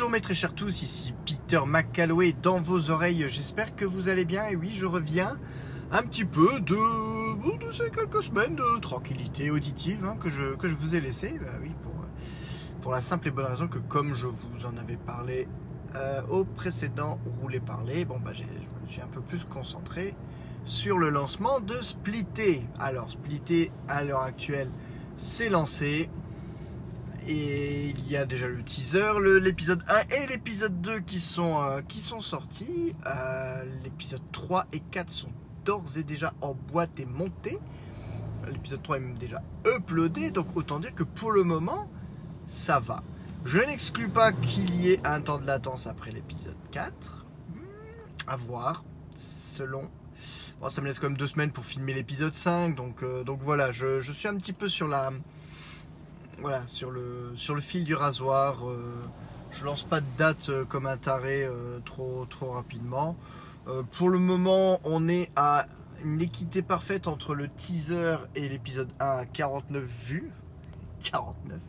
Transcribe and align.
Bonjour 0.00 0.12
mes 0.12 0.22
très 0.22 0.34
chers 0.34 0.54
tous, 0.54 0.80
ici 0.80 1.12
Peter 1.26 1.60
McCalloway 1.66 2.32
dans 2.32 2.58
vos 2.58 2.88
oreilles. 2.88 3.26
J'espère 3.28 3.76
que 3.76 3.84
vous 3.84 4.08
allez 4.08 4.24
bien 4.24 4.46
et 4.46 4.56
oui, 4.56 4.70
je 4.70 4.86
reviens 4.86 5.36
un 5.92 6.02
petit 6.04 6.24
peu 6.24 6.58
de, 6.62 6.74
ces 7.70 7.90
quelques 7.90 8.22
semaines 8.22 8.56
de 8.56 8.80
tranquillité 8.80 9.50
auditive 9.50 10.06
hein, 10.06 10.16
que, 10.18 10.30
je, 10.30 10.68
vous 10.68 10.94
ai 10.94 11.02
laissé. 11.02 11.38
Bah 11.38 11.50
oui, 11.60 11.72
pour, 12.80 12.92
la 12.92 13.02
simple 13.02 13.28
et 13.28 13.30
bonne 13.30 13.44
raison 13.44 13.68
que 13.68 13.76
comme 13.76 14.14
je 14.14 14.26
vous 14.26 14.64
en 14.64 14.74
avais 14.78 14.96
parlé 14.96 15.46
euh, 15.96 16.22
au 16.30 16.46
précédent 16.46 17.18
Rouler 17.42 17.60
Parler, 17.60 18.06
bon 18.06 18.18
bah 18.18 18.32
je 18.32 18.44
me 18.44 18.86
suis 18.86 19.02
un 19.02 19.08
peu 19.08 19.20
plus 19.20 19.44
concentré 19.44 20.14
sur 20.64 20.96
le 20.96 21.10
lancement 21.10 21.60
de 21.60 21.74
Splitté. 21.74 22.66
Alors 22.78 23.10
Splitté 23.10 23.70
à 23.86 24.02
l'heure 24.02 24.22
actuelle 24.22 24.70
c'est 25.18 25.50
lancé. 25.50 26.08
Et 27.32 27.90
il 27.90 28.10
y 28.10 28.16
a 28.16 28.26
déjà 28.26 28.48
le 28.48 28.60
teaser, 28.64 29.12
l'épisode 29.40 29.84
1 29.86 30.16
et 30.16 30.26
l'épisode 30.26 30.80
2 30.80 30.98
qui 30.98 31.20
sont, 31.20 31.62
euh, 31.62 31.80
qui 31.80 32.00
sont 32.00 32.20
sortis. 32.20 32.96
Euh, 33.06 33.64
l'épisode 33.84 34.22
3 34.32 34.66
et 34.72 34.80
4 34.80 35.08
sont 35.08 35.30
d'ores 35.64 35.96
et 35.96 36.02
déjà 36.02 36.34
en 36.40 36.54
boîte 36.54 36.98
et 36.98 37.06
montés. 37.06 37.60
L'épisode 38.50 38.82
3 38.82 38.96
est 38.96 39.00
même 39.00 39.16
déjà 39.16 39.40
uploadé, 39.64 40.32
donc 40.32 40.56
autant 40.56 40.80
dire 40.80 40.92
que 40.92 41.04
pour 41.04 41.30
le 41.30 41.44
moment, 41.44 41.88
ça 42.46 42.80
va. 42.80 43.04
Je 43.44 43.58
n'exclus 43.58 44.08
pas 44.08 44.32
qu'il 44.32 44.74
y 44.74 44.90
ait 44.90 45.06
un 45.06 45.20
temps 45.20 45.38
de 45.38 45.46
latence 45.46 45.86
après 45.86 46.10
l'épisode 46.10 46.58
4. 46.72 47.26
Hmm, 47.54 47.60
à 48.26 48.34
voir, 48.34 48.82
selon. 49.14 49.88
Bon, 50.60 50.68
ça 50.68 50.80
me 50.80 50.88
laisse 50.88 50.98
quand 50.98 51.06
même 51.06 51.16
deux 51.16 51.28
semaines 51.28 51.52
pour 51.52 51.64
filmer 51.64 51.94
l'épisode 51.94 52.34
5, 52.34 52.74
donc, 52.74 53.04
euh, 53.04 53.22
donc 53.22 53.40
voilà, 53.40 53.70
je, 53.70 54.00
je, 54.00 54.10
suis 54.10 54.26
un 54.26 54.34
petit 54.34 54.52
peu 54.52 54.68
sur 54.68 54.88
la, 54.88 55.12
voilà, 56.40 56.66
sur 56.66 56.90
le, 56.90 57.34
fil 57.60 57.84
du 57.84 57.94
rasoir. 57.94 58.68
Euh, 58.68 58.94
je 59.52 59.64
lance 59.64 59.82
pas 59.82 60.00
de 60.00 60.06
date 60.16 60.48
euh, 60.48 60.64
comme 60.64 60.86
un 60.86 60.96
taré 60.96 61.44
euh, 61.44 61.80
trop, 61.84 62.24
trop 62.26 62.52
rapidement. 62.52 63.16
pour 63.92 64.08
le 64.08 64.18
moment, 64.18 64.80
on 64.84 65.08
est 65.08 65.30
à 65.36 65.66
une 66.04 66.22
équité 66.22 66.62
parfaite 66.62 67.06
entre 67.06 67.34
le 67.34 67.46
teaser 67.46 68.16
et 68.34 68.48
l'épisode 68.48 68.90
1 69.00 69.06
à 69.06 69.26
49 69.26 69.84
vues. 69.84 70.30
49. 71.02 71.60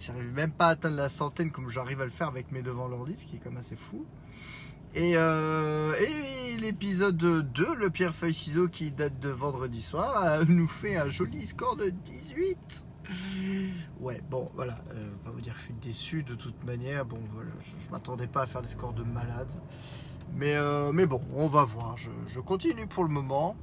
J'arrive 0.00 0.32
même 0.32 0.52
pas 0.52 0.68
à 0.68 0.70
atteindre 0.70 0.96
la 0.96 1.08
centaine 1.08 1.50
comme 1.50 1.68
j'arrive 1.68 2.00
à 2.00 2.04
le 2.04 2.10
faire 2.10 2.28
avec 2.28 2.50
mes 2.50 2.62
devants 2.62 2.88
l'ordi, 2.88 3.14
ce 3.16 3.24
qui 3.24 3.36
est 3.36 3.38
quand 3.38 3.50
même 3.50 3.60
assez 3.60 3.76
fou. 3.76 4.04
Et, 4.94 5.12
et 5.12 6.56
l'épisode 6.58 7.16
2, 7.16 7.74
le 7.76 7.90
pierre 7.90 8.12
feuille 8.12 8.34
ciseau 8.34 8.66
qui 8.66 8.90
date 8.90 9.20
de 9.20 9.28
vendredi 9.28 9.80
soir, 9.80 10.44
nous 10.48 10.66
fait 10.66 10.96
un 10.96 11.08
joli 11.08 11.46
score 11.46 11.76
de 11.76 11.90
18. 11.90 12.86
Ouais, 14.00 14.22
bon, 14.30 14.50
voilà. 14.54 14.78
Euh, 14.94 15.10
pas 15.24 15.30
vous 15.30 15.40
dire 15.40 15.54
que 15.54 15.60
je 15.60 15.66
suis 15.66 15.74
déçu 15.74 16.22
de 16.22 16.34
toute 16.34 16.64
manière. 16.64 17.04
Bon, 17.04 17.18
voilà, 17.34 17.50
je, 17.60 17.90
m'attendais 17.90 18.26
pas 18.26 18.42
à 18.42 18.46
faire 18.46 18.62
des 18.62 18.68
scores 18.68 18.92
de 18.92 19.02
malade. 19.02 19.50
Mais, 20.34 20.54
euh, 20.54 20.92
mais 20.92 21.06
bon, 21.06 21.20
on 21.34 21.46
va 21.46 21.64
voir. 21.64 21.96
Je, 21.96 22.40
continue 22.40 22.86
pour 22.86 23.04
le 23.04 23.10
moment. 23.10 23.56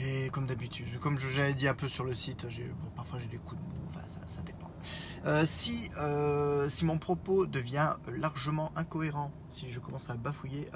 Et 0.00 0.28
comme 0.30 0.46
d'habitude, 0.46 0.98
comme 1.00 1.18
j'avais 1.18 1.54
dit 1.54 1.68
un 1.68 1.74
peu 1.74 1.86
sur 1.86 2.04
le 2.04 2.14
site, 2.14 2.46
parfois 2.96 3.20
j'ai 3.20 3.28
des 3.28 3.36
coups 3.36 3.60
de 3.60 3.66
mou, 3.66 3.86
ça, 4.26 4.40
dépend. 4.42 4.68
Euh, 5.24 5.44
si, 5.46 5.88
si 6.68 6.84
mon 6.84 6.98
propos 6.98 7.46
devient 7.46 7.94
largement 8.08 8.72
incohérent, 8.74 9.30
si 9.50 9.70
je 9.70 9.78
commence 9.78 10.10
à 10.10 10.14
bafouiller, 10.14 10.66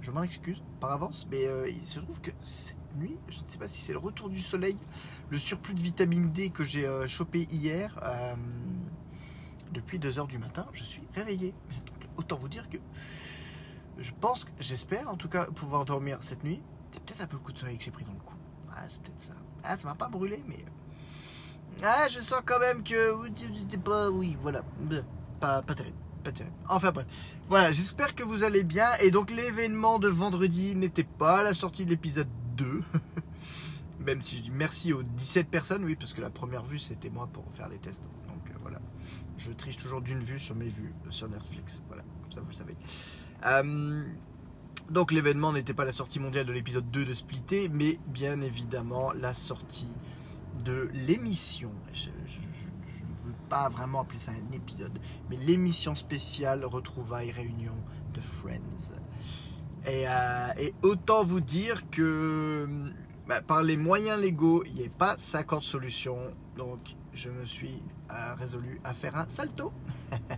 je 0.00 0.10
m'en 0.10 0.22
excuse 0.22 0.62
par 0.80 0.92
avance, 0.92 1.26
mais 1.30 1.46
il 1.68 1.86
se 1.86 2.00
trouve 2.00 2.20
que 2.20 2.30
nuit. 2.96 3.18
Je 3.28 3.40
ne 3.40 3.46
sais 3.46 3.58
pas 3.58 3.66
si 3.66 3.80
c'est 3.80 3.92
le 3.92 3.98
retour 3.98 4.28
du 4.28 4.40
soleil, 4.40 4.76
le 5.30 5.38
surplus 5.38 5.74
de 5.74 5.80
vitamine 5.80 6.30
D 6.30 6.50
que 6.50 6.64
j'ai 6.64 6.86
euh, 6.86 7.06
chopé 7.06 7.46
hier. 7.50 7.98
Euh, 8.02 8.34
depuis 9.72 9.98
2h 9.98 10.26
du 10.26 10.38
matin, 10.38 10.66
je 10.72 10.82
suis 10.82 11.02
réveillé. 11.14 11.54
autant 12.16 12.36
vous 12.36 12.48
dire 12.48 12.68
que 12.68 12.78
je 13.98 14.12
pense, 14.18 14.46
j'espère 14.60 15.08
en 15.10 15.16
tout 15.16 15.28
cas 15.28 15.44
pouvoir 15.44 15.84
dormir 15.84 16.18
cette 16.20 16.44
nuit. 16.44 16.62
C'est 16.90 17.02
peut-être 17.02 17.22
un 17.22 17.26
peu 17.26 17.36
le 17.36 17.42
coup 17.42 17.52
de 17.52 17.58
soleil 17.58 17.76
que 17.76 17.84
j'ai 17.84 17.90
pris 17.90 18.04
dans 18.04 18.12
le 18.12 18.20
cou. 18.20 18.34
Ah, 18.72 18.84
c'est 18.86 19.02
peut-être 19.02 19.20
ça. 19.20 19.34
Ah, 19.62 19.76
ça 19.76 19.86
m'a 19.88 19.94
pas 19.94 20.08
brûlé, 20.08 20.42
mais. 20.46 20.64
Ah, 21.82 22.06
je 22.08 22.20
sens 22.20 22.40
quand 22.44 22.58
même 22.60 22.82
que. 22.82 23.76
pas. 23.78 24.10
Oui, 24.10 24.36
voilà. 24.40 24.62
Pas, 25.40 25.62
pas 25.62 25.74
terrible. 25.74 25.96
Enfin 26.68 26.90
bref. 26.90 27.06
Voilà, 27.48 27.72
j'espère 27.72 28.14
que 28.14 28.22
vous 28.22 28.42
allez 28.42 28.64
bien. 28.64 28.88
Et 29.02 29.10
donc, 29.10 29.30
l'événement 29.30 29.98
de 29.98 30.08
vendredi 30.08 30.74
n'était 30.76 31.04
pas 31.04 31.42
la 31.42 31.54
sortie 31.54 31.84
de 31.84 31.90
l'épisode 31.90 32.28
Même 34.00 34.20
si 34.20 34.38
je 34.38 34.42
dis 34.44 34.50
merci 34.50 34.92
aux 34.92 35.02
17 35.02 35.48
personnes, 35.48 35.84
oui, 35.84 35.96
parce 35.96 36.12
que 36.12 36.20
la 36.20 36.30
première 36.30 36.64
vue, 36.64 36.78
c'était 36.78 37.10
moi 37.10 37.28
pour 37.32 37.44
faire 37.52 37.68
les 37.68 37.78
tests. 37.78 38.04
Donc 38.26 38.48
euh, 38.50 38.54
voilà. 38.60 38.80
Je 39.36 39.50
triche 39.52 39.76
toujours 39.76 40.00
d'une 40.00 40.20
vue 40.20 40.38
sur 40.38 40.54
mes 40.54 40.68
vues 40.68 40.94
sur 41.10 41.28
Netflix. 41.28 41.82
Voilà, 41.88 42.02
comme 42.22 42.32
ça 42.32 42.40
vous 42.40 42.48
le 42.48 42.54
savez. 42.54 42.76
Euh, 43.46 44.04
donc 44.90 45.12
l'événement 45.12 45.52
n'était 45.52 45.74
pas 45.74 45.84
la 45.84 45.92
sortie 45.92 46.20
mondiale 46.20 46.46
de 46.46 46.52
l'épisode 46.52 46.90
2 46.90 47.04
de 47.04 47.14
Splitté, 47.14 47.68
mais 47.68 47.98
bien 48.06 48.40
évidemment 48.40 49.12
la 49.12 49.34
sortie 49.34 49.92
de 50.64 50.88
l'émission. 50.94 51.72
Pas 53.48 53.68
vraiment 53.68 54.00
appeler 54.00 54.18
ça 54.18 54.32
un 54.32 54.52
épisode, 54.52 54.98
mais 55.30 55.36
l'émission 55.36 55.94
spéciale 55.94 56.64
Retrouvailles 56.64 57.32
Réunion 57.32 57.76
de 58.14 58.20
Friends. 58.20 58.94
Euh, 59.86 60.48
et, 60.58 60.74
autant 60.82 61.24
vous 61.24 61.40
dire 61.40 61.88
que 61.90 62.68
bah, 63.26 63.40
par 63.40 63.62
les 63.62 63.76
moyens 63.76 64.20
légaux, 64.20 64.62
il 64.66 64.74
n'y 64.74 64.86
a 64.86 64.90
pas 64.90 65.16
50 65.16 65.62
solutions. 65.62 66.18
Donc 66.56 66.80
je 67.12 67.30
me 67.30 67.44
suis 67.44 67.82
euh, 68.10 68.34
résolu 68.34 68.80
à 68.84 68.94
faire 68.94 69.16
un 69.16 69.26
salto. 69.28 69.72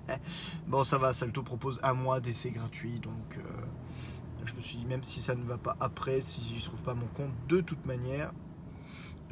bon, 0.66 0.84
ça 0.84 0.98
va, 0.98 1.12
Salto 1.12 1.42
propose 1.42 1.80
un 1.82 1.94
mois 1.94 2.20
d'essai 2.20 2.50
gratuit. 2.50 3.00
Donc 3.00 3.38
euh, 3.38 3.42
je 4.44 4.54
me 4.54 4.60
suis 4.60 4.78
dit, 4.78 4.86
même 4.86 5.02
si 5.02 5.20
ça 5.20 5.34
ne 5.34 5.44
va 5.44 5.58
pas 5.58 5.76
après, 5.80 6.20
si 6.20 6.42
je 6.42 6.54
ne 6.54 6.60
trouve 6.60 6.80
pas 6.80 6.94
mon 6.94 7.06
compte, 7.06 7.32
de 7.48 7.60
toute 7.60 7.86
manière, 7.86 8.32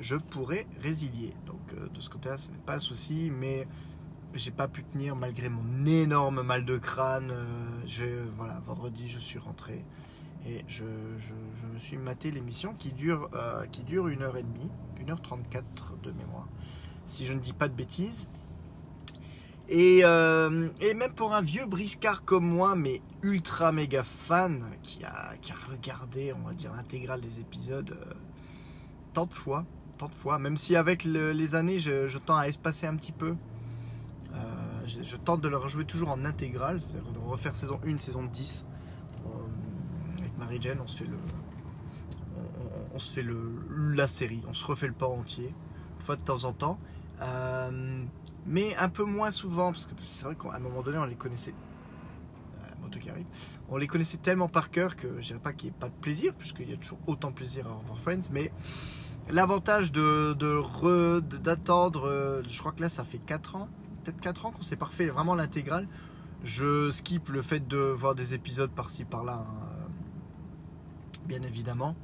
je 0.01 0.17
pourrais 0.17 0.67
résilier. 0.81 1.33
Donc 1.47 1.75
de 1.75 2.01
ce 2.01 2.11
côté-là, 2.11 2.39
ce 2.39 2.51
n'est 2.51 2.59
pas 2.59 2.77
un 2.77 2.81
souci. 2.81 3.31
Mais 3.33 3.67
j'ai 4.35 4.51
pas 4.51 4.69
pu 4.69 4.85
tenir 4.85 5.17
malgré 5.17 5.49
mon 5.49 5.87
énorme 5.87 6.43
mal 6.43 6.65
de 6.65 6.77
crâne. 6.79 7.33
je, 7.87 8.05
voilà, 8.37 8.61
vendredi, 8.67 9.09
je 9.09 9.19
suis 9.19 9.39
rentré. 9.39 9.85
Et 10.47 10.65
je, 10.67 10.85
me 10.85 11.79
suis 11.79 11.97
maté 11.97 12.31
l'émission 12.31 12.75
qui 12.75 12.93
dure, 12.93 13.29
euh, 13.35 13.67
qui 13.67 13.83
dure 13.83 14.09
une 14.09 14.23
heure 14.23 14.37
et 14.37 14.43
demie, 14.43 14.71
1h34 15.05 16.01
de 16.03 16.11
mémoire, 16.13 16.49
si 17.07 17.27
je 17.27 17.33
ne 17.33 17.41
dis 17.41 17.53
pas 17.53 17.69
de 17.69 17.75
bêtises. 17.75 18.29
Et, 19.69 20.01
euh, 20.05 20.71
même 20.97 21.13
pour 21.15 21.35
un 21.35 21.43
vieux 21.43 21.67
briscard 21.67 22.25
comme 22.25 22.47
moi, 22.47 22.75
mais 22.75 23.03
ultra 23.23 23.73
méga 23.73 24.03
fan, 24.03 24.65
qui 24.83 25.05
a, 25.05 25.35
regardé, 25.71 26.33
on 26.33 26.47
va 26.47 26.55
dire, 26.55 26.73
l'intégrale 26.75 27.21
des 27.21 27.41
épisodes 27.41 27.91
euh, 27.91 28.15
tant 29.13 29.27
de 29.27 29.35
fois, 29.35 29.67
de 30.07 30.15
fois, 30.15 30.39
même 30.39 30.57
si 30.57 30.77
avec 30.77 31.05
les 31.05 31.55
années, 31.55 31.81
je, 31.81 32.19
tends 32.19 32.37
à 32.37 32.47
espacer 32.47 32.87
un 32.87 32.95
petit 32.95 33.13
peu. 33.13 33.35
je, 34.87 35.03
je, 35.03 35.17
tente 35.17 35.41
de 35.41 35.49
le 35.49 35.57
rejouer 35.57 35.85
toujours 35.85 36.11
en 36.11 36.25
intégrale, 36.25 36.81
c'est-à-dire 36.81 37.11
de 37.13 37.19
refaire 37.19 37.57
saison 37.57 37.81
1, 37.85 37.99
saison 37.99 38.23
10 38.23 38.65
Marie-Jane, 40.39 40.79
on 40.83 40.87
se 40.87 40.99
fait 40.99 41.11
le. 41.11 41.19
On, 42.95 42.99
se 42.99 43.13
fait 43.13 43.23
le, 43.23 43.53
la 43.95 44.09
série, 44.09 44.43
on 44.49 44.55
se 44.55 44.65
refait 44.65 44.87
le 44.87 44.93
pas 44.93 45.07
entier, 45.07 45.55
une 45.99 46.05
fois 46.05 46.17
de 46.17 46.23
temps 46.23 46.45
en 46.45 46.53
temps. 46.53 46.79
Euh, 47.21 48.05
mais 48.47 48.75
un 48.77 48.89
peu 48.89 49.05
moins 49.05 49.31
souvent, 49.31 49.73
parce 49.73 49.87
que 49.87 49.93
c'est 50.01 50.25
vrai 50.25 50.37
qu'à 50.37 50.55
un 50.55 50.59
moment 50.59 50.83
donné, 50.83 50.99
on 50.99 51.05
les 51.05 51.15
connaissait. 51.15 51.53
Euh, 51.53 52.83
moto 52.83 52.99
qui 52.99 53.11
arrive. 53.11 53.27
On 53.69 53.77
les 53.77 53.87
connaissait 53.87 54.17
tellement 54.17 54.49
par 54.49 54.71
cœur 54.71 54.97
que 54.97 55.21
je 55.21 55.27
dirais 55.29 55.39
pas 55.39 55.53
qu'il 55.53 55.71
n'y 55.71 55.77
ait 55.77 55.79
pas 55.79 55.89
de 55.89 55.95
plaisir, 56.01 56.35
puisqu'il 56.35 56.71
y 56.71 56.73
a 56.73 56.77
toujours 56.77 56.99
autant 57.07 57.29
de 57.29 57.35
plaisir 57.35 57.67
à 57.67 57.75
revoir 57.75 58.01
Friends, 58.01 58.31
mais 58.33 58.53
l'avantage 59.31 59.93
de, 59.93 60.33
d'attendre, 61.39 62.07
euh, 62.07 62.43
je 62.49 62.59
crois 62.59 62.73
que 62.73 62.83
là 62.83 62.89
ça 62.89 63.05
fait 63.05 63.19
4 63.19 63.57
ans, 63.57 63.69
peut-être 64.05 64.21
4 64.21 64.47
ans 64.47 64.51
qu'on 64.53 64.63
s'est 64.63 64.77
parfait 64.77 65.07
vraiment 65.07 65.35
l'intégrale. 65.35 65.87
Je 66.45 66.91
skip 66.93 67.31
le 67.31 67.43
fait 67.43 67.67
de 67.67 67.79
voir 67.79 68.15
des 68.15 68.33
épisodes 68.33 68.71
par-ci 68.71 69.05
par-là. 69.05 69.45
Hein 69.45 69.79
bien 71.29 71.43
évidemment. 71.43 71.95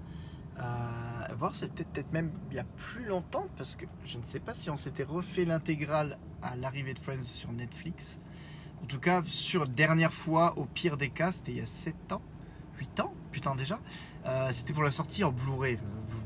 Euh, 0.59 1.35
voir, 1.37 1.53
c'était 1.55 1.85
peut-être 1.85 2.13
même 2.13 2.31
il 2.51 2.57
y 2.57 2.61
a 2.61 2.65
plus 2.65 3.07
longtemps, 3.07 3.49
parce 3.57 3.75
que 3.75 3.87
je 4.05 4.19
ne 4.19 4.25
sais 4.25 4.39
pas 4.39 4.55
si 4.55 4.71
on 4.71 4.77
s'était 4.77 5.03
refait 5.03 5.45
l'intégrale 5.45 6.17
à 6.43 6.55
l'arrivée 6.55 6.95
de 6.95 6.99
Friends 7.01 7.25
sur 7.25 7.51
Netflix. 7.51 8.19
En 8.83 8.87
tout 8.87 9.01
cas, 9.01 9.23
sur 9.25 9.67
dernière 9.67 10.13
fois, 10.13 10.57
au 10.59 10.67
pire 10.67 10.97
des 10.97 11.09
cas, 11.09 11.33
c'était 11.33 11.53
il 11.53 11.59
y 11.59 11.63
a 11.63 11.67
7 11.67 12.13
ans, 12.13 12.23
8 12.79 13.01
ans, 13.01 13.15
putain 13.33 13.57
déjà. 13.57 13.81
Euh, 14.27 14.51
c'était 14.53 14.75
pour 14.75 14.85
la 14.85 14.93
sortie 14.93 15.25
en 15.25 15.33
Blu-ray. 15.33 15.79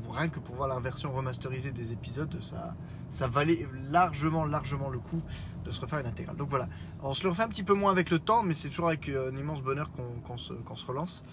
Rien 0.09 0.29
que 0.29 0.39
pour 0.39 0.55
voir 0.55 0.67
la 0.67 0.79
version 0.79 1.11
remasterisée 1.11 1.71
des 1.71 1.91
épisodes, 1.91 2.35
ça, 2.41 2.75
ça 3.09 3.27
valait 3.27 3.67
largement, 3.91 4.45
largement 4.45 4.89
le 4.89 4.99
coup 4.99 5.21
de 5.63 5.71
se 5.71 5.81
refaire 5.81 5.99
une 5.99 6.07
intégrale. 6.07 6.35
Donc 6.35 6.49
voilà, 6.49 6.67
on 7.01 7.13
se 7.13 7.23
le 7.23 7.29
refait 7.29 7.43
un 7.43 7.47
petit 7.47 7.63
peu 7.63 7.73
moins 7.73 7.91
avec 7.91 8.09
le 8.09 8.19
temps, 8.19 8.43
mais 8.43 8.53
c'est 8.53 8.69
toujours 8.69 8.87
avec 8.87 9.09
un 9.09 9.35
immense 9.35 9.61
bonheur 9.61 9.91
qu'on 10.23 10.37
se, 10.37 10.85
relance. 10.85 11.23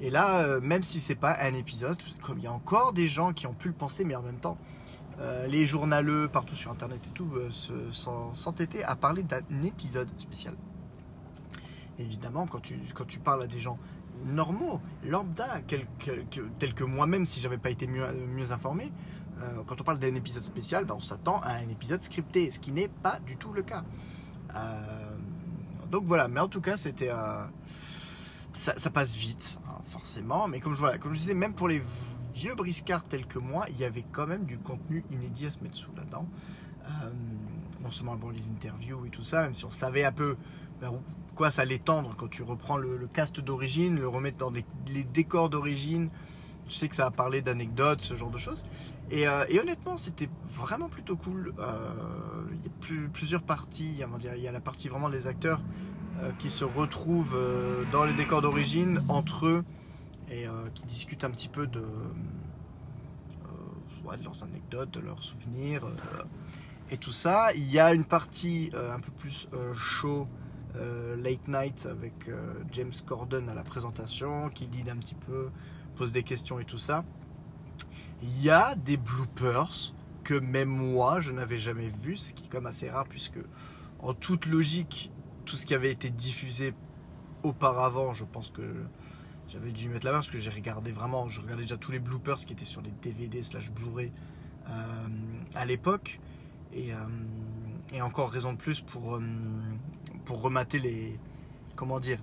Et 0.00 0.10
là, 0.10 0.40
euh, 0.40 0.60
même 0.60 0.82
si 0.82 1.00
c'est 1.00 1.14
pas 1.14 1.36
un 1.40 1.54
épisode, 1.54 1.98
comme 2.22 2.38
il 2.38 2.44
y 2.44 2.48
a 2.48 2.52
encore 2.52 2.92
des 2.92 3.08
gens 3.08 3.32
qui 3.32 3.46
ont 3.46 3.54
pu 3.54 3.68
le 3.68 3.74
penser, 3.74 4.04
mais 4.04 4.14
en 4.14 4.22
même 4.22 4.40
temps, 4.40 4.58
euh, 5.20 5.46
les 5.46 5.66
journaleux 5.66 6.28
partout 6.28 6.54
sur 6.54 6.70
internet 6.70 7.06
et 7.06 7.10
tout 7.10 7.30
euh, 7.36 7.50
s'entêtaient 8.32 8.82
à 8.82 8.96
parler 8.96 9.22
d'un 9.22 9.42
épisode 9.62 10.08
spécial. 10.18 10.56
évidemment, 11.98 12.46
quand 12.46 12.60
tu 13.06 13.18
parles 13.18 13.42
à 13.42 13.46
des 13.46 13.60
gens 13.60 13.78
normaux, 14.24 14.80
lambda, 15.04 15.60
tels 16.58 16.74
que 16.74 16.84
moi-même 16.84 17.26
si 17.26 17.40
j'avais 17.40 17.58
pas 17.58 17.70
été 17.70 17.86
mieux, 17.86 18.04
informé, 18.50 18.92
euh, 19.40 19.62
quand 19.66 19.80
on 19.80 19.84
parle 19.84 19.98
d'un 19.98 20.14
épisode 20.14 20.42
spécial, 20.42 20.84
ben, 20.84 20.94
on 20.94 21.00
s'attend 21.00 21.40
à 21.40 21.54
un 21.54 21.68
épisode 21.68 22.02
scripté, 22.02 22.50
ce 22.50 22.58
qui 22.58 22.72
n'est 22.72 22.88
pas 22.88 23.18
du 23.20 23.36
tout 23.36 23.52
le 23.52 23.62
cas. 23.62 23.84
Euh, 24.54 25.16
donc 25.90 26.04
voilà, 26.04 26.28
mais 26.28 26.40
en 26.40 26.48
tout 26.48 26.60
cas, 26.60 26.76
c'était. 26.76 27.10
Euh, 27.10 27.44
ça, 28.54 28.90
passe 28.90 29.16
vite, 29.16 29.58
hein, 29.66 29.80
forcément, 29.84 30.46
mais 30.46 30.60
comme 30.60 30.74
je, 30.74 30.78
voilà, 30.78 30.98
comme 30.98 31.14
je 31.14 31.18
disais, 31.18 31.34
même 31.34 31.54
pour 31.54 31.68
les 31.68 31.82
vieux 32.34 32.54
briscards 32.54 33.04
tels 33.04 33.26
que 33.26 33.38
moi, 33.38 33.64
il 33.70 33.78
y 33.78 33.84
avait 33.84 34.04
quand 34.12 34.26
même 34.26 34.44
du 34.44 34.58
contenu 34.58 35.04
inédit 35.10 35.46
à 35.46 35.50
se 35.50 35.60
mettre 35.60 35.74
sous 35.74 35.92
là-dedans. 35.96 36.26
non 37.82 37.90
seulement 37.90 38.14
bon, 38.14 38.30
les 38.30 38.48
interviews 38.48 39.06
et 39.06 39.10
tout 39.10 39.24
ça, 39.24 39.42
même 39.42 39.54
si 39.54 39.64
on 39.64 39.70
savait 39.70 40.04
un 40.04 40.12
peu 40.12 40.36
ben, 40.80 40.92
quoi 41.34 41.50
ça 41.50 41.62
allait 41.62 41.78
tendre 41.78 42.14
quand 42.16 42.28
tu 42.28 42.42
reprends 42.42 42.76
le, 42.76 43.08
cast 43.12 43.40
d'origine, 43.40 43.98
le 43.98 44.08
remettre 44.08 44.38
dans 44.38 44.50
les 44.50 45.04
décors 45.04 45.48
d'origine, 45.48 46.10
tu 46.66 46.74
sais 46.74 46.88
que 46.88 46.96
ça 46.96 47.06
a 47.06 47.10
parlé 47.10 47.42
d'anecdotes, 47.42 48.00
ce 48.00 48.14
genre 48.14 48.30
de 48.30 48.38
choses. 48.38 48.64
Et, 49.10 49.26
euh, 49.26 49.44
honnêtement, 49.60 49.96
c'était 49.96 50.28
vraiment 50.42 50.88
plutôt 50.88 51.16
cool. 51.16 51.52
Euh, 51.58 52.44
il 52.52 52.64
y 52.64 52.68
a 52.68 52.70
plusieurs 53.12 53.42
parties. 53.42 53.90
Il 53.90 53.98
y, 53.98 54.48
a, 54.48 54.52
la 54.52 54.60
partie 54.60 54.88
vraiment 54.88 55.10
des 55.10 55.26
acteurs 55.26 55.60
euh, 56.22 56.30
qui 56.38 56.50
se 56.50 56.64
retrouvent 56.64 57.36
dans 57.92 58.04
les 58.04 58.14
décors 58.14 58.42
d'origine 58.42 59.02
entre 59.08 59.46
eux 59.46 59.64
et 60.30 60.46
qui 60.72 60.86
discutent 60.86 61.24
un 61.24 61.30
petit 61.30 61.48
peu 61.48 61.66
de, 61.66 61.80
de 61.80 61.84
leurs 64.24 64.42
anecdotes, 64.42 64.90
de 64.92 65.00
leurs 65.00 65.22
souvenirs 65.22 65.82
et 66.90 66.96
tout 66.96 67.12
ça. 67.12 67.52
Il 67.54 67.70
y 67.70 67.78
a 67.78 67.92
une 67.92 68.04
partie 68.04 68.70
un 68.74 68.98
peu 68.98 69.12
plus 69.12 69.46
show. 69.76 70.26
Late 70.74 71.48
night 71.48 71.86
avec 71.86 72.30
James 72.72 72.92
Corden 73.04 73.48
à 73.48 73.54
la 73.54 73.62
présentation 73.62 74.48
qui 74.50 74.66
lead 74.66 74.88
un 74.88 74.96
petit 74.96 75.14
peu 75.14 75.50
pose 75.96 76.12
des 76.12 76.22
questions 76.22 76.58
et 76.58 76.64
tout 76.64 76.78
ça. 76.78 77.04
Il 78.22 78.42
y 78.42 78.50
a 78.50 78.74
des 78.74 78.96
bloopers 78.96 79.92
que 80.24 80.34
même 80.34 80.68
moi 80.68 81.20
je 81.20 81.30
n'avais 81.30 81.58
jamais 81.58 81.88
vu, 81.88 82.16
ce 82.16 82.32
qui 82.32 82.46
est 82.46 82.48
comme 82.48 82.66
assez 82.66 82.88
rare 82.88 83.06
puisque 83.06 83.40
en 84.00 84.14
toute 84.14 84.46
logique, 84.46 85.12
tout 85.44 85.56
ce 85.56 85.66
qui 85.66 85.74
avait 85.74 85.90
été 85.90 86.10
diffusé 86.10 86.74
auparavant, 87.42 88.14
je 88.14 88.24
pense 88.24 88.50
que 88.50 88.62
j'avais 89.48 89.70
dû 89.70 89.84
y 89.84 89.88
mettre 89.88 90.06
la 90.06 90.12
main 90.12 90.18
parce 90.18 90.30
que 90.30 90.38
j'ai 90.38 90.50
regardé 90.50 90.92
vraiment, 90.92 91.28
je 91.28 91.40
regardais 91.40 91.62
déjà 91.62 91.76
tous 91.76 91.92
les 91.92 91.98
bloopers 91.98 92.36
qui 92.36 92.52
étaient 92.52 92.64
sur 92.64 92.80
les 92.82 92.90
DVD 93.02 93.42
slash 93.42 93.70
Blu-ray 93.70 94.12
euh, 94.68 95.06
à 95.54 95.64
l'époque. 95.64 96.20
Et, 96.72 96.92
euh, 96.92 98.00
encore 98.00 98.30
raison 98.30 98.54
de 98.54 98.58
plus 98.58 98.80
pour, 98.80 99.16
euh, 99.16 99.20
pour 100.24 100.42
remater 100.42 100.78
les, 100.78 101.18
comment 101.76 102.00
dire, 102.00 102.18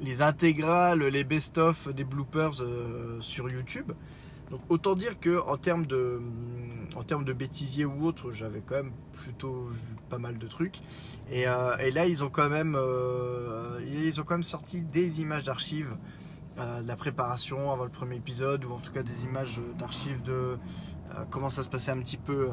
les 0.00 0.22
intégrales, 0.22 1.02
les 1.02 1.24
best-of 1.24 1.88
des 1.94 2.04
bloopers 2.04 2.60
euh, 2.60 3.20
sur 3.20 3.48
YouTube. 3.48 3.92
Donc 4.50 4.60
autant 4.68 4.94
dire 4.94 5.18
que 5.18 5.40
en 5.48 5.56
termes 5.56 5.86
de, 5.86 6.20
en 6.94 7.02
termes 7.02 7.24
de 7.24 7.32
bêtisier 7.32 7.84
ou 7.84 8.04
autre, 8.06 8.30
j'avais 8.30 8.60
quand 8.60 8.76
même 8.76 8.92
plutôt 9.12 9.66
vu 9.66 9.96
pas 10.08 10.18
mal 10.18 10.38
de 10.38 10.46
trucs. 10.46 10.80
Et, 11.30 11.48
euh, 11.48 11.76
là, 11.90 12.06
ils 12.06 12.22
ont 12.22 12.28
quand 12.28 12.48
même, 12.48 12.76
euh, 12.76 13.80
ils 13.84 14.20
ont 14.20 14.24
quand 14.24 14.34
même 14.34 14.42
sorti 14.44 14.82
des 14.82 15.20
images 15.20 15.44
d'archives 15.44 15.96
de 16.56 16.86
la 16.86 16.96
préparation 16.96 17.70
avant 17.70 17.84
le 17.84 17.90
premier 17.90 18.16
épisode, 18.16 18.64
ou 18.64 18.72
en 18.72 18.78
tout 18.78 18.90
cas 18.90 19.02
des 19.02 19.24
images 19.24 19.60
d'archives 19.78 20.22
de 20.22 20.56
comment 21.28 21.50
ça 21.50 21.62
se 21.62 21.68
passait 21.68 21.90
un 21.90 21.98
petit 21.98 22.16
peu 22.16 22.48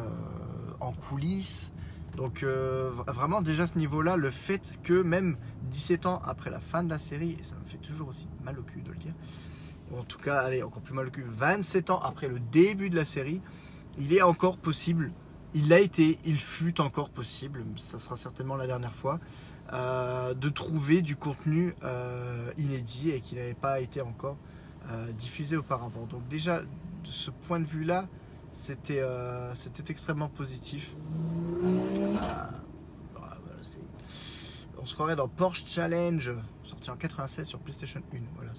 en 0.81 0.91
coulisses. 0.91 1.71
Donc 2.15 2.43
euh, 2.43 2.91
vraiment 3.07 3.41
déjà 3.41 3.65
ce 3.67 3.77
niveau-là, 3.77 4.17
le 4.17 4.29
fait 4.29 4.79
que 4.83 5.01
même 5.01 5.37
17 5.71 6.05
ans 6.05 6.19
après 6.25 6.49
la 6.49 6.59
fin 6.59 6.83
de 6.83 6.89
la 6.89 6.99
série, 6.99 7.31
et 7.39 7.43
ça 7.43 7.55
me 7.55 7.65
fait 7.65 7.77
toujours 7.77 8.09
aussi 8.09 8.27
mal 8.43 8.59
au 8.59 8.63
cul 8.63 8.81
de 8.81 8.91
le 8.91 8.97
dire, 8.97 9.13
ou 9.91 9.97
en 9.97 10.03
tout 10.03 10.19
cas, 10.19 10.41
allez, 10.41 10.63
encore 10.63 10.81
plus 10.81 10.93
mal 10.93 11.07
au 11.07 11.11
cul, 11.11 11.25
27 11.27 11.89
ans 11.89 11.99
après 11.99 12.27
le 12.27 12.39
début 12.39 12.89
de 12.89 12.95
la 12.95 13.05
série, 13.05 13.41
il 13.97 14.13
est 14.13 14.21
encore 14.21 14.57
possible, 14.57 15.11
il 15.55 15.73
a 15.73 15.79
été, 15.79 16.17
il 16.25 16.39
fut 16.39 16.79
encore 16.81 17.09
possible, 17.09 17.63
ça 17.77 17.99
sera 17.99 18.15
certainement 18.15 18.55
la 18.55 18.67
dernière 18.67 18.95
fois, 18.95 19.19
euh, 19.71 20.33
de 20.33 20.49
trouver 20.49 21.01
du 21.01 21.15
contenu 21.15 21.73
euh, 21.83 22.51
inédit 22.57 23.11
et 23.11 23.21
qui 23.21 23.35
n'avait 23.35 23.53
pas 23.53 23.79
été 23.79 24.01
encore 24.01 24.37
diffusé 25.17 25.55
auparavant. 25.55 26.05
Donc 26.07 26.27
déjà, 26.27 26.59
de 26.61 26.67
ce 27.05 27.31
point 27.31 27.61
de 27.61 27.65
vue-là, 27.65 28.09
c'était 28.53 29.03
c'était 29.55 29.91
extrêmement 29.91 30.29
positif. 30.29 30.95
Ah, 32.17 32.49
on 34.83 34.85
se 34.85 34.95
croirait 34.95 35.15
dans 35.15 35.29
Porsche 35.29 35.63
Challenge, 35.65 36.33
sorti 36.65 36.91
en 36.91 36.97
96 36.97 37.47
sur 37.47 37.59
PlayStation 37.59 38.01
1. 38.13 38.17
Voilà, 38.35 38.51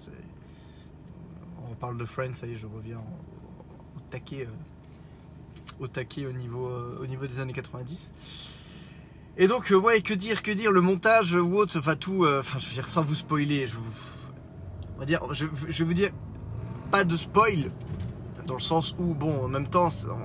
on 1.71 1.75
parle 1.75 1.99
de 1.99 2.07
Friends, 2.07 2.33
ça 2.33 2.47
y 2.47 2.53
est, 2.53 2.57
je 2.57 2.67
reviens 2.67 2.97
au, 2.97 4.01
taquet, 4.11 4.47
euh, 4.47 5.81
au 5.81 5.87
taquet 5.87 6.25
niveau, 6.33 6.67
euh, 6.69 6.99
au 7.03 7.07
niveau 7.07 7.27
des 7.27 7.41
années 7.41 7.53
90. 7.53 8.11
Et 9.37 9.49
donc, 9.49 9.71
euh, 9.71 9.77
ouais, 9.77 10.01
que 10.01 10.15
dire, 10.15 10.43
que 10.43 10.51
dire, 10.51 10.73
le 10.73 10.81
montage 10.81 11.35
ou 11.35 11.63
enfin 11.63 11.95
tout, 11.95 12.25
enfin, 12.27 12.59
je 12.59 12.69
veux 12.69 12.75
dire, 12.75 12.89
sans 12.89 13.03
vous 13.03 13.17
spoiler, 13.17 13.67
je 13.67 13.77
vous, 13.77 13.93
on 14.97 15.01
va 15.01 15.05
dire, 15.05 15.21
je, 15.35 15.45
vais 15.45 15.85
vous 15.85 15.93
dire, 15.93 16.11
pas 16.91 17.05
de 17.05 17.17
spoil, 17.17 17.71
dans 18.47 18.55
le 18.55 18.61
sens 18.61 18.95
où, 18.99 19.15
bon, 19.15 19.45
en 19.45 19.49
même 19.49 19.69
temps, 19.69 19.91
ça 19.91 20.17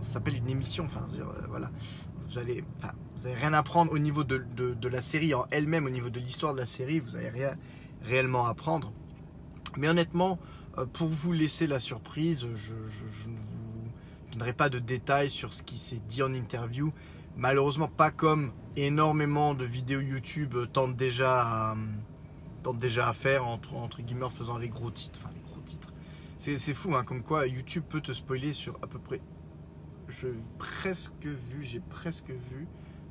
s'appelle 0.00 0.36
une 0.36 0.48
émission. 0.48 0.84
Enfin, 0.84 1.06
euh, 1.14 1.24
voilà, 1.48 1.70
vous 2.24 2.38
allez, 2.38 2.64
enfin, 2.78 2.92
vous 3.16 3.26
avez 3.26 3.36
rien 3.36 3.52
apprendre 3.52 3.92
au 3.92 3.98
niveau 3.98 4.24
de, 4.24 4.88
la 4.88 5.02
série 5.02 5.34
en 5.34 5.46
elle-même, 5.50 5.86
au 5.86 5.90
niveau 5.90 6.10
de 6.10 6.20
l'histoire 6.20 6.54
de 6.54 6.58
la 6.58 6.66
série, 6.66 7.00
vous 7.00 7.12
n'avez 7.12 7.28
rien 7.28 7.56
réellement 8.02 8.46
à 8.46 8.50
apprendre. 8.50 8.92
Mais 9.76 9.88
honnêtement, 9.88 10.38
euh, 10.78 10.86
pour 10.86 11.08
vous 11.08 11.32
laisser 11.32 11.66
la 11.66 11.80
surprise, 11.80 12.46
je, 12.54 12.72
ne 12.72 13.36
vous 13.36 14.32
donnerai 14.32 14.52
pas 14.52 14.68
de 14.68 14.78
détails 14.78 15.30
sur 15.30 15.54
ce 15.54 15.62
qui 15.62 15.78
s'est 15.78 16.02
dit 16.08 16.22
en 16.22 16.32
interview. 16.32 16.92
Malheureusement, 17.36 17.88
pas 17.88 18.10
comme 18.10 18.52
énormément 18.76 19.54
de 19.54 19.64
vidéos 19.64 20.00
YouTube 20.00 20.54
tentent 20.72 20.96
déjà 20.96 21.42
à, 21.42 21.76
déjà 22.74 23.08
à 23.08 23.14
faire, 23.14 23.46
entre, 23.46 23.74
entre 23.74 24.02
guillemets, 24.02 24.24
en 24.24 24.30
faisant 24.30 24.58
les 24.58 24.68
gros 24.68 24.90
titres. 24.90 25.18
Enfin. 25.22 25.34
C'est 26.44 26.74
fou, 26.74 26.92
hein, 26.96 27.04
comme 27.04 27.22
quoi 27.22 27.46
YouTube 27.46 27.84
peut 27.88 28.00
te 28.00 28.10
spoiler 28.10 28.52
sur 28.52 28.74
à 28.82 28.88
peu 28.88 28.98
près 28.98 29.20
j'ai 30.08 30.34
presque 30.58 31.24
vu, 31.24 31.64
j'ai 31.64 31.78
presque 31.78 32.30
vu 32.30 32.66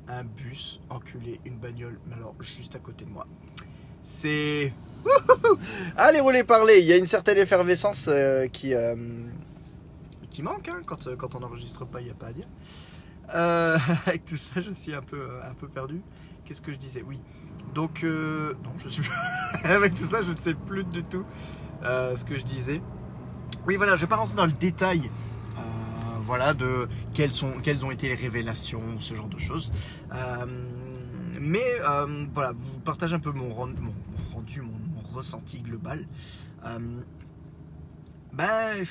un 0.06 0.22
bus 0.22 0.82
enculer 0.90 1.40
une 1.46 1.56
bagnole, 1.56 1.98
mais 2.06 2.16
alors 2.16 2.34
juste 2.40 2.76
à 2.76 2.78
côté 2.78 3.06
de 3.06 3.10
moi. 3.10 3.26
C'est. 4.04 4.74
Allez, 5.96 6.20
roulez, 6.20 6.44
parler. 6.44 6.80
Il 6.80 6.84
y 6.84 6.92
a 6.92 6.98
une 6.98 7.06
certaine 7.06 7.38
effervescence 7.38 8.06
euh, 8.08 8.48
qui, 8.48 8.74
euh, 8.74 8.94
qui 10.30 10.42
manque 10.42 10.68
hein, 10.68 10.82
quand, 10.84 11.06
euh, 11.06 11.16
quand 11.16 11.34
on 11.34 11.40
n'enregistre 11.40 11.86
pas, 11.86 12.02
il 12.02 12.04
n'y 12.04 12.10
a 12.10 12.14
pas 12.14 12.26
à 12.26 12.32
dire. 12.34 12.46
avec 14.06 14.26
tout 14.26 14.36
ça, 14.36 14.60
je 14.60 14.72
suis 14.72 14.94
un 14.94 15.00
peu, 15.00 15.40
un 15.42 15.54
peu 15.54 15.68
perdu. 15.68 16.02
Qu'est-ce 16.44 16.60
que 16.60 16.70
je 16.70 16.76
disais? 16.76 17.02
Oui. 17.08 17.18
Donc, 17.74 18.02
non, 18.02 18.72
je 18.76 18.90
suis. 18.90 19.04
avec 19.64 19.94
tout 19.94 20.06
ça, 20.06 20.20
je 20.20 20.32
ne 20.32 20.36
sais 20.36 20.52
plus 20.52 20.84
du 20.84 21.02
tout 21.02 21.24
ce 21.82 22.24
que 22.26 22.36
je 22.36 22.44
disais. 22.44 22.82
Oui, 23.66 23.76
voilà, 23.76 23.92
je 23.92 23.96
ne 23.96 24.00
vais 24.02 24.06
pas 24.08 24.16
rentrer 24.16 24.36
dans 24.36 24.46
le 24.46 24.52
détail 24.52 25.10
voilà, 26.22 26.54
de 26.54 26.88
quelles, 27.14 27.44
ont 27.84 27.90
été 27.90 28.08
les 28.08 28.14
révélations, 28.14 28.82
ce 29.00 29.14
genre 29.14 29.28
de 29.28 29.38
choses. 29.38 29.70
Euh, 30.12 30.46
mais 31.40 31.60
euh, 31.88 32.26
voilà, 32.32 32.52
vous 32.52 32.80
partagez 32.84 33.14
un 33.14 33.18
peu 33.18 33.32
mon, 33.32 33.52
rendu, 33.52 34.62
mon, 34.62 34.72
ressenti 35.12 35.60
global. 35.60 36.06
Euh, 36.64 36.78
ben, 38.32 38.82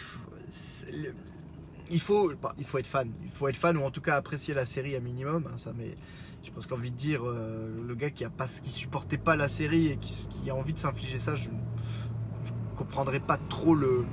il 1.90 2.00
faut, 2.00 2.32
bah, 2.42 2.54
il 2.58 2.66
faut 2.66 2.78
être 2.78 2.88
fan. 2.88 3.12
Il 3.24 3.32
faut 3.32 3.48
être 3.48 3.56
fan 3.56 3.78
ou 3.78 3.84
en 3.84 3.92
tout 3.92 4.02
cas 4.02 4.16
apprécier 4.16 4.54
la 4.54 4.66
série 4.66 4.96
à 4.96 5.00
minimum. 5.00 5.48
Hein, 5.48 5.58
ça 5.58 5.74
mais 5.76 5.96
je 6.44 6.52
pense 6.52 6.68
qu'envie 6.68 6.92
de 6.92 6.96
dire, 6.96 7.24
le 7.24 7.96
gars 7.96 8.10
qui 8.10 8.26
a 8.26 8.32
supportait 8.66 9.18
pas 9.18 9.36
la 9.36 9.48
série 9.48 9.88
et 9.88 9.98
qui, 9.98 10.50
a 10.50 10.56
envie 10.56 10.74
de 10.74 10.78
s'infliger 10.78 11.20
ça, 11.20 11.36
je, 11.36 11.50
ne 11.50 12.76
comprendrais 12.76 13.20
pas 13.20 13.38
trop 13.50 13.76
le, 13.76 14.06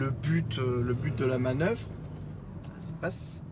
le 0.00 0.10
but, 0.10 0.56
le 0.58 0.94
but 0.94 1.14
de 1.14 1.26
la 1.26 1.38
manœuvre 1.38 1.82
passe. 3.00 3.42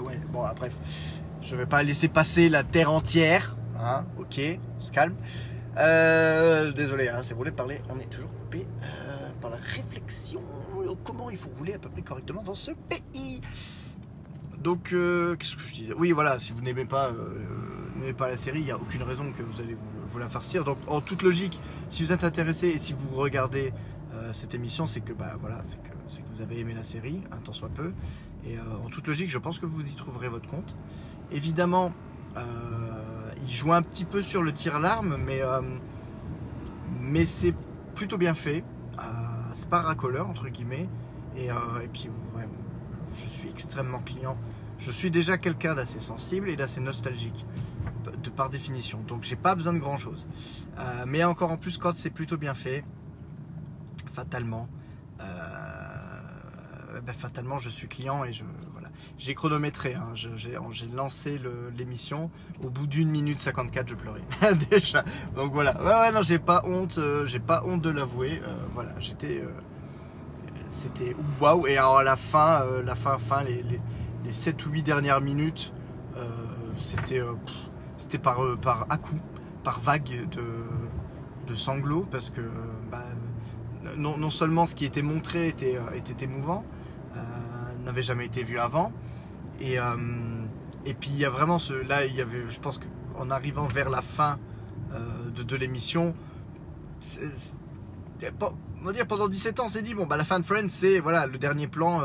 ouais, 0.00 0.20
bon, 0.32 0.44
bref. 0.54 0.76
Je 1.40 1.56
vais 1.56 1.66
pas 1.66 1.82
laisser 1.82 2.08
passer 2.08 2.48
la 2.48 2.62
terre 2.62 2.90
entière. 2.90 3.56
Hein, 3.78 4.04
ok, 4.18 4.40
on 4.76 4.80
se 4.80 4.90
calme. 4.92 5.14
Euh, 5.78 6.72
désolé, 6.72 7.08
hein, 7.08 7.20
c'est 7.22 7.34
voulu 7.34 7.52
parler. 7.52 7.80
On 7.88 7.98
est 7.98 8.10
toujours 8.10 8.32
coupé 8.32 8.66
euh, 8.82 9.30
par 9.40 9.50
la 9.50 9.58
réflexion. 9.58 10.42
Comment 11.04 11.30
il 11.30 11.36
faut 11.36 11.50
rouler 11.58 11.74
à 11.74 11.78
peu 11.78 11.88
près 11.88 12.02
correctement 12.02 12.42
dans 12.42 12.54
ce 12.54 12.70
pays. 12.72 13.40
Donc, 14.58 14.92
euh, 14.92 15.36
qu'est-ce 15.36 15.56
que 15.56 15.62
je 15.62 15.74
disais? 15.74 15.92
Oui, 15.96 16.12
voilà, 16.12 16.38
si 16.38 16.52
vous 16.52 16.60
n'aimez 16.60 16.84
pas, 16.84 17.12
n'aimez 17.96 18.12
pas 18.12 18.28
la 18.28 18.36
série, 18.36 18.60
il 18.60 18.64
n'y 18.64 18.70
a 18.70 18.76
aucune 18.76 19.02
raison 19.02 19.32
que 19.32 19.42
vous 19.42 19.60
allez 19.60 19.76
vous, 20.06 20.18
la 20.18 20.28
farcir. 20.28 20.64
Donc, 20.64 20.78
en 20.86 21.00
toute 21.00 21.22
logique, 21.22 21.60
si 21.88 22.02
vous 22.02 22.12
êtes 22.12 22.24
intéressé 22.24 22.68
et 22.68 22.78
si 22.78 22.94
vous 22.94 23.10
regardez 23.10 23.72
euh, 24.14 24.32
cette 24.32 24.54
émission, 24.54 24.86
c'est 24.86 25.00
que, 25.00 25.12
bah, 25.12 25.36
voilà, 25.40 25.58
que, 25.58 25.88
que 25.88 26.34
vous 26.34 26.40
avez 26.40 26.60
aimé 26.60 26.72
la 26.74 26.84
série, 26.84 27.22
un 27.32 27.36
tant 27.38 27.52
soit 27.52 27.68
peu. 27.68 27.92
Et 28.46 28.56
euh, 28.56 28.62
en 28.84 28.88
toute 28.88 29.06
logique, 29.06 29.28
je 29.28 29.38
pense 29.38 29.58
que 29.58 29.66
vous 29.66 29.86
y 29.86 29.94
trouverez 29.94 30.28
votre 30.28 30.48
compte. 30.48 30.76
Évidemment, 31.32 31.92
euh, 32.36 32.42
il 33.42 33.52
joue 33.52 33.72
un 33.72 33.82
petit 33.82 34.04
peu 34.04 34.22
sur 34.22 34.42
le 34.42 34.52
tir 34.52 34.78
larme, 34.78 35.18
mais, 35.26 35.40
mais 37.00 37.24
c'est 37.24 37.54
plutôt 37.94 38.16
bien 38.18 38.34
fait. 38.34 38.64
C'est 39.54 39.68
pas 39.68 39.80
racoleur, 39.80 40.28
entre 40.28 40.48
guillemets. 40.48 40.88
Et, 41.36 41.46
et 41.46 41.88
puis, 41.92 42.08
ouais, 42.34 42.48
je 43.16 43.26
suis 43.26 43.48
extrêmement 43.48 43.98
client. 43.98 44.36
Je 44.78 44.90
suis 44.90 45.10
déjà 45.10 45.38
quelqu'un 45.38 45.74
d'assez 45.74 46.00
sensible 46.00 46.50
et 46.50 46.56
d'assez 46.56 46.80
nostalgique, 46.80 47.46
de 48.22 48.30
par 48.30 48.50
définition. 48.50 49.00
Donc, 49.06 49.22
j'ai 49.24 49.36
pas 49.36 49.54
besoin 49.54 49.72
de 49.72 49.78
grand 49.78 49.96
chose. 49.96 50.26
Euh, 50.78 51.04
mais 51.06 51.24
encore 51.24 51.50
en 51.50 51.56
plus, 51.56 51.78
quand 51.78 51.96
c'est 51.96 52.10
plutôt 52.10 52.36
bien 52.36 52.54
fait, 52.54 52.84
fatalement, 54.12 54.68
euh, 55.20 55.24
ben, 57.04 57.12
fatalement, 57.12 57.58
je 57.58 57.68
suis 57.68 57.88
client 57.88 58.24
et 58.24 58.32
je 58.32 58.44
voilà. 58.72 58.88
J'ai 59.18 59.34
chronométré. 59.34 59.94
hein. 59.94 60.14
J'ai 60.14 60.88
lancé 60.94 61.40
l'émission. 61.76 62.30
Au 62.62 62.70
bout 62.70 62.86
d'une 62.86 63.10
minute 63.10 63.38
54, 63.38 63.88
je 63.88 63.94
pleurais 63.94 64.22
déjà. 64.70 65.04
Donc 65.34 65.52
voilà. 65.52 65.80
Ouais, 65.82 66.12
non, 66.12 66.22
j'ai 66.22 66.38
pas 66.38 66.62
honte. 66.66 66.98
euh, 66.98 67.26
j'ai 67.26 67.38
pas 67.40 67.62
honte 67.64 67.82
de 67.82 67.90
l'avouer. 67.90 68.40
Voilà, 68.74 68.90
j'étais. 68.98 69.42
C'était 70.68 71.14
waouh. 71.40 71.66
Et 71.66 71.76
alors 71.78 71.98
à 71.98 72.02
la 72.04 72.16
fin, 72.16 72.64
la 72.84 72.94
fin, 72.96 73.18
fin, 73.18 73.42
les, 73.44 73.62
les, 73.62 73.80
les 74.24 74.32
7 74.32 74.66
ou 74.66 74.70
8 74.70 74.82
dernières 74.82 75.20
minutes, 75.20 75.72
c'était 76.78 77.20
c'était 77.98 78.18
par, 78.18 78.42
euh, 78.42 78.56
par 78.56 78.86
à-coup, 78.90 79.18
par 79.64 79.80
vague 79.80 80.28
de, 80.30 80.42
de 81.46 81.54
sanglots 81.54 82.06
parce 82.10 82.30
que 82.30 82.42
bah, 82.90 83.04
non, 83.96 84.16
non 84.16 84.30
seulement 84.30 84.66
ce 84.66 84.74
qui 84.74 84.84
était 84.84 85.02
montré 85.02 85.48
était, 85.48 85.76
euh, 85.76 85.94
était 85.94 86.24
émouvant, 86.24 86.64
euh, 87.16 87.20
n'avait 87.84 88.02
jamais 88.02 88.26
été 88.26 88.42
vu 88.42 88.58
avant, 88.58 88.92
et, 89.60 89.76
et 90.84 90.94
puis 90.94 91.10
il 91.10 91.18
y 91.18 91.24
a 91.24 91.30
vraiment 91.30 91.58
ce. 91.58 91.72
Là, 91.72 92.04
il 92.04 92.14
y 92.14 92.20
avait, 92.20 92.42
je 92.50 92.60
pense 92.60 92.78
qu'en 92.78 93.30
arrivant 93.30 93.66
vers 93.66 93.88
la 93.88 94.02
fin 94.02 94.38
de, 95.34 95.42
de 95.42 95.56
l'émission, 95.56 96.14
on 98.82 98.84
va 98.84 98.92
dire 98.92 99.06
pendant 99.06 99.28
17 99.28 99.60
ans, 99.60 99.66
on 99.66 99.68
s'est 99.68 99.82
dit, 99.82 99.94
bon, 99.94 100.06
bah, 100.06 100.18
la 100.18 100.24
fin 100.24 100.40
de 100.40 100.44
Friends, 100.44 100.68
c'est 100.68 100.98
voilà, 100.98 101.26
le 101.26 101.38
dernier 101.38 101.68
plan, 101.68 102.02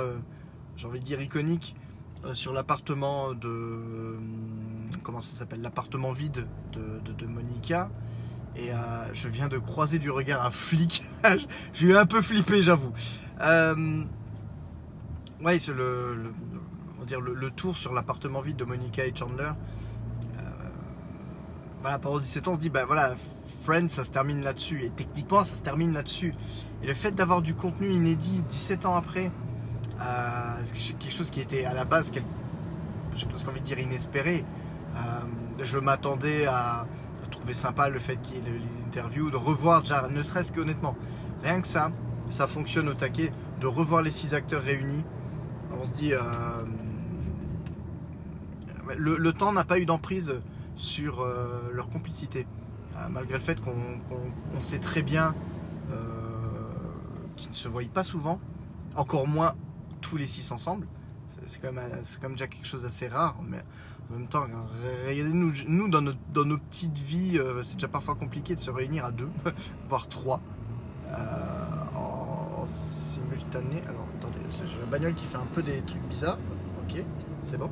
j'ai 0.78 0.88
envie 0.88 1.00
de 1.00 1.06
dire 1.06 1.20
iconique, 1.20 1.76
sur 2.34 2.54
l'appartement 2.54 3.34
de. 3.34 4.18
Comment 5.04 5.22
ça 5.22 5.38
s'appelle 5.38 5.62
L'appartement 5.62 6.12
vide 6.12 6.48
de, 6.74 7.26
Monica. 7.26 7.90
Et 8.56 8.72
euh, 8.72 8.76
je 9.14 9.28
viens 9.28 9.48
de 9.48 9.58
croiser 9.58 9.98
du 10.00 10.12
regard 10.12 10.46
un 10.46 10.52
flic. 10.52 11.04
J'ai 11.74 11.88
eu 11.88 11.96
un 11.96 12.06
peu 12.06 12.22
flippé, 12.22 12.62
j'avoue. 12.62 12.92
Euh, 13.42 14.04
ouais, 15.42 15.58
c'est 15.60 15.74
le, 15.74 16.16
le- 16.16 17.52
tour 17.52 17.76
sur 17.76 17.94
l'appartement 17.94 18.42
vide 18.42 18.58
de 18.58 18.66
Monica 18.66 19.06
et 19.06 19.14
Chandler. 19.16 19.52
Euh, 20.38 20.42
voilà, 21.82 22.00
pendant 22.00 22.20
17 22.20 22.48
ans, 22.48 22.52
on 22.52 22.56
se 22.56 22.60
dit, 22.60 22.70
bah 22.70 22.86
voilà, 22.86 23.16
Friends, 23.64 23.88
ça 23.90 24.04
se 24.04 24.10
termine 24.12 24.42
là-dessus. 24.44 24.84
Et 24.84 24.90
techniquement, 24.90 25.44
ça 25.46 25.56
se 25.56 25.62
termine 25.62 25.94
là-dessus. 25.94 26.34
Et 26.84 26.88
le 26.88 26.94
fait 26.94 27.12
d'avoir 27.12 27.42
du 27.42 27.54
contenu 27.56 27.92
inédit 27.92 28.44
17 28.50 28.86
ans 28.86 28.96
après, 28.96 29.32
quelque 29.98 31.14
chose 31.14 31.30
qui 31.30 31.40
était 31.42 31.66
à 31.66 31.74
la 31.74 31.86
base, 31.86 32.12
j'ai 33.16 33.26
presque 33.28 33.48
envie 33.48 33.60
de 33.62 33.66
dire 33.66 33.80
inespéré. 33.80 34.44
Euh, 34.96 35.00
je 35.64 35.78
m'attendais 35.78 36.46
à, 36.46 36.86
trouver 37.32 37.54
sympa 37.54 37.88
le 37.88 37.98
fait 37.98 38.18
qu'il 38.18 38.36
y 38.36 38.40
ait 38.40 38.52
le- 38.52 38.58
les 38.58 38.76
interviews, 38.86 39.30
de 39.32 39.38
revoir 39.38 39.82
déjà, 39.82 40.08
ne 40.10 40.22
serait-ce 40.22 40.52
qu'honnêtement, 40.52 40.96
rien 41.44 41.62
que 41.62 41.68
ça, 41.68 41.90
ça 42.30 42.46
fonctionne 42.46 42.90
au 42.90 42.94
taquet, 42.94 43.32
de 43.62 43.68
revoir 43.68 44.02
les 44.02 44.12
six 44.12 44.34
acteurs 44.34 44.62
réunis. 44.62 45.06
On 45.72 45.86
se 45.86 45.94
dit, 45.94 46.14
euh, 46.14 46.20
le, 48.98 49.32
temps 49.32 49.54
n'a 49.54 49.64
pas 49.64 49.80
eu 49.80 49.86
d'emprise 49.86 50.42
sur 50.76 51.22
euh, 51.22 51.70
leur 51.72 51.90
complicité, 51.90 52.46
malgré 53.10 53.36
le 53.36 53.44
fait 53.44 53.60
qu'on 53.62 53.72
qu'on- 54.10 54.32
on 54.60 54.62
sait 54.64 54.80
très 54.80 55.02
bien 55.02 55.34
qu'ils 57.38 57.50
ne 57.50 57.56
se 57.56 57.68
voient 57.68 57.82
pas 57.92 58.04
souvent, 58.04 58.40
encore 58.96 59.28
moins 59.28 59.54
tous 60.02 60.18
les 60.18 60.26
six 60.28 60.52
ensemble. 60.52 60.86
C'est- 61.46 61.62
quand, 61.62 61.72
même, 61.72 62.32
déjà 62.32 62.48
quelque 62.48 62.68
chose 62.68 62.84
d'assez 62.84 63.08
rare, 63.08 63.36
mais 63.48 63.60
en 64.10 64.18
même 64.18 64.28
temps, 64.28 64.46
regardez-nous, 65.08 65.54
nous, 65.68 65.90
dans, 65.90 66.02
nos, 66.02 66.14
dans 66.34 66.46
nos 66.46 66.58
petites 66.58 66.98
vies, 66.98 67.38
euh, 67.38 67.64
c'est 67.64 67.76
déjà 67.76 67.88
parfois 67.88 68.16
compliqué 68.16 68.56
de 68.56 68.60
se 68.60 68.72
réunir 68.72 69.06
à 69.06 69.12
deux, 69.12 69.30
voire 69.88 70.08
trois, 70.08 70.42
euh, 71.10 71.16
en, 71.96 72.66
simultané. 72.66 73.82
Alors, 73.88 74.06
attendez, 74.18 74.40
j'ai 74.52 74.80
la 74.80 74.86
bagnole 74.86 75.16
qui 75.16 75.26
fait 75.26 75.38
un 75.38 75.48
peu 75.54 75.64
des 75.64 75.82
trucs 75.82 76.04
bizarres. 76.04 76.38
Ok, 76.84 77.04
c'est 77.42 77.58
bon. 77.58 77.72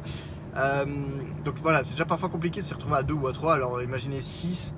Euh, 0.56 0.86
donc 1.44 1.56
voilà, 1.62 1.84
c'est 1.84 1.92
déjà 1.92 2.06
parfois 2.06 2.30
compliqué 2.30 2.62
de 2.62 2.66
se 2.66 2.74
retrouver 2.74 2.96
à 2.96 3.04
deux 3.04 3.14
ou 3.14 3.28
à 3.28 3.34
trois. 3.34 3.54
Alors 3.54 3.82
imaginez 3.84 4.22
six 4.22 4.74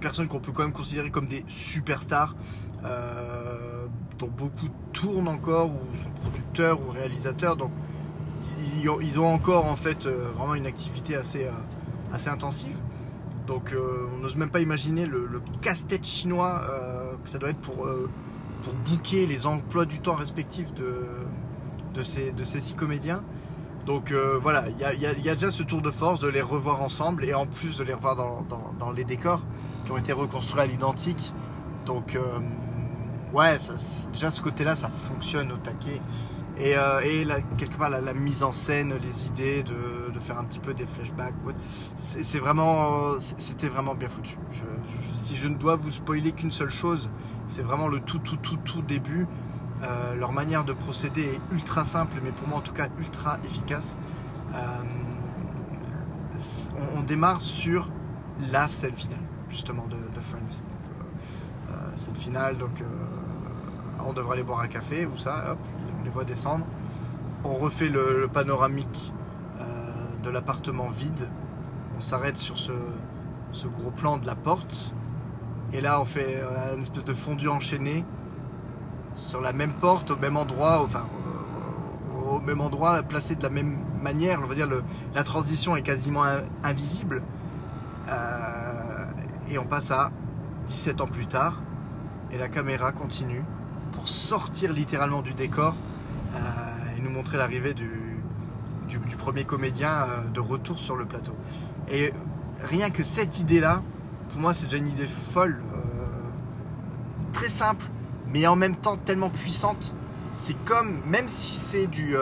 personnes 0.00 0.28
qu'on 0.28 0.40
peut 0.40 0.52
quand 0.52 0.62
même 0.62 0.72
considérer 0.72 1.10
comme 1.10 1.26
des 1.26 1.44
superstars, 1.48 2.36
dont 4.18 4.28
beaucoup 4.36 4.68
tournent 4.92 5.28
encore 5.28 5.70
ou 5.70 5.96
sont 5.96 6.10
producteurs 6.22 6.80
ou 6.80 6.90
réalisateurs. 6.90 7.56
Donc 7.56 7.70
ils 9.04 9.18
ont, 9.20 9.26
encore 9.32 9.66
en 9.66 9.76
fait 9.76 10.06
euh, 10.06 10.30
vraiment 10.32 10.54
une 10.54 10.66
activité 10.66 11.16
assez, 11.16 11.46
euh, 11.46 11.50
assez 12.12 12.28
intensive. 12.28 12.78
Donc 13.46 13.72
euh, 13.72 14.08
on 14.14 14.18
n'ose 14.18 14.36
même 14.36 14.50
pas 14.50 14.60
imaginer 14.60 15.06
le, 15.06 15.28
casse-tête 15.60 16.04
chinois 16.04 16.62
que 17.22 17.30
ça 17.30 17.38
doit 17.38 17.50
être 17.50 17.60
pour, 17.60 17.86
euh, 17.86 18.08
pour 18.62 18.74
booker 18.74 19.26
les 19.26 19.46
emplois 19.46 19.84
du 19.84 20.00
temps 20.00 20.14
respectifs 20.14 20.72
de, 20.74 21.06
de, 21.94 22.02
ces, 22.02 22.32
de 22.32 22.44
ces 22.44 22.60
six 22.60 22.74
comédiens. 22.74 23.22
Donc 23.86 24.12
voilà, 24.42 24.64
il 24.68 24.78
y 25.00 25.06
a, 25.06 25.34
déjà 25.34 25.48
ce 25.52 25.62
tour 25.62 25.80
de 25.80 25.92
force 25.92 26.18
de 26.18 26.26
les 26.26 26.42
revoir 26.42 26.82
ensemble 26.82 27.24
et 27.24 27.34
en 27.34 27.46
plus 27.46 27.78
de 27.78 27.84
les 27.84 27.94
revoir 27.94 28.16
dans, 28.16 28.44
dans- 28.48 28.72
dans 28.80 28.90
les 28.90 29.04
décors 29.04 29.42
qui 29.84 29.92
ont 29.92 29.96
été 29.96 30.12
reconstruits 30.12 30.60
à 30.62 30.66
l'identique. 30.66 31.32
Donc 31.84 32.18
ouais, 33.36 33.58
déjà 34.12 34.30
ce 34.30 34.40
côté-là, 34.40 34.74
ça 34.74 34.88
fonctionne 34.88 35.52
au 35.52 35.56
taquet. 35.56 36.00
Et, 36.58 36.74
euh, 36.78 37.00
et 37.00 37.26
quelque 37.58 37.76
part, 37.76 37.90
la, 37.90 38.14
mise 38.14 38.42
en 38.42 38.50
scène, 38.50 38.94
les 39.02 39.26
idées 39.26 39.62
de, 39.62 40.10
de 40.10 40.18
faire 40.18 40.38
un 40.38 40.44
petit 40.44 40.58
peu 40.58 40.72
des 40.72 40.86
flashbacks, 40.86 41.34
c'est 41.98 42.38
vraiment, 42.38 43.18
c'est- 43.18 43.38
c'était 43.38 43.68
vraiment 43.68 43.94
bien 43.94 44.08
foutu. 44.08 44.38
Si 45.22 45.36
je 45.36 45.48
ne 45.48 45.54
dois 45.54 45.76
vous 45.76 45.90
spoiler 45.90 46.32
qu'une 46.32 46.50
seule 46.50 46.70
chose, 46.70 47.10
c'est 47.46 47.62
vraiment 47.62 47.88
le 47.88 48.00
tout, 48.00 48.18
tout, 48.18 48.36
tout, 48.36 48.56
tout 48.56 48.80
début. 48.80 49.26
Euh, 49.82 50.14
leur 50.14 50.32
manière 50.32 50.64
de 50.64 50.72
procéder 50.72 51.24
est 51.24 51.40
ultra 51.54 51.84
simple, 51.84 52.16
mais 52.24 52.30
pour 52.30 52.48
moi 52.48 52.58
en 52.58 52.62
tout 52.62 52.72
cas 52.72 52.88
ultra 52.98 53.36
efficace. 53.44 53.98
Euh, 54.54 54.58
on, 56.94 57.02
démarre 57.02 57.40
sur 57.40 57.90
la 58.50 58.68
scène 58.68 58.94
finale, 58.94 59.20
justement, 59.48 59.86
de, 59.86 59.96
de 59.96 60.20
Friends. 60.20 60.62
Euh, 60.62 61.72
euh, 61.72 61.96
scène 61.96 62.16
finale, 62.16 62.56
donc 62.58 62.80
euh, 62.80 62.84
on 64.04 64.12
devrait 64.12 64.34
aller 64.34 64.42
boire 64.42 64.60
un 64.60 64.68
café, 64.68 65.06
ou 65.06 65.16
ça, 65.16 65.52
hop, 65.52 65.58
on 66.00 66.04
les 66.04 66.10
voit 66.10 66.24
descendre. 66.24 66.64
On 67.44 67.54
refait 67.56 67.88
le, 67.88 68.28
panoramique 68.32 69.12
euh, 69.60 69.64
de 70.22 70.30
l'appartement 70.30 70.88
vide. 70.88 71.28
On 71.96 72.00
s'arrête 72.00 72.36
sur 72.36 72.58
ce, 72.58 72.72
gros 73.78 73.90
plan 73.90 74.18
de 74.18 74.26
la 74.26 74.34
porte. 74.34 74.94
Et 75.72 75.80
là, 75.80 76.00
on 76.00 76.04
fait 76.04 76.36
euh, 76.42 76.74
une 76.74 76.82
espèce 76.82 77.04
de 77.04 77.14
fondu 77.14 77.48
enchaîné 77.48 78.04
sur 79.14 79.40
la 79.40 79.52
même 79.52 79.72
porte, 79.72 80.10
au 80.10 80.16
même 80.16 80.36
endroit, 80.36 80.82
enfin, 80.82 81.06
euh, 82.16 82.36
au 82.36 82.40
même 82.40 82.60
endroit, 82.60 83.02
placé 83.02 83.34
de 83.36 83.42
la 83.42 83.50
même 83.50 83.78
manière. 84.02 84.40
On 84.42 84.46
va 84.46 84.54
dire 84.54 84.68
la 85.14 85.24
transition 85.24 85.76
est 85.76 85.82
quasiment 85.82 86.24
in- 86.24 86.42
invisible. 86.64 87.22
Et 89.48 89.58
on 89.58 89.64
passe 89.64 89.90
à 89.90 90.10
17 90.66 91.00
ans 91.00 91.06
plus 91.06 91.26
tard, 91.26 91.60
et 92.32 92.38
la 92.38 92.48
caméra 92.48 92.90
continue 92.92 93.44
pour 93.96 94.08
sortir 94.08 94.72
littéralement 94.72 95.22
du 95.22 95.32
décor 95.32 95.74
euh, 96.34 96.38
et 96.96 97.00
nous 97.00 97.10
montrer 97.10 97.38
l'arrivée 97.38 97.74
du, 97.74 97.88
premier 99.18 99.44
comédien 99.44 99.90
euh, 99.90 100.24
de 100.32 100.38
retour 100.40 100.78
sur 100.78 100.94
le 100.94 101.06
plateau. 101.06 101.34
Et 101.90 102.12
rien 102.62 102.90
que 102.90 103.02
cette 103.02 103.40
idée-là, 103.40 103.82
pour 104.28 104.40
moi, 104.40 104.54
c'est 104.54 104.66
déjà 104.66 104.76
une 104.76 104.88
idée 104.88 105.06
folle, 105.06 105.62
euh, 105.74 105.78
très 107.32 107.48
simple, 107.48 107.86
mais 108.32 108.46
en 108.46 108.54
même 108.54 108.76
temps 108.76 108.96
tellement 108.96 109.30
puissante. 109.30 109.94
C'est 110.32 110.56
comme, 110.64 111.00
même 111.06 111.28
si 111.28 111.52
c'est 111.52 111.86
du, 111.86 112.14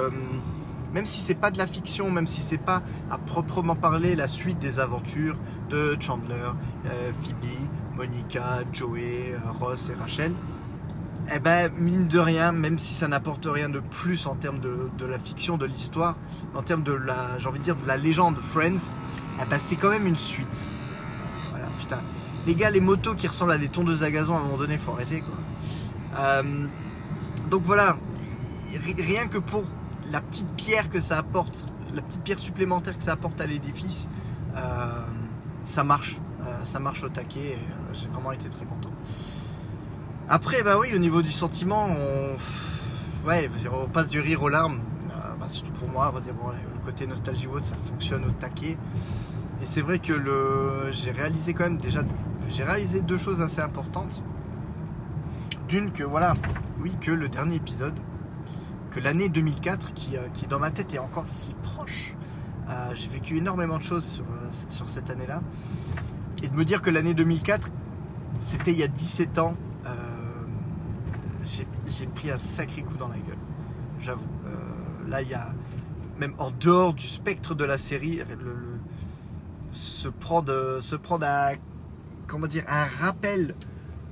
même 0.92 1.04
si 1.04 1.20
c'est 1.20 1.34
pas 1.34 1.50
de 1.50 1.58
la 1.58 1.66
fiction, 1.66 2.10
même 2.12 2.28
si 2.28 2.42
c'est 2.42 2.58
pas 2.58 2.82
à 3.10 3.18
proprement 3.18 3.74
parler 3.74 4.14
la 4.14 4.28
suite 4.28 4.60
des 4.60 4.78
aventures 4.78 5.36
de 5.68 5.96
Chandler, 5.98 6.52
Phoebe, 7.22 7.68
Monica, 7.96 8.60
Joey, 8.72 9.34
Ross 9.58 9.90
et 9.90 9.94
Rachel, 9.94 10.32
eh 11.32 11.38
ben 11.38 11.72
mine 11.78 12.08
de 12.08 12.18
rien, 12.18 12.52
même 12.52 12.78
si 12.78 12.94
ça 12.94 13.08
n'apporte 13.08 13.46
rien 13.46 13.68
de 13.68 13.80
plus 13.80 14.26
en 14.26 14.34
termes 14.34 14.60
de, 14.60 15.06
la 15.06 15.18
fiction, 15.18 15.56
de 15.56 15.66
l'histoire, 15.66 16.16
en 16.54 16.62
termes 16.62 16.82
de 16.82 16.92
la, 16.92 17.38
j'ai 17.38 17.48
envie 17.48 17.58
de 17.58 17.64
dire 17.64 17.76
de 17.76 17.86
la 17.86 17.96
légende 17.96 18.36
Friends, 18.38 18.90
eh 19.40 19.44
ben 19.46 19.58
c'est 19.58 19.76
quand 19.76 19.90
même 19.90 20.06
une 20.06 20.16
suite. 20.16 20.72
Voilà, 21.50 21.66
putain. 21.78 22.00
les 22.46 22.54
gars, 22.54 22.70
les 22.70 22.80
motos 22.80 23.14
qui 23.14 23.26
ressemblent 23.26 23.52
à 23.52 23.58
des 23.58 23.68
tondeuses 23.68 24.02
à 24.02 24.10
gazon, 24.10 24.34
à 24.34 24.38
un 24.38 24.42
moment 24.42 24.58
donné, 24.58 24.78
faut 24.78 24.92
arrêter. 24.92 25.22
Euh, 26.18 26.66
donc 27.50 27.62
voilà, 27.62 27.96
rien 28.98 29.26
que 29.26 29.38
pour 29.38 29.64
la 30.10 30.20
petite 30.20 30.48
pierre 30.56 30.90
que 30.90 31.00
ça 31.00 31.18
apporte, 31.18 31.72
la 31.94 32.02
petite 32.02 32.22
pierre 32.22 32.38
supplémentaire 32.38 32.96
que 32.96 33.02
ça 33.02 33.12
apporte 33.12 33.40
à 33.40 33.46
l'édifice, 33.46 34.08
euh, 34.56 35.06
ça 35.64 35.84
marche. 35.84 36.18
Euh, 36.46 36.64
ça 36.64 36.78
marche 36.78 37.02
au 37.02 37.08
taquet. 37.08 37.58
J'ai 37.94 38.08
vraiment 38.08 38.32
été 38.32 38.48
très 38.48 38.64
content. 38.66 38.73
Après, 40.28 40.62
bah 40.62 40.78
oui, 40.80 40.88
au 40.94 40.98
niveau 40.98 41.22
du 41.22 41.30
sentiment, 41.30 41.86
on, 41.86 43.28
ouais, 43.28 43.50
on 43.72 43.88
passe 43.88 44.08
du 44.08 44.20
rire 44.20 44.42
aux 44.42 44.48
larmes. 44.48 44.80
Bah, 45.38 45.48
surtout 45.48 45.72
pour 45.72 45.88
moi, 45.88 46.08
on 46.10 46.14
va 46.14 46.20
dire, 46.20 46.32
le 46.32 46.84
côté 46.84 47.06
nostalgie 47.06 47.46
World, 47.46 47.64
ça 47.64 47.74
fonctionne 47.74 48.24
au 48.24 48.30
taquet. 48.30 48.78
Et 49.62 49.66
c'est 49.66 49.82
vrai 49.82 49.98
que 49.98 50.12
le, 50.12 50.90
j'ai 50.92 51.10
réalisé 51.10 51.52
quand 51.54 51.64
même 51.64 51.76
déjà, 51.76 52.02
j'ai 52.48 52.64
réalisé 52.64 53.00
deux 53.00 53.18
choses 53.18 53.42
assez 53.42 53.60
importantes. 53.60 54.22
D'une 55.68 55.92
que 55.92 56.02
voilà, 56.02 56.34
oui, 56.80 56.92
que 57.00 57.10
le 57.10 57.28
dernier 57.28 57.56
épisode, 57.56 57.98
que 58.90 59.00
l'année 59.00 59.28
2004, 59.28 59.92
qui, 59.92 60.16
euh, 60.16 60.28
qui 60.32 60.46
dans 60.46 60.58
ma 60.58 60.70
tête 60.70 60.94
est 60.94 60.98
encore 60.98 61.26
si 61.26 61.54
proche, 61.62 62.14
euh, 62.68 62.92
j'ai 62.94 63.08
vécu 63.08 63.36
énormément 63.36 63.76
de 63.78 63.82
choses 63.82 64.04
sur, 64.04 64.24
euh, 64.24 64.48
sur 64.68 64.88
cette 64.88 65.10
année-là. 65.10 65.42
Et 66.42 66.48
de 66.48 66.54
me 66.54 66.64
dire 66.64 66.80
que 66.80 66.90
l'année 66.90 67.14
2004, 67.14 67.68
c'était 68.40 68.72
il 68.72 68.78
y 68.78 68.82
a 68.82 68.88
17 68.88 69.38
ans, 69.38 69.54
j'ai 71.44 72.06
pris 72.06 72.30
un 72.30 72.38
sacré 72.38 72.82
coup 72.82 72.96
dans 72.96 73.08
la 73.08 73.18
gueule. 73.18 73.38
J'avoue. 74.00 74.26
là, 75.06 75.22
il 75.22 75.28
y 75.28 75.34
a, 75.34 75.52
même 76.18 76.34
en 76.38 76.50
dehors 76.50 76.94
du 76.94 77.06
spectre 77.06 77.54
de 77.54 77.64
la 77.64 77.78
série, 77.78 78.20
se 79.70 80.08
prendre, 80.08 80.80
se 80.80 80.96
prendre 80.96 81.26
un, 81.26 81.54
comment 82.26 82.46
dire, 82.46 82.64
un 82.68 82.84
rappel 83.04 83.54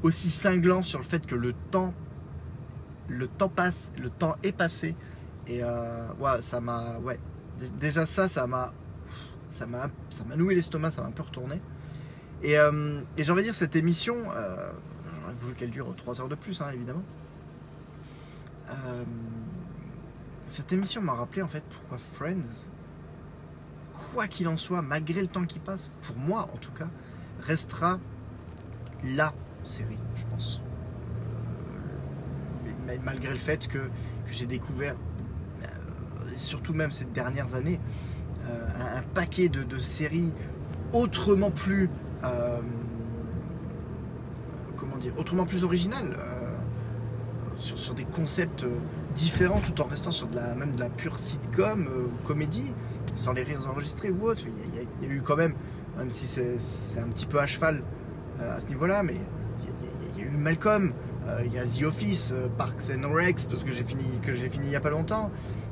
aussi 0.02 0.30
cinglant 0.30 0.82
sur 0.82 0.98
le 0.98 1.04
fait 1.04 1.24
que 1.24 1.34
le 1.34 1.52
temps, 1.70 1.94
le 3.08 3.28
temps 3.28 3.48
passe, 3.48 3.92
le 4.00 4.10
temps 4.10 4.36
est 4.42 4.56
passé. 4.56 4.96
Et 5.46 5.62
euh, 5.62 6.06
ouais, 6.20 6.40
ça 6.40 6.60
m'a, 6.60 6.98
ouais, 6.98 7.18
déjà 7.78 8.06
ça, 8.06 8.28
ça 8.28 8.46
m'a 8.46 8.72
noué 10.36 10.54
l'estomac, 10.54 10.90
ça 10.90 11.02
m'a 11.02 11.08
un 11.08 11.12
peu 11.12 11.22
retourné. 11.22 11.60
Et, 12.42 12.58
euh, 12.58 13.00
et 13.16 13.22
j'ai 13.22 13.30
envie 13.30 13.42
de 13.42 13.46
dire 13.46 13.54
cette 13.54 13.76
émission, 13.76 14.16
euh, 14.34 14.72
j'aurais 15.20 15.34
voulu 15.34 15.54
qu'elle 15.54 15.70
dure 15.70 15.94
3 15.96 16.20
heures 16.20 16.28
de 16.28 16.34
plus, 16.34 16.60
hein, 16.60 16.70
évidemment. 16.72 17.02
Cette 20.48 20.72
émission 20.72 21.00
m'a 21.02 21.14
rappelé 21.14 21.42
en 21.42 21.48
fait 21.48 21.62
pourquoi 21.70 21.98
Friends 21.98 22.70
quoi 24.12 24.28
qu'il 24.28 24.48
en 24.48 24.56
soit, 24.56 24.82
malgré 24.82 25.20
le 25.20 25.26
temps 25.26 25.44
qui 25.44 25.58
passe, 25.58 25.90
pour 26.02 26.16
moi 26.16 26.48
en 26.52 26.56
tout 26.58 26.72
cas, 26.72 26.88
restera 27.40 27.98
la 29.16 29.32
série, 29.64 29.98
je 30.14 30.24
pense. 30.30 30.60
Euh, 32.66 32.96
malgré 33.04 33.32
le 33.32 33.38
fait 33.38 33.68
que, 33.68 33.90
j'ai 34.30 34.46
découvert, 34.46 34.96
euh, 35.62 35.66
surtout 36.36 36.72
même 36.72 36.90
ces 36.90 37.04
dernières 37.04 37.54
années, 37.54 37.80
euh, 38.46 38.98
un, 38.98 39.02
paquet 39.02 39.48
de, 39.48 39.78
séries 39.78 40.32
autrement 40.92 41.50
plus, 41.50 41.90
comment 44.76 44.96
dire, 44.96 45.12
autrement 45.18 45.44
plus 45.44 45.64
originales, 45.64 46.16
sur, 47.62 47.94
des 47.94 48.04
concepts 48.04 48.64
différents, 49.14 49.60
tout 49.60 49.80
en 49.80 49.86
restant 49.86 50.10
sur 50.10 50.26
de 50.26 50.36
la, 50.36 50.54
même 50.54 50.72
de 50.72 50.80
la 50.80 50.88
pure 50.88 51.18
sitcom, 51.18 51.86
comédie 52.24 52.74
sans 53.14 53.32
les 53.32 53.42
rires 53.42 53.66
enregistrés 53.68 54.10
ou 54.10 54.24
autre. 54.26 54.42
Il 54.46 55.06
y, 55.06 55.10
a, 55.10 55.14
eu 55.14 55.22
quand 55.22 55.36
même, 55.36 55.54
même 55.96 56.10
si 56.10 56.26
c'est 56.26 57.00
un 57.00 57.08
petit 57.08 57.26
peu 57.26 57.38
à 57.40 57.46
cheval 57.46 57.82
euh, 58.40 58.56
à 58.56 58.60
ce 58.60 58.68
niveau-là, 58.68 59.02
mais 59.02 59.16
il 60.16 60.22
y, 60.22 60.26
a 60.26 60.30
eu 60.30 60.36
Malcolm, 60.36 60.92
euh, 61.26 61.42
il 61.44 61.52
y 61.52 61.58
a 61.58 61.64
The 61.64 61.84
Office, 61.84 62.32
euh, 62.32 62.48
Parks 62.56 62.90
and 62.90 63.12
Recs, 63.12 63.46
parce 63.48 63.64
que 63.64 63.70
j'ai 63.70 63.82
fini, 63.82 64.04
que 64.22 64.32
j'ai 64.32 64.48
fini 64.48 64.66
il 64.66 64.70
n'y 64.70 64.76
a 64.76 64.80
pas 64.80 64.90
longtemps. 64.90 65.30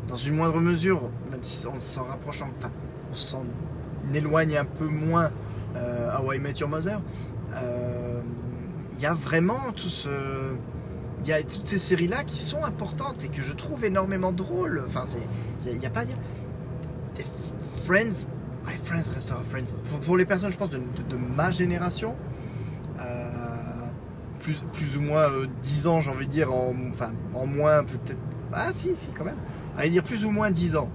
Dans 0.09 0.17
une 0.17 0.35
moindre 0.35 0.61
mesure, 0.61 1.11
même 1.31 1.43
si 1.43 1.67
on 1.67 1.79
s'en 1.79 2.05
rapproche, 2.05 2.43
enfin, 2.43 2.71
on 3.11 3.14
s'en 3.14 3.45
éloigne 4.12 4.57
un 4.57 4.64
peu 4.64 4.87
moins 4.87 5.31
à 5.77 6.21
How 6.21 6.33
I 6.33 6.41
Met 6.41 6.55
Your 6.55 6.69
Mother. 6.69 7.01
Il 8.93 9.01
y 9.01 9.07
a 9.07 9.14
vraiment 9.14 9.71
tout 9.73 9.88
ce 9.88 10.09
il 11.23 11.29
y 11.29 11.33
a 11.33 11.43
toutes 11.43 11.67
ces 11.67 11.79
séries-là 11.79 12.25
qui 12.25 12.39
sont 12.39 12.65
importantes 12.65 13.25
et 13.25 13.29
que 13.29 13.43
je 13.43 13.53
trouve 13.53 13.85
énormément 13.85 14.33
drôles. 14.33 14.83
Enfin, 14.87 15.05
il 15.67 15.79
n'y 15.79 15.87
a, 15.87 15.91
pas 15.91 16.01
à 16.01 16.05
dire. 16.05 16.17
Friends, 17.85 18.27
Friends 18.85 19.11
restera 19.15 19.43
Friends. 19.43 19.75
Pour, 20.03 20.17
les 20.17 20.25
personnes, 20.25 20.51
je 20.51 20.57
pense, 20.57 20.71
de, 20.71 20.81
ma 21.37 21.51
génération, 21.51 22.17
euh, 23.01 23.29
plus, 24.39 24.65
plus 24.73 24.97
ou 24.97 25.03
moins 25.03 25.29
10 25.63 25.87
euh, 25.87 25.91
ans, 25.91 26.01
j'ai 26.01 26.11
envie 26.11 26.27
de 26.27 26.31
dire, 26.31 26.53
en, 26.53 26.75
enfin, 26.91 27.13
en 27.35 27.47
moins 27.47 27.85
peut-être. 27.85 28.19
Ah 28.53 28.71
si, 28.73 28.97
si, 28.97 29.11
quand 29.11 29.25
même. 29.25 29.37
Allez 29.77 29.91
dire 29.91 30.03
plus 30.03 30.25
ou 30.25 30.31
moins 30.31 30.51
10 30.51 30.77
ans. 30.77 30.89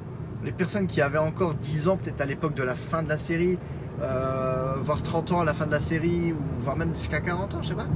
Les 0.43 0.51
personnes 0.51 0.87
qui 0.87 1.01
avaient 1.01 1.17
encore 1.17 1.55
10 1.55 1.87
ans, 1.87 1.97
peut-être 1.97 2.21
à 2.21 2.25
l'époque 2.25 2.53
de 2.53 2.63
la 2.63 2.75
fin 2.75 3.01
de 3.01 3.09
la 3.09 3.17
série, 3.17 3.57
euh, 4.01 4.73
voire 4.83 5.01
30 5.01 5.31
ans 5.31 5.39
à 5.41 5.45
la 5.45 5.53
fin 5.53 5.65
de 5.65 5.71
la 5.71 5.81
série, 5.81 6.33
ou 6.33 6.37
voire 6.61 6.75
même 6.75 6.91
jusqu'à 6.93 7.21
40 7.21 7.55
ans, 7.55 7.61
je 7.61 7.69
sais 7.69 7.75
pas. 7.75 7.87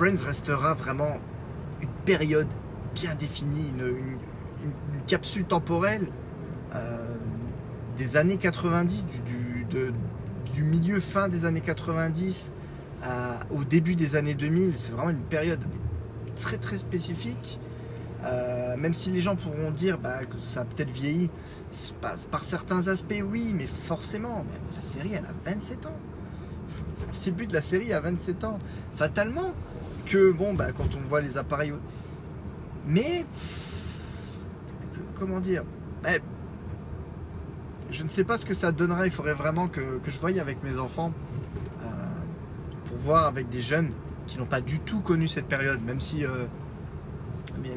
Friends 0.00 0.24
restera 0.24 0.72
vraiment 0.72 1.18
une 1.82 1.90
période 2.06 2.48
bien 2.94 3.14
définie, 3.16 3.70
une 3.78 5.02
capsule 5.06 5.44
temporelle 5.44 6.06
euh, 6.74 7.04
des 7.98 8.16
années 8.16 8.38
90, 8.38 9.06
du, 10.54 10.62
milieu 10.62 11.00
fin 11.00 11.28
des 11.28 11.44
années 11.44 11.60
90 11.60 12.50
au 13.50 13.62
début 13.64 13.94
des 13.94 14.16
années 14.16 14.32
2000. 14.32 14.72
C'est 14.76 14.92
vraiment 14.92 15.10
une 15.10 15.20
période 15.20 15.62
très 16.34 16.56
très 16.56 16.78
spécifique. 16.78 17.60
Euh, 18.24 18.78
même 18.78 18.94
si 18.94 19.10
les 19.10 19.20
gens 19.20 19.36
pourront 19.36 19.70
dire 19.70 19.98
bah, 19.98 20.24
que 20.24 20.38
ça 20.38 20.62
a 20.62 20.64
peut-être 20.64 20.90
vieilli, 20.90 21.28
par, 22.00 22.44
certains 22.44 22.88
aspects 22.88 23.22
oui, 23.22 23.52
mais 23.54 23.66
forcément, 23.66 24.46
la 24.76 24.82
série 24.82 25.10
elle 25.12 25.26
a 25.26 25.50
27 25.50 25.84
ans. 25.84 25.96
Le 27.00 27.24
début 27.26 27.46
de 27.46 27.52
la 27.52 27.60
série 27.60 27.92
a 27.92 28.00
27 28.00 28.44
ans. 28.44 28.58
Fatalement 28.94 29.52
que 30.10 30.32
bon 30.32 30.54
bah 30.54 30.72
quand 30.76 30.96
on 30.96 31.08
voit 31.08 31.20
les 31.20 31.38
appareils. 31.38 31.72
Mais 32.86 33.24
comment 35.18 35.40
dire 35.40 35.62
eh, 36.08 36.18
je 37.90 38.02
ne 38.04 38.08
sais 38.08 38.24
pas 38.24 38.38
ce 38.38 38.44
que 38.44 38.54
ça 38.54 38.72
donnerait. 38.72 39.08
Il 39.08 39.12
faudrait 39.12 39.34
vraiment 39.34 39.68
que, 39.68 40.00
je 40.06 40.18
voie 40.18 40.30
avec 40.40 40.62
mes 40.62 40.78
enfants 40.78 41.12
euh, 41.82 41.86
pour 42.86 42.96
voir 42.98 43.26
avec 43.26 43.48
des 43.48 43.60
jeunes 43.60 43.90
qui 44.26 44.38
n'ont 44.38 44.46
pas 44.46 44.60
du 44.60 44.80
tout 44.80 45.00
connu 45.00 45.28
cette 45.28 45.46
période, 45.46 45.82
même 45.82 46.00
si 46.00 46.24
euh, 46.24 46.46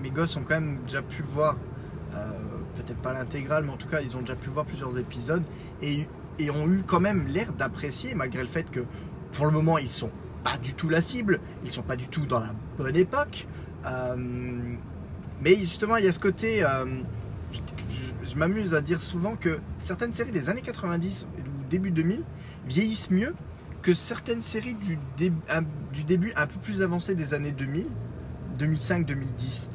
mes, 0.02 0.10
gosses 0.12 0.38
ont 0.38 0.44
quand 0.48 0.56
même 0.56 0.78
déjà 0.86 1.02
pu 1.02 1.24
voir, 1.24 1.58
euh, 2.14 2.30
peut-être 2.76 3.00
pas 3.00 3.14
l'intégrale, 3.14 3.64
mais 3.66 3.72
en 3.72 3.78
tout 3.78 3.88
cas 3.88 4.02
ils 4.02 4.16
ont 4.16 4.22
déjà 4.22 4.36
pu 4.36 4.50
voir 4.50 4.66
plusieurs 4.66 4.98
épisodes 4.98 5.44
et 5.82 6.08
ont 6.52 6.68
eu 6.68 6.84
quand 6.86 7.00
même 7.00 7.26
l'air 7.28 7.54
d'apprécier, 7.54 8.14
malgré 8.14 8.42
le 8.42 8.48
fait 8.48 8.70
que 8.70 8.82
pour 9.32 9.46
le 9.46 9.52
moment 9.52 9.80
ils 9.80 9.90
sont 9.90 10.12
pas 10.44 10.58
du 10.58 10.74
tout 10.74 10.90
la 10.90 11.02
cible, 11.02 11.40
ils 11.64 11.72
sont 11.72 11.82
pas 11.82 11.96
du 11.96 12.08
tout 12.08 12.26
dans 12.26 12.40
la 12.40 12.54
bonne 12.78 12.96
époque. 12.96 13.48
mais 15.42 15.56
justement 15.56 15.98
il 15.98 16.06
y 16.06 16.08
a 16.08 16.14
ce 16.14 16.20
côté 16.20 16.66
je, 18.24 18.36
m'amuse 18.36 18.74
à 18.74 18.82
dire 18.82 19.02
souvent 19.02 19.36
que 19.36 19.60
certaines 19.80 20.12
séries 20.12 20.32
des 20.32 20.50
années 20.50 20.62
90 20.62 21.28
ou 21.38 21.70
début 21.70 21.92
2000 21.92 22.24
vieillissent 22.68 23.12
mieux 23.12 23.36
que 23.82 23.94
certaines 23.94 24.42
séries 24.42 24.76
du, 24.76 24.98
du 25.18 26.04
début 26.04 26.32
un 26.36 26.48
peu 26.48 26.60
plus 26.62 26.82
avancé 26.82 27.16
des 27.16 27.34
années 27.34 27.52
2000, 27.52 27.88
2005-2010. 28.58 29.68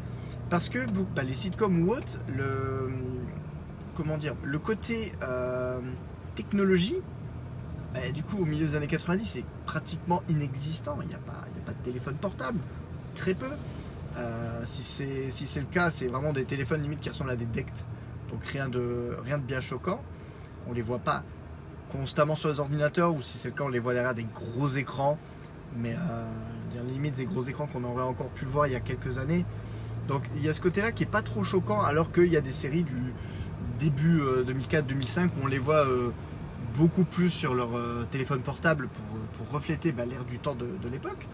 Parce 0.51 0.71
que 0.71 0.79
bah, 1.15 1.23
les 1.23 1.35
sitcoms 1.35 1.87
ou 1.87 1.93
autres, 1.93 2.19
le, 2.35 2.91
comment 3.95 4.17
dire, 4.17 4.35
le 4.43 4.59
côté 4.59 5.13
euh, 5.23 5.79
technologie, 6.35 6.97
bah, 7.95 8.01
du 8.13 8.23
coup 8.23 8.39
au 8.39 8.45
milieu 8.45 8.67
des 8.67 8.75
années 8.75 8.87
90 8.87 9.25
c'est 9.25 9.45
pratiquement 9.67 10.23
inexistant. 10.29 10.99
Il 11.03 11.09
n'y 11.09 11.15
a, 11.15 11.19
pas, 11.19 11.73
de 11.73 11.85
téléphone 11.85 12.15
portable, 12.15 12.59
très 13.15 13.35
peu. 13.35 13.51
Euh, 14.17 14.63
si 14.67 14.83
c'est 14.83 15.61
le 15.61 15.67
cas, 15.67 15.91
c'est 15.91 16.09
vraiment 16.09 16.33
des 16.33 16.45
téléphones 16.45 16.83
limite 16.83 17.01
qui 17.01 17.09
ressemblent 17.09 17.31
à 17.31 17.37
des 17.37 17.47
dects. 17.47 17.85
Donc 18.31 18.45
rien 18.47 18.69
de, 18.69 19.17
rien 19.25 19.39
de 19.39 19.43
bien 19.43 19.61
choquant. 19.61 20.03
On 20.69 20.73
les 20.73 20.83
voit 20.83 20.99
pas 20.99 21.25
constamment 21.91 22.35
sur 22.35 22.51
les 22.51 22.61
ordinateurs 22.61 23.15
ou 23.15 23.23
si 23.23 23.39
c'est 23.39 23.49
le 23.49 23.55
cas, 23.55 23.65
on 23.65 23.69
les 23.69 23.79
voit 23.79 23.95
derrière 23.95 24.15
des 24.15 24.27
gros 24.27 24.69
écrans. 24.69 25.19
Mais 25.77 25.95
euh, 25.95 26.83
limite 26.89 27.17
des 27.17 27.27
gros 27.27 27.43
écrans 27.43 27.67
qu'on 27.67 27.85
aurait 27.85 28.03
encore 28.03 28.29
pu 28.31 28.45
voir 28.45 28.67
il 28.67 28.73
y 28.73 28.77
a 28.77 28.81
quelques 28.81 29.19
années. 29.19 29.45
Donc 30.09 30.23
il 30.37 30.45
y 30.45 30.49
a 30.49 30.53
ce 30.53 30.61
côté-là 30.61 30.93
qui 30.93 31.05
est 31.05 31.11
pas 31.11 31.23
trop 31.23 31.45
choquant 31.45 31.83
alors 31.83 32.13
qu'il 32.13 32.33
y 32.33 32.37
a 32.37 32.41
des 32.41 32.53
séries 32.53 32.83
du 32.83 33.15
début 33.79 34.21
2004-2005 34.21 35.21
euh, 35.21 35.27
où 35.27 35.45
on 35.45 35.47
les 35.47 35.59
voit 35.59 35.85
beaucoup 36.79 37.05
plus 37.05 37.29
sur 37.29 37.55
leur 37.55 37.71
téléphone 38.11 38.41
portable 38.41 38.89
pour, 38.89 39.51
refléter 39.53 39.93
bah, 39.93 40.07
l'air 40.07 40.25
du 40.25 40.39
temps 40.39 40.55
de, 40.55 40.89
l'époque. 40.91 41.27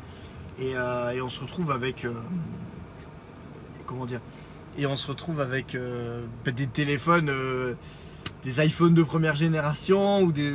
Et, 0.58 0.70
et, 0.70 1.20
on 1.22 1.28
se 1.28 1.40
retrouve 1.40 1.70
avec 1.70 2.06
comment 3.86 4.06
dire 4.06 4.20
et 4.76 4.86
on 4.86 4.96
se 4.96 5.08
retrouve 5.08 5.40
avec 5.40 5.74
euh, 5.74 6.24
bah, 6.44 6.52
des 6.52 6.66
téléphones, 6.66 7.28
euh, 7.30 7.74
des 8.42 8.64
iPhones 8.64 8.94
de 8.94 9.02
première 9.02 9.34
génération 9.34 10.22
ou 10.22 10.32
des, 10.32 10.54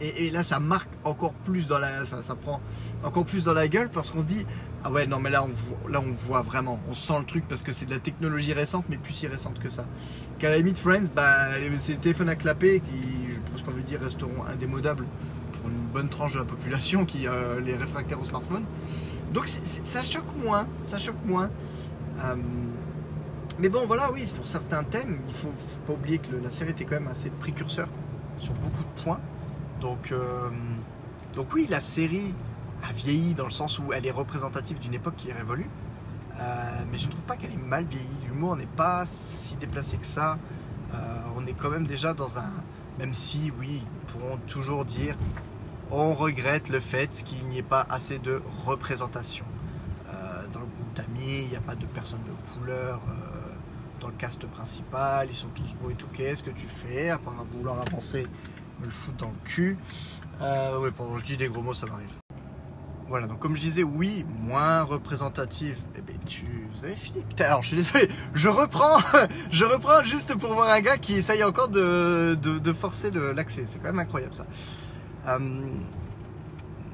Et, 0.00 0.30
là, 0.30 0.44
ça 0.44 0.60
marque 0.60 0.90
encore 1.04 1.32
plus 1.32 1.66
dans 1.66 1.78
la, 1.78 2.04
ça 2.06 2.34
prend 2.34 2.60
encore 3.02 3.24
plus 3.24 3.44
dans 3.44 3.52
la 3.52 3.68
gueule 3.68 3.90
parce 3.90 4.10
qu'on 4.10 4.20
se 4.20 4.26
dit, 4.26 4.46
ah 4.86 4.90
ouais, 4.92 5.08
non, 5.08 5.18
mais 5.18 5.30
là, 5.30 5.42
on 5.42 5.48
voit, 5.48 6.00
on 6.00 6.12
voit 6.12 6.42
vraiment, 6.42 6.78
on 6.88 6.94
sent 6.94 7.18
le 7.18 7.24
truc 7.24 7.48
parce 7.48 7.60
que 7.60 7.72
c'est 7.72 7.86
de 7.86 7.90
la 7.90 7.98
technologie 7.98 8.52
récente, 8.52 8.84
mais 8.88 8.96
plus 8.96 9.14
si 9.14 9.26
récente 9.26 9.58
que 9.58 9.68
ça. 9.68 9.84
Qu'à 10.38 10.48
la 10.48 10.58
limite, 10.58 10.78
Friends, 10.78 11.08
bah, 11.12 11.48
c'est 11.78 11.94
des 11.94 11.98
téléphones 11.98 12.28
à 12.28 12.36
clapper 12.36 12.78
qui, 12.78 13.26
je 13.28 13.50
pense 13.50 13.62
qu'on 13.62 13.72
veut 13.72 13.82
dire, 13.82 14.00
resteront 14.00 14.44
indémodables 14.46 15.04
pour 15.54 15.68
une 15.70 15.86
bonne 15.92 16.08
tranche 16.08 16.34
de 16.34 16.38
la 16.38 16.44
population 16.44 17.04
qui 17.04 17.26
euh, 17.26 17.58
les 17.58 17.76
réfractaires 17.76 18.20
au 18.20 18.24
smartphone. 18.24 18.62
Donc, 19.32 19.48
ça 19.48 20.04
choque 20.04 20.36
moins, 20.40 20.68
ça 20.84 20.98
choque 20.98 21.24
moins. 21.24 21.50
Euh, 22.20 22.36
mais 23.58 23.68
bon, 23.68 23.86
voilà, 23.86 24.12
oui, 24.12 24.24
pour 24.36 24.46
certains 24.46 24.84
thèmes, 24.84 25.18
il 25.26 25.34
faut, 25.34 25.48
faut 25.48 25.80
pas 25.84 25.94
oublier 25.94 26.18
que 26.18 26.36
la 26.36 26.52
série 26.52 26.70
était 26.70 26.84
quand 26.84 27.00
même 27.00 27.08
assez 27.08 27.30
précurseur 27.30 27.88
sur 28.36 28.52
beaucoup 28.54 28.84
de 28.84 29.02
points. 29.02 29.20
Donc, 29.80 30.12
euh, 30.12 30.48
donc 31.34 31.52
oui, 31.54 31.66
la 31.68 31.80
série 31.80 32.36
a 32.82 32.92
vieilli 32.92 33.34
dans 33.34 33.44
le 33.44 33.50
sens 33.50 33.78
où 33.78 33.92
elle 33.92 34.06
est 34.06 34.12
représentative 34.12 34.78
d'une 34.78 34.94
époque 34.94 35.16
qui 35.16 35.30
est 35.30 35.32
révolue. 35.32 35.68
Euh, 36.38 36.84
mais 36.90 36.98
je 36.98 37.06
ne 37.06 37.10
trouve 37.10 37.24
pas 37.24 37.36
qu'elle 37.36 37.52
est 37.52 37.56
mal 37.56 37.84
vieillie. 37.84 38.16
L'humour 38.26 38.56
n'est 38.56 38.66
pas 38.66 39.04
si 39.06 39.56
déplacé 39.56 39.96
que 39.96 40.06
ça. 40.06 40.38
Euh, 40.94 40.96
on 41.36 41.46
est 41.46 41.54
quand 41.54 41.70
même 41.70 41.86
déjà 41.86 42.14
dans 42.14 42.38
un... 42.38 42.50
Même 42.98 43.14
si, 43.14 43.52
oui, 43.58 43.82
ils 43.82 44.12
pourront 44.12 44.38
toujours 44.46 44.84
dire, 44.84 45.16
on 45.90 46.14
regrette 46.14 46.70
le 46.70 46.80
fait 46.80 47.08
qu'il 47.24 47.46
n'y 47.48 47.58
ait 47.58 47.62
pas 47.62 47.86
assez 47.90 48.18
de 48.18 48.42
représentation. 48.64 49.44
dans 50.52 50.60
le 50.60 50.66
groupe 50.66 50.94
d'amis, 50.94 51.42
il 51.44 51.48
n'y 51.48 51.56
a 51.56 51.60
pas 51.60 51.74
de 51.74 51.84
personnes 51.86 52.22
de 52.24 52.54
couleur 52.54 53.02
dans 54.00 54.08
le 54.08 54.14
cast 54.14 54.46
principal. 54.46 55.28
Ils 55.30 55.36
sont 55.36 55.48
tous 55.48 55.74
beaux 55.74 55.90
et 55.90 55.94
tout. 55.94 56.08
Qu'est-ce 56.12 56.42
que 56.42 56.50
tu 56.50 56.66
fais 56.66 57.10
à 57.10 57.18
part 57.18 57.44
vouloir 57.52 57.80
avancer 57.80 58.26
me 58.80 58.86
le 58.86 58.90
foutre 58.90 59.18
dans 59.18 59.28
le 59.28 59.38
cul? 59.44 59.78
Euh, 60.40 60.80
ouais, 60.80 60.90
pendant 60.90 61.14
que 61.14 61.20
je 61.20 61.24
dis 61.24 61.36
des 61.36 61.48
gros 61.48 61.62
mots, 61.62 61.74
ça 61.74 61.86
m'arrive. 61.86 62.25
Voilà, 63.08 63.28
donc 63.28 63.38
comme 63.38 63.54
je 63.54 63.60
disais, 63.60 63.84
oui, 63.84 64.24
moins 64.40 64.82
représentative. 64.82 65.78
Eh 65.96 66.00
bien, 66.00 66.16
tu, 66.26 66.44
vous 66.72 66.84
avez 66.84 66.96
fini. 66.96 67.24
Alors 67.38 67.62
je 67.62 67.68
suis 67.68 67.76
désolé, 67.76 68.08
je 68.34 68.48
reprends, 68.48 68.98
je 69.50 69.64
reprends 69.64 70.02
juste 70.02 70.34
pour 70.34 70.54
voir 70.54 70.70
un 70.70 70.80
gars 70.80 70.96
qui 70.96 71.14
essaye 71.14 71.44
encore 71.44 71.68
de, 71.68 72.34
de, 72.34 72.72
forcer 72.72 73.10
l'accès. 73.12 73.64
C'est 73.68 73.78
quand 73.78 73.88
même 73.88 74.00
incroyable 74.00 74.34
ça. 74.34 74.46
Euh, 75.28 75.38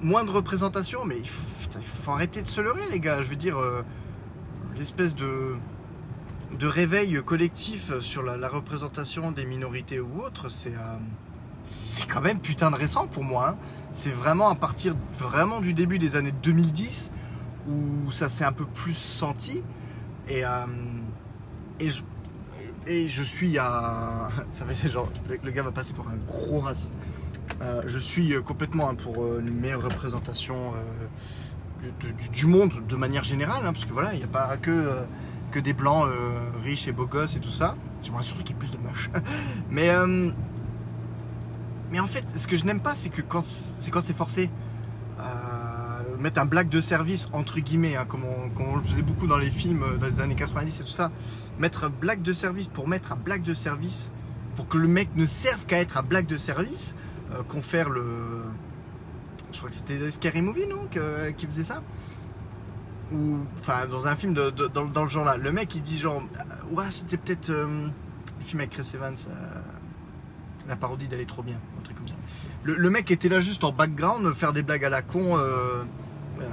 moins 0.03 0.25
de 0.25 0.31
représentation, 0.31 1.05
mais 1.07 1.19
il 1.19 1.29
faut, 1.29 2.11
arrêter 2.13 2.43
de 2.43 2.49
se 2.49 2.61
leurrer, 2.61 2.83
les 2.91 3.01
gars. 3.01 3.23
Je 3.23 3.29
veux 3.29 3.37
dire, 3.37 3.57
euh, 3.57 3.83
l'espèce 4.77 5.15
de, 5.15 5.57
de 6.59 6.67
réveil 6.67 7.23
collectif 7.25 7.99
sur 8.01 8.23
la, 8.23 8.49
représentation 8.49 9.33
des 9.33 9.47
minorités 9.47 10.01
ou 10.01 10.21
autres, 10.21 10.51
c'est. 10.51 10.75
Euh, 10.75 10.99
c'est 11.63 12.07
quand 12.07 12.21
même 12.21 12.41
putain 12.41 12.71
de 12.71 12.77
récent 12.77 13.07
pour 13.07 13.25
moi. 13.25 13.51
Hein. 13.51 13.57
C'est 13.93 14.11
vraiment 14.11 14.49
à 14.49 14.55
partir 14.55 14.95
vraiment 15.19 15.61
du 15.61 15.75
début 15.75 15.99
des 15.99 16.17
années 16.17 16.33
2010 16.43 17.13
où 17.69 18.11
ça 18.11 18.29
s'est 18.29 18.45
un 18.45 18.53
peu 18.53 18.65
plus 18.65 18.97
senti. 18.97 19.63
Et, 20.29 20.45
euh, 20.45 20.67
et, 21.81 21.91
je, 21.91 22.03
et 22.87 23.09
je 23.09 23.23
suis 23.23 23.59
à. 23.59 24.29
Ça 24.53 24.67
fait 24.67 24.91
genre, 24.91 25.11
le, 25.29 25.51
gars 25.51 25.63
va 25.63 25.73
passer 25.73 25.93
pour 25.93 26.09
un 26.09 26.17
gros 26.27 26.61
raciste. 26.61 26.99
Euh, 27.61 27.83
je 27.87 27.99
suis 27.99 28.35
complètement 28.43 28.89
hein, 28.89 28.95
pour 28.95 29.39
une 29.39 29.53
meilleure 29.53 29.83
représentation 29.83 30.73
euh, 30.75 32.13
du, 32.33 32.47
monde 32.47 32.73
de 32.89 32.97
manière 32.97 33.25
générale, 33.25 33.63
hein, 33.65 33.73
parce 33.73 33.85
que 33.85 33.93
voilà, 33.93 34.15
il 34.15 34.19
n'y 34.19 34.25
a 34.25 34.29
pas 34.29 34.57
que, 34.57 34.97
que 35.51 35.61
des 35.61 35.73
blancs 35.73 36.09
riches 36.65 36.89
et 36.89 36.93
beaux 36.93 37.07
gosses 37.07 37.37
et 37.37 37.41
tout 37.41 37.51
ça. 37.51 37.77
J'aimerais 38.03 38.23
surtout 38.23 38.43
qu'il 38.43 38.57
y 38.57 38.59
ait 38.59 38.59
plus 38.59 38.73
de 38.73 38.79
moches. 38.79 39.11
Mais 39.71 39.91
mais 41.93 42.01
en 42.01 42.07
fait, 42.07 42.25
ce 42.35 42.47
que 42.49 42.57
je 42.57 42.65
n'aime 42.65 42.81
pas, 42.81 42.95
c'est 42.95 43.11
que 43.11 43.21
quand 43.21 43.45
c'est 43.45 43.91
quand 43.91 44.03
c'est 44.03 44.17
forcé, 44.17 44.51
euh, 45.21 46.17
mettre 46.19 46.41
un 46.41 46.47
blague 46.47 46.71
de 46.71 46.81
service 46.81 47.29
entre 47.35 47.61
guillemets, 47.61 47.97
hein, 47.97 48.07
comme, 48.09 48.25
on, 48.25 48.77
le 48.77 48.83
faisait 48.83 49.03
beaucoup 49.03 49.27
dans 49.27 49.37
les 49.37 49.51
films 49.51 49.99
dans 50.01 50.07
les 50.07 50.21
années 50.21 50.35
90 50.35 50.81
et 50.81 50.85
tout 50.85 50.89
ça, 50.89 51.13
mettre 51.59 51.85
un 51.85 51.91
blague 51.91 52.23
de 52.23 52.33
service 52.33 52.69
pour 52.69 52.89
mettre 52.89 53.13
un 53.13 53.17
blague 53.17 53.43
de 53.43 53.53
service, 53.53 54.11
pour 54.57 54.69
que 54.69 54.79
le 54.79 54.89
mec 54.89 55.11
ne 55.17 55.27
serve 55.27 55.67
qu'à 55.67 55.81
être 55.81 55.99
un 55.99 56.03
blague 56.03 56.27
de 56.27 56.39
service, 56.39 56.95
euh, 57.33 57.43
confère 57.43 57.91
le, 57.91 58.43
je 59.53 59.59
crois 59.59 59.69
que 59.69 59.77
c'était 59.77 60.11
Scary 60.11 60.41
Movie, 60.41 60.67
non, 60.67 60.89
qui 61.37 61.47
faisait 61.47 61.65
ça. 61.65 61.83
Ou 63.13 63.41
enfin 63.59 63.87
dans 63.87 64.07
un 64.07 64.17
film 64.17 64.33
de, 64.33 64.49
dans, 64.49 65.05
le 65.05 65.11
genre 65.11 65.27
là 65.27 65.37
le 65.37 65.53
mec 65.53 65.75
il 65.75 65.83
dit 65.83 65.99
genre 65.99 66.23
ouais 66.71 66.87
c'était 66.89 67.19
peut-être 67.19 67.51
euh, 67.51 67.89
le 68.39 68.45
film 68.45 68.61
avec 68.61 68.71
Chris 68.71 68.91
Evans 68.95 69.15
la 70.69 70.77
parodie 70.77 71.09
d'aller 71.09 71.27
trop 71.27 71.43
bien, 71.43 71.57
un 71.79 71.83
truc 71.83 71.97
comme 71.97 72.09
ça. 72.09 72.17
Le, 72.65 72.91
mec 72.91 73.11
était 73.11 73.29
là 73.29 73.41
juste 73.41 73.65
en 73.65 73.73
background, 73.73 74.33
faire 74.35 74.53
des 74.53 74.63
blagues 74.63 74.85
à 74.85 74.89
la 74.89 75.03
con, 75.03 75.37
euh, 75.37 75.83
euh, 76.41 76.45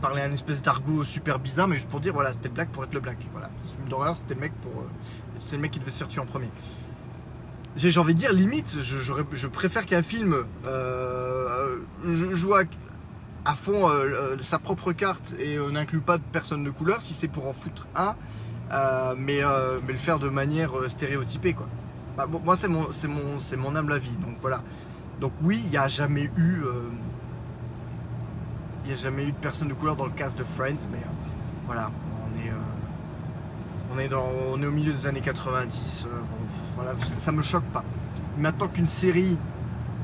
parler 0.00 0.22
un 0.22 0.32
espèce 0.32 0.62
d'argot 0.62 1.04
super 1.04 1.38
bizarre, 1.38 1.68
mais 1.68 1.76
juste 1.76 1.88
pour 1.88 2.00
dire 2.00 2.12
voilà, 2.12 2.32
c'était 2.32 2.48
blague 2.48 2.68
pour 2.68 2.84
être 2.84 2.94
le 2.94 3.00
blague. 3.00 3.18
Voilà, 3.32 3.50
ce 3.64 3.74
film 3.74 3.88
d'horreur, 3.88 4.16
c'était 4.16 4.34
le 4.34 4.40
mec 4.40 4.52
pour, 4.60 4.72
euh, 4.72 4.86
c'est 5.38 5.56
le 5.56 5.62
mec 5.62 5.70
qui 5.70 5.78
devait 5.78 5.90
se 5.90 5.98
faire 5.98 6.08
tuer 6.08 6.20
en 6.20 6.26
premier. 6.26 6.50
J'ai 7.74 7.98
envie 7.98 8.14
de 8.14 8.18
dire 8.18 8.32
limite, 8.34 8.82
je, 8.82 9.46
préfère 9.46 9.86
qu'un 9.86 10.02
film 10.02 10.44
joue 12.04 12.54
à, 12.54 13.54
fond 13.54 13.88
sa 14.42 14.58
propre 14.58 14.92
carte 14.92 15.34
et 15.38 15.56
n'inclut 15.72 16.02
pas 16.02 16.18
de 16.18 16.22
personne 16.32 16.64
de 16.64 16.70
couleur 16.70 17.00
si 17.00 17.14
c'est 17.14 17.28
pour 17.28 17.46
en 17.46 17.54
foutre 17.54 17.86
un, 17.96 18.14
mais, 19.16 19.40
mais 19.86 19.92
le 19.92 19.98
faire 19.98 20.18
de 20.18 20.28
manière 20.28 20.72
stéréotypée 20.86 21.54
quoi. 21.54 21.66
Bah, 22.16 22.26
moi, 22.26 22.56
c'est 22.56 22.68
mon, 22.68 22.90
c'est 22.90 23.08
mon, 23.08 23.40
c'est 23.40 23.56
humble. 23.56 24.00
Donc 24.20 24.36
voilà. 24.40 24.62
Donc 25.20 25.32
oui, 25.42 25.60
il 25.64 25.70
n'y 25.70 25.76
a 25.76 25.88
jamais 25.88 26.30
eu, 26.36 26.62
euh, 26.64 26.90
a 28.90 28.96
jamais 28.96 29.24
eu 29.24 29.32
de 29.32 29.36
personne 29.36 29.68
de 29.68 29.74
couleur 29.74 29.96
dans 29.96 30.06
le 30.06 30.10
cast 30.10 30.36
de 30.36 30.44
Friends, 30.44 30.88
mais 30.90 30.98
euh, 30.98 31.66
voilà, 31.66 31.90
on 32.26 32.38
est, 32.38 32.50
euh, 32.50 32.54
on 33.94 34.62
est 34.62 34.66
au 34.66 34.70
milieu 34.70 34.92
des 34.92 35.06
années 35.06 35.20
90. 35.20 36.08
voilà, 36.74 36.94
ça 36.98 37.32
me 37.32 37.42
choque 37.42 37.64
pas. 37.72 37.84
Maintenant 38.36 38.68
qu'une 38.68 38.88
série, 38.88 39.38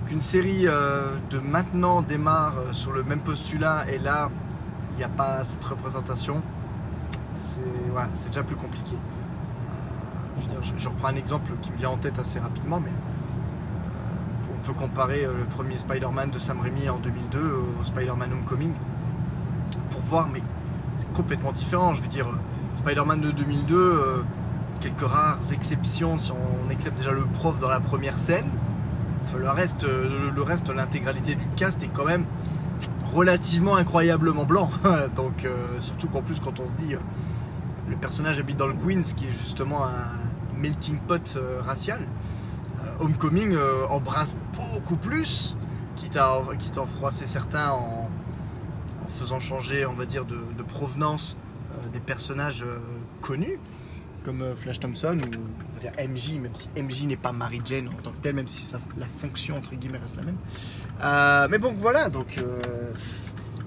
de 0.09 1.39
maintenant 1.41 2.01
démarre 2.03 2.55
sur 2.73 2.93
le 2.93 3.03
même 3.03 3.21
postulat 3.21 3.87
et 3.91 3.99
là, 3.99 4.31
il 4.93 4.99
n'y 4.99 5.05
a 5.05 5.09
pas 5.09 5.43
cette 5.45 5.65
représentation, 5.65 6.43
c'est 7.35 8.29
déjà 8.29 8.43
plus 8.43 8.57
compliqué. 8.57 8.97
Je, 10.77 10.89
reprends 10.89 11.09
un 11.09 11.17
exemple 11.17 11.53
qui 11.63 11.71
me 11.71 11.77
vient 11.77 11.91
en 11.91 11.97
tête 11.97 12.19
assez 12.19 12.39
rapidement, 12.39 12.81
mais 12.81 12.91
euh, 12.91 14.53
on 14.55 14.67
peut 14.67 14.73
comparer 14.73 15.25
euh, 15.25 15.35
le 15.35 15.45
premier 15.45 15.79
Spider-Man 15.79 16.31
de 16.31 16.39
Sam 16.39 16.61
Raimi 16.61 16.89
en 16.89 16.99
2002 16.99 17.39
au 17.81 17.85
Spider-Man 17.85 18.33
Homecoming 18.33 18.73
pour 19.91 20.01
voir, 20.03 20.29
mais 20.33 20.43
c'est 20.97 21.13
complètement 21.13 21.53
différent. 21.53 21.95
Je 21.95 22.03
veux 22.03 22.09
dire, 22.09 22.27
Spider-Man 22.77 23.21
de 23.21 23.31
2002, 23.31 24.25
quelques 24.81 25.01
rares 25.01 25.39
exceptions 25.53 26.17
si 26.17 26.33
on 26.33 26.71
accepte 26.71 26.97
déjà 26.99 27.13
le 27.13 27.25
prof 27.25 27.59
dans 27.61 27.69
la 27.69 27.81
première 27.81 28.19
scène. 28.19 28.49
Le 29.37 29.51
reste, 29.51 29.85
le 29.85 30.43
reste, 30.43 30.71
l'intégralité 30.71 31.35
du 31.35 31.47
cast 31.57 31.83
est 31.83 31.89
quand 31.89 32.07
même 32.07 32.25
relativement 33.13 33.77
incroyablement 33.77 34.45
blanc. 34.45 34.71
Donc, 35.17 35.45
euh, 35.45 35.81
surtout 35.81 36.09
qu'en 36.09 36.23
plus, 36.23 36.41
quand 36.41 36.61
on 36.61 36.67
se 36.67 36.73
dit, 36.73 36.95
le 37.89 37.97
personnage 37.97 38.39
habite 38.39 38.57
dans 38.57 38.67
le 38.67 38.75
Queens, 38.75 39.03
qui 39.17 39.27
est 39.27 39.31
justement 39.31 39.85
un, 39.85 40.28
melting 40.59 40.99
pot 40.99 41.37
euh, 41.37 41.61
racial. 41.63 42.01
Euh, 42.81 43.05
Homecoming 43.05 43.55
euh, 43.55 43.87
embrasse 43.89 44.37
beaucoup 44.55 44.97
plus, 44.97 45.57
quitte 45.97 46.17
à, 46.17 46.43
quitte 46.59 46.77
à 46.79 46.83
en 46.83 46.87
froisser 46.87 47.27
certains 47.27 47.71
en, 47.71 48.09
faisant 49.09 49.41
changer, 49.41 49.87
on 49.87 49.95
va 49.95 50.05
dire, 50.05 50.27
de, 50.27 50.37
provenance 50.63 51.39
des 51.95 51.99
personnages 51.99 52.63
connus, 53.23 53.59
comme 54.23 54.55
Flash 54.55 54.81
Thompson 54.81 55.17
ou 55.17 56.09
MJ, 56.09 56.35
même 56.35 56.55
si 56.55 56.69
MJ 56.77 57.07
n'est 57.07 57.17
pas 57.17 57.33
Mary 57.33 57.63
Jane 57.65 57.89
en 57.89 58.03
tant 58.03 58.11
que 58.11 58.19
telle, 58.19 58.35
même 58.35 58.49
si 58.49 58.71
la 58.99 59.07
fonction 59.07 59.57
entre 59.57 59.75
guillemets 59.75 59.99
reste 59.99 60.17
la 60.17 60.25
même. 60.25 61.51
mais 61.51 61.57
bon, 61.59 61.75
voilà, 61.77 62.11
donc 62.11 62.39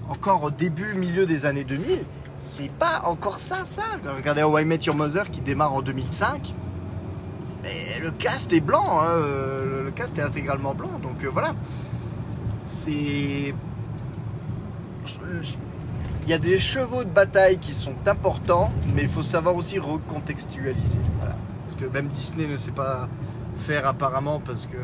encore 0.08 0.44
au 0.44 0.50
début, 0.52 0.94
milieu 0.94 1.26
des 1.26 1.44
années 1.44 1.64
2000, 1.64 2.04
c'est 2.38 2.70
pas 2.70 3.02
encore 3.04 3.38
ça, 3.38 3.64
ça. 3.64 3.82
Regardez 4.16 4.42
How 4.42 4.58
I 4.58 4.64
Met 4.64 4.80
Your 4.84 4.94
Mother 4.94 5.30
qui 5.30 5.40
démarre 5.40 5.74
en 5.74 5.82
2005 5.82 6.54
le 8.02 8.10
cast 8.10 8.52
est 8.52 8.60
blanc, 8.60 9.00
hein, 9.00 9.10
euh, 9.10 9.84
le 9.84 9.90
cast 9.90 10.16
est 10.18 10.22
intégralement 10.22 10.74
blanc, 10.74 10.90
donc 11.02 11.22
euh, 11.24 11.30
voilà. 11.30 11.54
C'est. 12.64 13.54
Il 16.24 16.28
y 16.28 16.32
a 16.32 16.38
des 16.38 16.58
chevaux 16.58 17.02
de 17.02 17.10
bataille 17.10 17.58
qui 17.58 17.74
sont 17.74 17.94
importants, 18.06 18.70
mais 18.94 19.02
il 19.02 19.08
faut 19.08 19.24
savoir 19.24 19.56
aussi 19.56 19.78
recontextualiser. 19.78 21.00
Parce 21.20 21.74
que 21.80 21.86
même 21.86 22.08
Disney 22.08 22.46
ne 22.46 22.56
sait 22.56 22.70
pas 22.70 23.08
faire 23.56 23.86
apparemment 23.86 24.40
parce 24.40 24.66
que 24.66 24.78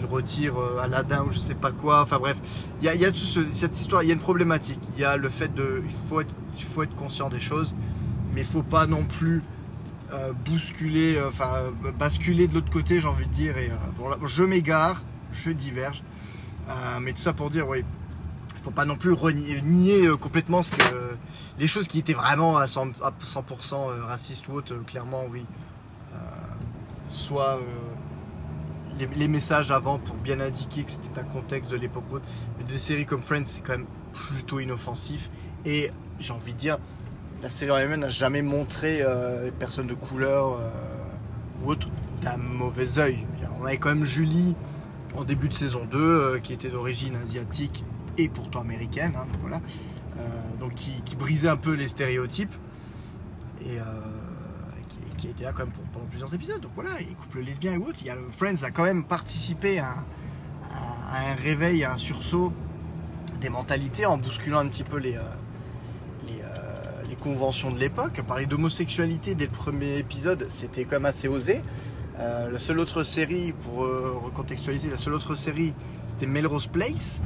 il 0.00 0.06
retire 0.06 0.58
euh, 0.58 0.80
Aladdin 0.82 1.22
ou 1.22 1.30
je 1.30 1.38
sais 1.38 1.54
pas 1.54 1.70
quoi. 1.70 2.02
Enfin 2.02 2.18
bref, 2.18 2.40
il 2.80 2.86
y 2.86 2.88
a, 2.88 2.94
il 2.94 3.14
cette 3.14 3.78
histoire, 3.78 4.02
il 4.02 4.08
y 4.08 4.10
a 4.10 4.14
une 4.14 4.20
problématique. 4.20 4.80
Il 4.94 5.00
y 5.00 5.04
a 5.04 5.16
le 5.16 5.28
fait 5.28 5.54
de, 5.54 5.82
il 5.84 5.92
faut 6.08 6.20
être, 6.20 6.34
il 6.56 6.64
faut 6.64 6.82
être 6.82 6.94
conscient 6.94 7.28
des 7.28 7.40
choses, 7.40 7.76
mais 8.34 8.40
il 8.40 8.46
faut 8.46 8.62
pas 8.62 8.86
non 8.86 9.04
plus 9.04 9.38
euh, 9.38 9.59
bousculer, 10.44 11.16
euh, 11.16 11.28
enfin 11.28 11.72
basculer 11.98 12.46
de 12.48 12.54
l'autre 12.54 12.70
côté, 12.70 13.00
j'ai 13.00 13.06
envie 13.06 13.26
de 13.26 13.32
dire. 13.32 13.58
Et 13.58 13.70
euh, 13.70 14.26
je 14.26 14.42
m'égare, 14.42 15.02
je 15.32 15.50
diverge. 15.50 16.02
mais 17.00 17.12
tout 17.12 17.20
ça 17.20 17.32
pour 17.32 17.50
dire, 17.50 17.68
oui, 17.68 17.84
il 18.56 18.62
faut 18.62 18.70
pas 18.70 18.84
non 18.84 18.96
plus 18.96 19.14
nier 19.62 20.08
complètement 20.20 20.62
ce 20.62 20.72
que 20.72 21.16
les 21.58 21.66
choses 21.66 21.88
qui 21.88 21.98
étaient 21.98 22.14
vraiment 22.14 22.58
à 22.58 22.66
100%, 22.66 24.00
racistes 24.02 24.48
ou 24.48 24.52
autres, 24.52 24.74
clairement, 24.86 25.24
oui. 25.30 25.44
soit 27.08 27.60
les, 29.16 29.28
messages 29.28 29.70
avant 29.70 29.98
pour 29.98 30.16
bien 30.16 30.40
indiquer 30.40 30.84
que 30.84 30.90
c'était 30.90 31.20
un 31.20 31.24
contexte 31.24 31.70
de 31.70 31.76
l'époque 31.76 32.04
ou 32.10 32.16
autre. 32.16 32.26
Mais 32.58 32.64
des 32.64 32.78
séries 32.78 33.06
comme 33.06 33.22
Friends, 33.22 33.44
c'est 33.46 33.62
quand 33.62 33.72
même 33.72 33.86
plutôt 34.12 34.60
inoffensif. 34.60 35.30
Et 35.64 35.90
j'ai 36.18 36.32
envie 36.32 36.52
de 36.52 36.58
dire, 36.58 36.78
la 37.42 37.50
série 37.50 37.72
elle-même 37.72 38.00
n'a 38.00 38.08
jamais 38.08 38.42
montré 38.42 39.00
euh, 39.00 39.44
les 39.44 39.50
personnes 39.50 39.86
de 39.86 39.94
couleur 39.94 40.54
euh, 40.54 40.68
ou 41.62 41.70
autre 41.70 41.88
d'un 42.20 42.36
mauvais 42.36 42.98
oeil. 42.98 43.26
On 43.60 43.64
avait 43.64 43.78
quand 43.78 43.90
même 43.90 44.04
Julie 44.04 44.54
en 45.16 45.24
début 45.24 45.48
de 45.48 45.54
saison 45.54 45.86
2 45.90 45.98
euh, 45.98 46.38
qui 46.38 46.52
était 46.52 46.68
d'origine 46.68 47.16
asiatique 47.16 47.84
et 48.18 48.28
pourtant 48.28 48.60
américaine. 48.60 49.12
Hein, 49.16 49.26
voilà. 49.40 49.60
donc 50.58 50.74
qui, 50.74 51.16
brisait 51.16 51.48
un 51.48 51.56
peu 51.56 51.72
les 51.74 51.88
stéréotypes. 51.88 52.54
Et 53.62 53.78
qui, 55.16 55.28
été 55.28 55.44
là 55.44 55.52
pendant 55.52 56.06
plusieurs 56.08 56.32
épisodes. 56.34 56.60
Donc 56.60 56.72
voilà, 56.74 57.00
et 57.00 57.04
couple 57.04 57.40
lesbien 57.40 57.74
et 57.74 57.76
autres. 57.76 58.00
Il 58.04 58.12
Friends 58.30 58.62
a 58.62 58.70
quand 58.70 58.84
même 58.84 59.04
participé 59.04 59.78
à, 59.78 59.94
un 61.12 61.34
réveil, 61.42 61.84
à 61.84 61.92
un 61.92 61.98
sursaut 61.98 62.52
des 63.40 63.48
mentalités 63.48 64.06
en 64.06 64.18
bousculant 64.18 64.58
un 64.58 64.68
petit 64.68 64.84
peu 64.84 64.98
les, 64.98 65.18
conventions 67.20 67.70
de 67.70 67.78
l'époque. 67.78 68.20
Parler 68.26 68.46
d'homosexualité 68.46 69.36
dès 69.36 69.44
le 69.44 69.50
premier 69.52 69.98
épisode, 69.98 70.46
c'était 70.50 70.84
quand 70.84 70.96
même 70.96 71.06
assez 71.06 71.28
osé. 71.28 71.62
Euh, 72.18 72.50
la 72.50 72.58
seule 72.58 72.80
autre 72.80 73.04
série, 73.04 73.52
pour 73.52 73.84
euh, 73.84 74.18
recontextualiser, 74.24 74.90
la 74.90 74.96
seule 74.96 75.14
autre 75.14 75.36
série, 75.36 75.72
c'était 76.08 76.26
Melrose 76.26 76.66
Place. 76.66 77.22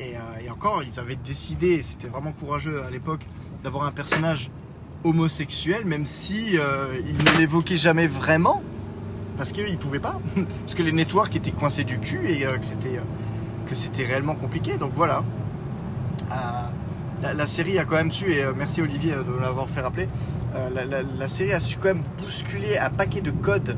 Et, 0.00 0.16
euh, 0.16 0.52
encore, 0.52 0.82
ils 0.82 0.98
avaient 0.98 1.16
décidé, 1.16 1.80
c'était 1.82 2.08
vraiment 2.08 2.32
courageux 2.32 2.82
à 2.82 2.90
l'époque, 2.90 3.24
d'avoir 3.62 3.84
un 3.84 3.92
personnage 3.92 4.50
homosexuel, 5.04 5.84
même 5.84 6.06
si 6.06 6.54
ils 6.54 6.58
ne 6.58 7.38
l'évoquaient 7.38 7.76
jamais 7.76 8.06
vraiment, 8.06 8.62
parce 9.36 9.52
qu'ils 9.52 9.70
ne 9.70 9.76
pouvaient 9.76 10.00
pas, 10.00 10.18
parce 10.60 10.74
que 10.74 10.82
les 10.82 10.92
networks 10.92 11.36
étaient 11.36 11.52
coincés 11.52 11.84
du 11.84 11.98
cul 11.98 12.28
et 12.28 12.44
que 13.66 13.74
c'était 13.74 14.04
réellement 14.04 14.34
compliqué. 14.34 14.76
Donc 14.76 14.92
voilà 14.94 15.22
la, 17.22 17.46
série 17.46 17.78
a 17.78 17.84
quand 17.84 17.96
même 17.96 18.10
su, 18.10 18.30
et 18.32 18.44
euh, 18.44 18.52
merci 18.56 18.82
Olivier 18.82 19.14
euh, 19.14 19.22
de 19.22 19.40
l'avoir 19.40 19.68
fait 19.68 19.80
rappeler, 19.80 20.08
euh, 20.54 20.68
la, 21.18 21.28
série 21.28 21.52
a 21.52 21.60
su 21.60 21.78
quand 21.78 21.88
même 21.88 22.02
bousculer 22.18 22.78
un 22.78 22.90
paquet 22.90 23.20
de 23.20 23.30
codes 23.30 23.76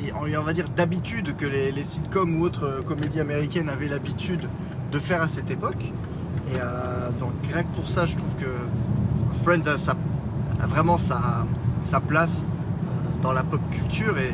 et, 0.00 0.36
on 0.36 0.42
va 0.42 0.52
dire 0.52 0.68
d'habitude 0.68 1.36
que 1.36 1.46
les, 1.46 1.72
sitcoms 1.82 2.40
ou 2.40 2.44
autres 2.44 2.82
comédies 2.86 3.20
américaines 3.20 3.68
avaient 3.68 3.88
l'habitude 3.88 4.48
de 4.92 4.98
faire 4.98 5.22
à 5.22 5.28
cette 5.28 5.50
époque. 5.50 5.92
Et 6.52 6.58
donc 7.18 7.32
rien 7.52 7.64
pour 7.74 7.88
ça, 7.88 8.06
je 8.06 8.16
trouve 8.16 8.34
que 8.36 8.54
Friends 9.42 9.66
a, 9.66 10.66
vraiment 10.66 10.98
sa 10.98 12.00
place 12.06 12.46
dans 13.22 13.32
la 13.32 13.42
pop 13.42 13.60
culture 13.72 14.18
et 14.18 14.32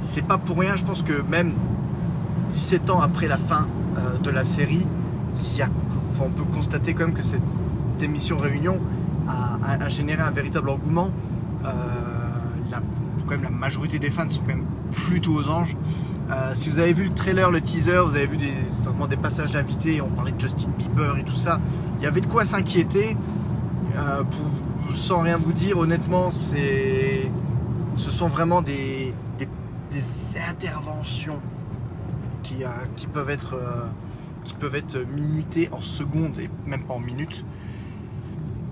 c'est 0.00 0.24
pas 0.24 0.38
pour 0.38 0.58
rien, 0.58 0.76
je 0.76 0.84
pense 0.84 1.02
que 1.02 1.22
même 1.22 1.54
17 2.48 2.90
ans 2.90 3.00
après 3.00 3.28
la 3.28 3.38
fin 3.38 3.68
euh, 3.96 4.18
de 4.18 4.30
la 4.30 4.44
série, 4.44 4.86
on 6.20 6.30
peut 6.30 6.44
constater 6.44 6.94
quand 6.94 7.06
même 7.06 7.14
que 7.14 7.22
cette 7.22 7.42
émission 8.00 8.36
Réunion 8.36 8.80
a, 9.28 9.88
généré 9.88 10.22
un 10.22 10.30
véritable 10.30 10.70
engouement. 10.70 11.10
Euh, 11.64 11.68
la, 12.70 12.80
quand 13.26 13.38
majorité 13.50 13.98
des 13.98 14.10
fans 14.10 14.28
sont 14.28 14.40
quand 14.40 14.48
même 14.48 14.64
plutôt 14.90 15.34
aux 15.34 15.48
anges. 15.48 15.76
Euh, 16.30 16.52
si 16.54 16.70
vous 16.70 16.78
avez 16.78 16.92
vu 16.92 17.04
le 17.04 17.14
trailer, 17.14 17.50
le 17.50 17.60
teaser, 17.60 18.00
vous 18.04 18.16
avez 18.16 18.26
vu 18.26 18.36
des, 18.36 18.52
des 19.08 19.16
passages 19.16 19.52
d'invités, 19.52 20.00
on 20.00 20.08
parlait 20.08 20.32
de 20.32 20.40
Justin 20.40 20.70
Bieber 20.76 21.18
et 21.18 21.24
tout 21.24 21.36
ça, 21.36 21.60
il 21.98 22.04
y 22.04 22.06
avait 22.06 22.20
de 22.20 22.26
quoi 22.26 22.44
s'inquiéter. 22.44 23.16
sans 24.94 25.20
rien 25.20 25.36
vous 25.36 25.52
dire, 25.52 25.78
honnêtement, 25.78 26.30
ce 26.30 28.10
sont 28.10 28.28
vraiment 28.28 28.62
des 28.62 29.14
interventions 30.48 31.40
euh, 32.64 32.68
qui, 32.96 33.06
peuvent 33.06 33.30
être, 33.30 33.54
euh, 33.54 33.86
qui 34.44 34.54
peuvent 34.54 34.74
être 34.74 34.98
minutées 34.98 35.68
en 35.72 35.80
secondes 35.80 36.38
et 36.38 36.50
même 36.66 36.84
pas 36.84 36.94
en 36.94 37.00
minutes. 37.00 37.44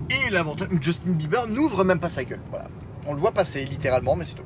Et 0.09 0.29
l'avantage, 0.29 0.69
Justin 0.81 1.11
Bieber 1.11 1.47
n'ouvre 1.47 1.83
même 1.83 1.99
pas 1.99 2.09
sa 2.09 2.23
gueule. 2.23 2.41
Voilà. 2.49 2.67
On 3.05 3.13
le 3.13 3.19
voit 3.19 3.31
passer 3.31 3.65
littéralement, 3.65 4.15
mais 4.15 4.25
c'est 4.25 4.35
tout. 4.35 4.43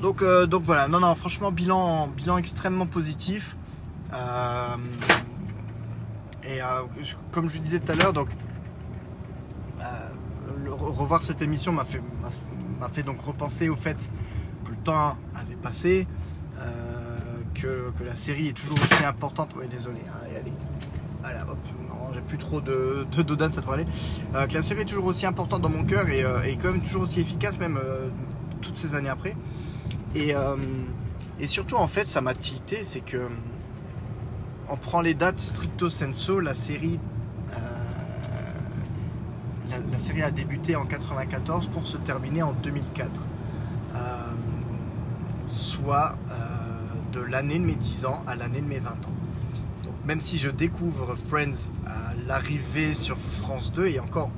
Donc, 0.00 0.22
euh, 0.22 0.46
donc 0.46 0.64
voilà, 0.64 0.88
non, 0.88 1.00
non, 1.00 1.14
franchement, 1.14 1.52
bilan, 1.52 2.08
bilan 2.08 2.38
extrêmement 2.38 2.86
positif. 2.86 3.56
et 6.44 6.58
comme 7.30 7.48
je 7.48 7.54
vous 7.54 7.62
disais 7.62 7.78
tout 7.78 7.92
à 7.92 7.94
l'heure, 7.94 8.12
donc 8.12 8.28
revoir 10.68 11.22
cette 11.22 11.42
émission 11.42 11.72
m'a 11.72 11.84
fait, 11.84 12.02
fait 12.92 13.02
donc 13.02 13.20
repenser 13.20 13.68
au 13.68 13.76
fait 13.76 14.10
que 14.64 14.70
le 14.70 14.76
temps 14.76 15.16
avait 15.34 15.56
passé, 15.56 16.06
que, 17.62 18.04
la 18.04 18.16
série 18.16 18.48
est 18.48 18.52
toujours 18.52 18.76
aussi 18.76 19.04
importante. 19.04 19.54
Ouais, 19.56 19.66
désolé, 19.68 20.00
hein, 20.08 20.18
allez, 20.24 20.52
allez, 21.24 21.50
hop, 21.50 21.58
j'ai 22.14 22.20
plus 22.20 22.38
trop 22.38 22.60
de, 22.60 23.06
de 23.10 23.50
ça 23.50 23.60
devrait. 23.60 23.86
Euh, 24.34 24.46
que 24.46 24.54
la 24.54 24.62
série 24.62 24.82
est 24.82 24.86
toujours 24.86 25.06
aussi 25.06 25.24
importante 25.26 25.62
dans 25.62 25.68
mon 25.68 25.84
cœur 25.84 26.08
et, 26.08 26.24
euh, 26.24 26.40
quand 26.60 26.72
même 26.72 26.82
toujours 26.82 27.02
aussi 27.02 27.20
efficace, 27.20 27.58
même 27.58 27.78
euh, 27.82 28.08
toutes 28.60 28.76
ces 28.76 28.94
années 28.94 29.08
après. 29.08 29.36
Et, 30.14 30.34
et 31.40 31.46
surtout, 31.46 31.76
en 31.76 31.86
fait, 31.86 32.06
ça 32.06 32.20
m'a 32.20 32.34
tilté, 32.34 32.84
c'est 32.84 33.00
que 33.00 33.28
on 34.68 34.76
prend 34.76 35.00
les 35.00 35.14
dates 35.14 35.40
stricto 35.40 35.88
senso, 35.88 36.40
la 36.40 36.54
série. 36.54 37.00
Série 39.98 40.22
a 40.22 40.30
débuté 40.30 40.74
en 40.74 40.84
94 40.84 41.68
pour 41.68 41.86
se 41.86 41.96
terminer 41.96 42.42
en 42.42 42.52
2004. 42.52 43.22
soit 45.46 46.16
de 47.12 47.20
l'année 47.20 47.58
de 47.58 47.64
mes 47.64 47.76
10 47.76 48.06
ans 48.06 48.22
à 48.26 48.34
l'année 48.34 48.60
de 48.60 48.66
mes 48.66 48.80
20 48.80 48.90
ans. 48.90 49.12
Même 50.04 50.20
si 50.20 50.38
je 50.38 50.48
découvre 50.48 51.14
Friends 51.14 51.70
à 51.86 52.12
l'arrivée 52.26 52.94
sur 52.94 53.16
France 53.18 53.72
2 53.72 53.86
et 53.86 54.00
encore, 54.00 54.30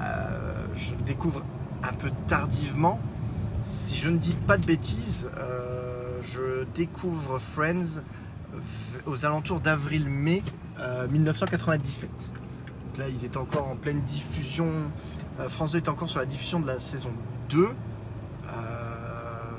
euh, 0.00 0.66
je 0.74 0.94
découvre 1.06 1.42
un 1.82 1.92
peu 1.92 2.10
tardivement, 2.26 3.00
si 3.62 3.96
je 3.96 4.10
ne 4.10 4.18
dis 4.18 4.34
pas 4.46 4.58
de 4.58 4.66
bêtises, 4.66 5.30
euh, 5.38 6.20
je 6.22 6.64
découvre 6.74 7.38
Friends 7.38 8.02
aux 9.06 9.24
alentours 9.24 9.60
d'avril-mai 9.60 10.42
1997. 11.10 12.10
Euh, 12.10 12.86
Donc 12.86 12.98
là, 12.98 13.08
ils 13.08 13.24
étaient 13.24 13.38
encore 13.38 13.68
en 13.68 13.76
pleine 13.76 14.02
diffusion. 14.02 14.68
France 15.48 15.72
2 15.72 15.78
était 15.78 15.88
encore 15.88 16.08
sur 16.08 16.20
la 16.20 16.26
diffusion 16.26 16.60
de 16.60 16.66
la 16.66 16.78
saison 16.78 17.10
2. 17.48 17.68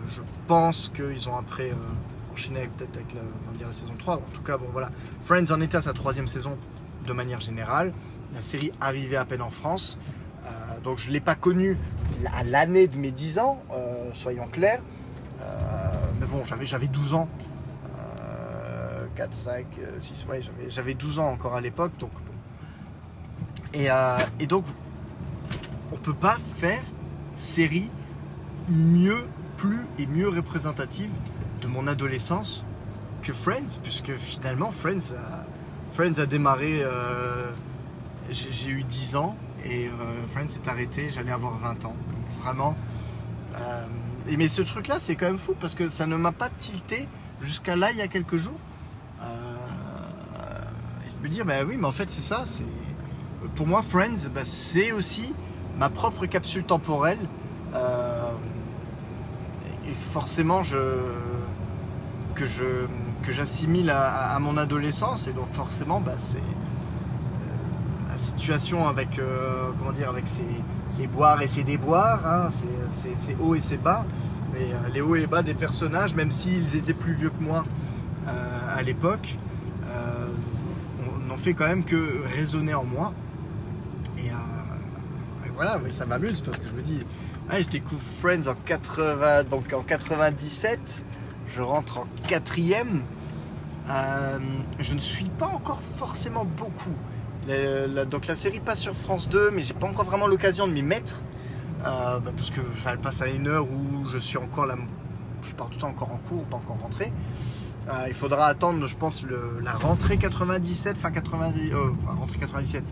je 0.07 0.21
pense 0.47 0.91
qu'ils 0.93 1.27
ont 1.27 1.35
après 1.35 1.73
enchaîné 2.35 2.69
peut-être 2.75 2.97
avec 2.97 3.13
la, 3.13 3.67
la 3.67 3.73
saison 3.73 3.93
3. 3.97 4.15
En 4.15 4.19
tout 4.33 4.41
cas, 4.41 4.57
bon 4.57 4.67
voilà. 4.73 4.89
Friends 5.21 5.51
en 5.51 5.61
était 5.61 5.77
à 5.77 5.81
sa 5.81 5.93
troisième 5.93 6.27
saison 6.27 6.57
de 7.07 7.13
manière 7.13 7.39
générale. 7.39 7.93
La 8.33 8.41
série 8.41 8.73
arrivait 8.81 9.15
à 9.15 9.23
peine 9.23 9.41
en 9.41 9.49
France. 9.49 9.97
Euh, 10.43 10.49
donc 10.83 10.97
je 10.97 11.07
ne 11.07 11.13
l'ai 11.13 11.21
pas 11.21 11.35
connue 11.35 11.77
à 12.33 12.43
l'année 12.43 12.87
de 12.87 12.97
mes 12.97 13.11
10 13.11 13.39
ans, 13.39 13.63
euh, 13.71 14.09
soyons 14.13 14.47
clairs. 14.47 14.81
Euh, 15.41 15.45
mais 16.19 16.25
bon, 16.25 16.43
j'avais 16.43 16.87
12 16.87 17.13
ans. 17.13 17.29
4, 19.15 19.33
5, 19.33 19.65
6, 19.97 20.25
ouais, 20.29 20.41
j'avais 20.67 20.93
12 20.93 21.19
ans 21.19 21.29
encore 21.29 21.55
à 21.55 21.61
l'époque. 21.61 21.93
Donc, 21.99 22.11
et, 23.73 23.87
et 24.41 24.45
donc, 24.45 24.65
on 25.93 25.95
peut 25.95 26.13
pas 26.13 26.35
faire 26.57 26.83
série 27.37 27.89
mieux, 28.67 29.25
plus 29.55 29.85
et 29.99 30.05
mieux 30.05 30.27
représentative 30.27 31.11
de 31.65 31.69
mon 31.71 31.87
adolescence 31.87 32.63
que 33.23 33.33
Friends, 33.33 33.79
puisque 33.81 34.11
finalement 34.11 34.69
Friends 34.69 35.13
a, 35.17 35.45
Friends 35.93 36.19
a 36.19 36.25
démarré, 36.25 36.81
euh, 36.83 37.49
j'ai 38.29 38.69
eu 38.69 38.83
10 38.83 39.15
ans 39.15 39.35
et 39.63 39.87
euh, 39.87 40.27
Friends 40.27 40.49
s'est 40.49 40.69
arrêté, 40.69 41.09
j'allais 41.09 41.31
avoir 41.31 41.57
20 41.57 41.85
ans. 41.85 41.95
vraiment. 42.41 42.75
Euh, 43.55 43.85
et 44.27 44.37
mais 44.37 44.47
ce 44.47 44.61
truc 44.61 44.87
là 44.87 44.97
c'est 44.99 45.15
quand 45.15 45.25
même 45.25 45.37
fou 45.37 45.55
parce 45.59 45.75
que 45.75 45.89
ça 45.89 46.05
ne 46.07 46.15
m'a 46.15 46.31
pas 46.31 46.49
tilté 46.49 47.07
jusqu'à 47.41 47.75
là 47.75 47.91
il 47.91 47.97
y 47.97 48.01
a 48.01 48.07
quelques 48.07 48.37
jours. 48.37 48.59
et 49.21 51.09
je 51.09 51.23
me 51.23 51.29
dire 51.29 51.45
bah 51.45 51.63
oui 51.67 51.77
mais 51.79 51.87
en 51.87 51.91
fait 51.91 52.11
c'est 52.11 52.21
ça, 52.21 52.43
c'est 52.45 52.63
pour 53.55 53.65
moi 53.65 53.81
Friends 53.81 54.29
bah, 54.33 54.41
c'est 54.43 54.91
aussi 54.91 55.33
ma 55.77 55.89
propre 55.89 56.25
capsule 56.27 56.63
temporelle. 56.63 57.19
Et 59.87 59.93
forcément 59.93 60.61
que 62.35 62.45
j'assimile 63.31 63.89
à, 63.89 64.37
mon 64.39 64.57
adolescence 64.57 65.27
et 65.27 65.33
donc 65.33 65.51
forcément 65.51 66.01
bah, 66.01 66.15
c'est 66.17 66.37
euh, 66.37 66.41
la 68.11 68.19
situation 68.19 68.87
avec 68.87 69.19
euh, 69.19 69.69
comment 69.77 69.91
dire 69.91 70.09
avec 70.09 70.25
ses, 70.27 71.07
boires 71.07 71.41
et 71.41 71.47
ses 71.47 71.63
déboires 71.63 72.25
hein, 72.25 72.49
ses, 72.91 73.35
hauts 73.39 73.55
et 73.55 73.61
ses 73.61 73.77
bas 73.77 74.05
mais 74.53 74.69
les 74.93 75.01
hauts 75.01 75.15
et 75.15 75.27
bas 75.27 75.43
des 75.43 75.53
personnages, 75.53 76.15
même 76.15 76.31
s'ils 76.31 76.77
étaient 76.77 76.93
plus 76.93 77.13
vieux 77.13 77.29
que 77.29 77.43
moi 77.43 77.65
à 78.73 78.81
l'époque, 78.81 79.37
n'ont 81.27 81.37
fait 81.37 81.53
quand 81.53 81.67
même 81.67 81.83
que 81.83 82.23
résonner 82.35 82.73
en 82.73 82.85
moi. 82.85 83.13
Et, 84.17 84.31
voilà, 85.55 85.79
mais 85.81 85.89
ça 85.89 86.05
m'amuse 86.05 86.41
parce 86.41 86.59
que 86.59 86.67
je 86.67 86.73
me 86.73 86.81
dis, 86.81 87.05
je 87.51 87.69
découvre 87.69 88.01
Friends 88.21 88.47
en 88.47 88.55
80, 88.55 89.43
donc 89.43 89.71
en 89.73 89.81
97, 89.81 91.05
je 91.47 91.61
rentre 91.61 91.99
en 91.99 92.07
quatrième. 92.27 93.03
Euh, 93.89 94.39
je 94.79 94.93
ne 94.93 94.99
suis 94.99 95.29
pas 95.29 95.47
encore 95.47 95.81
forcément 95.97 96.45
beaucoup. 96.45 96.95
donc 98.09 98.27
la 98.27 98.35
série 98.35 98.59
passe 98.59 98.79
sur 98.79 98.95
France 98.95 99.29
2, 99.29 99.51
mais 99.51 99.61
j'ai 99.61 99.73
pas 99.73 99.87
encore 99.87 100.05
vraiment 100.05 100.27
l'occasion 100.27 100.67
de 100.67 100.73
m'y 100.73 100.83
mettre. 100.83 101.21
Euh, 101.85 102.19
bah, 102.19 102.31
parce 102.35 102.49
que 102.49 102.61
elle 102.89 102.97
passe 102.97 103.21
à 103.21 103.27
une 103.27 103.47
heure 103.47 103.67
où 103.69 104.09
je 104.09 104.17
suis 104.17 104.37
encore 104.37 104.65
là, 104.65 104.75
je 105.47 105.53
pars 105.53 105.67
tout 105.67 105.75
le 105.75 105.81
temps 105.81 105.89
encore 105.89 106.11
en 106.11 106.17
cours, 106.17 106.45
pas 106.45 106.57
encore 106.57 106.79
rentré. 106.79 107.13
Euh, 107.87 108.05
il 108.07 108.15
faudra 108.15 108.47
attendre, 108.47 108.87
je 108.87 108.97
pense, 108.97 109.23
la 109.61 109.73
rentrée 109.73 110.17
97, 110.17 110.97
fin 110.97 111.11
90, 111.11 111.71
rentrée 112.07 112.39
97. 112.39 112.91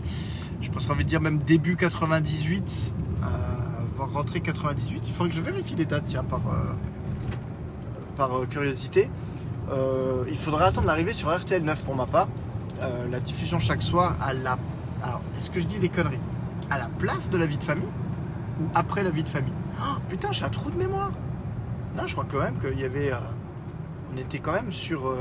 Je 0.62 0.70
pense 0.70 0.86
qu'on 0.86 0.94
va 0.94 1.02
dire 1.02 1.20
même 1.20 1.40
début 1.40 1.76
98, 1.76 2.94
voire 3.22 3.63
rentrée 3.98 4.42
98. 4.42 5.08
Il 5.08 5.14
faudrait 5.14 5.30
que 5.30 5.36
je 5.36 5.42
vérifie 5.42 5.76
les 5.76 5.86
dates, 5.86 6.06
tiens, 6.06 6.24
par, 6.24 6.42
par 8.16 8.30
curiosité. 8.50 9.10
Euh, 9.72 10.26
il 10.28 10.38
faudrait 10.38 10.66
attendre 10.66 10.88
l'arrivée 10.88 11.14
sur 11.14 11.36
RTL 11.36 11.64
9 11.64 11.84
pour 11.84 11.96
ma 11.96 12.06
part. 12.06 12.28
Euh, 12.82 13.08
la 13.10 13.20
diffusion 13.20 13.60
chaque 13.60 13.84
soir 13.84 14.18
à 14.22 14.34
la. 14.34 14.58
Alors, 15.02 15.22
est-ce 15.38 15.50
que 15.50 15.60
je 15.60 15.66
dis 15.66 15.80
des 15.80 15.90
conneries? 15.90 16.20
À 16.70 16.78
la 16.78 16.90
place 17.00 17.30
de 17.30 17.38
la 17.38 17.46
vie 17.46 17.58
de 17.58 17.64
famille 17.64 17.90
ou 18.60 18.66
après 18.76 19.04
la 19.04 19.10
vie 19.10 19.24
de 19.24 19.30
famille? 19.30 19.54
Oh, 19.80 20.00
Putain, 20.10 20.32
j'ai 20.32 20.46
un 20.46 20.50
trou 20.50 20.70
de 20.70 20.78
mémoire. 20.78 21.12
Non, 21.96 22.08
je 22.08 22.14
crois 22.14 22.26
quand 22.30 22.42
même 22.42 22.58
qu'il 22.58 22.80
y 22.80 22.86
avait. 22.86 23.12
Euh, 23.12 23.18
on 24.14 24.18
était 24.18 24.40
quand 24.40 24.54
même 24.54 24.72
sur. 24.72 25.16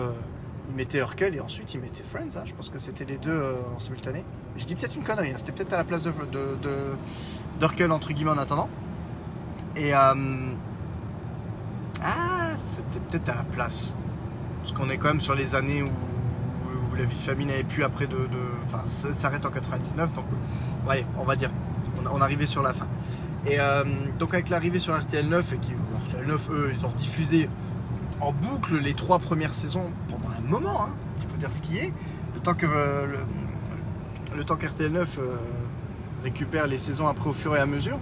il 0.69 0.75
mettait 0.75 0.99
Urkel 0.99 1.35
et 1.35 1.41
ensuite 1.41 1.73
il 1.75 1.81
mettait 1.81 2.03
Friends. 2.03 2.37
Hein. 2.37 2.43
Je 2.45 2.53
pense 2.53 2.69
que 2.69 2.79
c'était 2.79 3.05
les 3.05 3.19
deux 3.19 3.43
en 3.75 3.79
simultané. 3.79 4.25
Je 4.57 4.65
dis 4.65 4.75
peut-être 4.75 4.97
une 4.97 5.05
connerie. 5.05 5.31
Hein. 5.31 5.37
C'était 5.37 5.53
peut-être 5.53 5.73
à 5.73 5.79
la 5.79 5.85
place 5.85 6.03
de, 6.03 6.11
d'Urkel 7.59 7.93
entre 7.93 8.13
guillemets 8.13 8.31
en 8.33 8.39
attendant. 8.39 8.69
Et. 9.77 9.93
ah, 9.93 10.15
c'était 12.57 13.01
peut-être 13.01 13.29
à 13.31 13.37
la 13.37 13.45
place. 13.45 13.97
Parce 14.61 14.73
qu'on 14.73 14.91
est 14.91 14.99
quand 14.99 15.09
même 15.09 15.21
sur 15.21 15.35
les 15.35 15.55
années 15.55 15.83
où, 15.83 15.89
la 16.97 17.05
vie 17.05 17.17
de 17.17 17.21
famille 17.21 17.47
n'avait 17.47 17.65
plus 17.65 17.85
après 17.85 18.07
de. 18.07 18.17
enfin, 18.65 18.85
ça 18.89 19.15
s'arrête 19.15 19.47
en 19.47 19.51
99, 19.51 20.13
donc 20.15 20.25
allez, 20.89 21.07
on 21.19 21.25
va 21.25 21.37
dire. 21.37 21.51
On, 22.11 22.21
arrivait 22.21 22.47
sur 22.47 22.63
la 22.63 22.73
fin. 22.73 22.87
Et 23.47 23.61
euh, 23.61 23.85
donc 24.19 24.35
avec 24.35 24.49
l'arrivée 24.49 24.79
sur 24.79 24.99
RTL 24.99 25.29
9, 25.29 25.53
et 25.53 25.59
qui, 25.59 25.73
RTL 26.07 26.27
9, 26.27 26.51
eux, 26.51 26.71
ils 26.73 26.87
ont 26.87 26.93
diffusé 26.93 27.49
en 28.21 28.33
boucle 28.33 28.79
les 28.79 28.95
trois 28.95 29.19
premières 29.19 29.53
saisons 29.55 29.91
pendant 30.09 30.29
un 30.37 30.41
moment, 30.43 30.85
hein, 30.85 30.93
il 31.21 31.29
faut 31.29 31.37
dire 31.37 31.51
ce 31.51 31.61
qui 31.61 31.77
est, 31.79 31.93
le 32.35 32.41
temps 32.41 32.55
que 32.55 32.67
euh, 32.67 33.07
le, 34.35 34.45
temps 34.45 34.57
qu'RTL 34.57 34.93
9 34.93 35.19
euh, 35.19 35.37
récupère 36.23 36.67
les 36.67 36.79
saisons 36.79 37.07
après 37.07 37.31
au 37.31 37.33
fur 37.33 37.57
et 37.57 37.61
à 37.61 37.67
mesure 37.67 37.99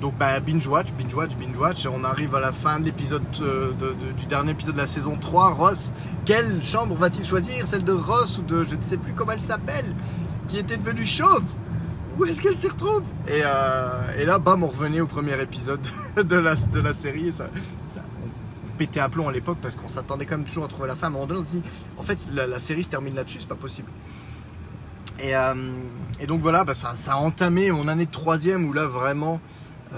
donc 0.00 0.16
bah, 0.18 0.40
binge 0.40 0.66
watch, 0.66 0.92
binge 0.92 1.14
watch, 1.14 1.36
binge 1.36 1.56
watch. 1.56 1.86
On 1.86 2.04
arrive 2.04 2.34
à 2.34 2.40
la 2.40 2.52
fin 2.52 2.78
de 2.80 2.84
l'épisode 2.84 3.22
euh, 3.40 3.72
du 4.16 4.26
dernier 4.26 4.52
épisode 4.52 4.74
de 4.74 4.80
la 4.80 4.86
saison 4.86 5.16
3. 5.16 5.54
Ross, 5.54 5.92
quelle 6.24 6.62
chambre 6.62 6.94
va-t-il 6.94 7.26
choisir? 7.26 7.66
Celle 7.66 7.84
de 7.84 7.92
Ross 7.92 8.38
ou 8.38 8.42
de 8.42 8.64
je 8.64 8.76
ne 8.76 8.82
sais 8.82 8.96
plus 8.96 9.12
comment 9.12 9.32
elle 9.32 9.40
s'appelle, 9.40 9.94
qui 10.48 10.58
était 10.58 10.76
devenue 10.76 11.06
chauve? 11.06 11.44
Où 12.18 12.24
est-ce 12.24 12.40
qu'elle 12.40 12.54
s'y 12.54 12.68
retrouve? 12.68 13.02
Euh, 13.28 14.18
et, 14.18 14.24
là, 14.24 14.38
bam, 14.38 14.62
on 14.62 14.68
revenait 14.68 15.00
au 15.00 15.06
premier 15.06 15.40
épisode 15.40 15.86
de 16.16 16.36
la, 16.36 16.54
de 16.54 16.80
la 16.80 16.94
série. 16.94 17.32
ça, 17.32 17.48
on 17.94 18.78
pétait 18.78 19.00
un 19.00 19.10
plomb 19.10 19.28
à 19.28 19.32
l'époque 19.32 19.58
parce 19.60 19.76
qu'on 19.76 19.88
s'attendait 19.88 20.24
quand 20.24 20.38
même 20.38 20.46
toujours 20.46 20.64
à 20.64 20.68
trouver 20.68 20.88
la 20.88 20.96
fin. 20.96 21.10
Mais 21.10 21.18
on 21.18 21.28
se 21.44 21.50
dit, 21.50 21.62
en 21.98 22.02
fait, 22.02 22.18
la, 22.32 22.58
série 22.58 22.84
se 22.84 22.88
termine 22.88 23.14
là-dessus, 23.14 23.40
c'est 23.40 23.48
pas 23.48 23.54
possible. 23.54 23.88
Et, 25.18 25.34
euh, 25.34 25.54
donc 26.26 26.40
voilà, 26.40 26.64
bah, 26.64 26.74
ça, 26.74 26.94
a 27.08 27.16
entamé 27.16 27.70
mon 27.70 27.88
année 27.88 28.06
de 28.06 28.10
troisième 28.10 28.68
où 28.68 28.72
là 28.72 28.86
vraiment 28.86 29.40
euh, 29.92 29.96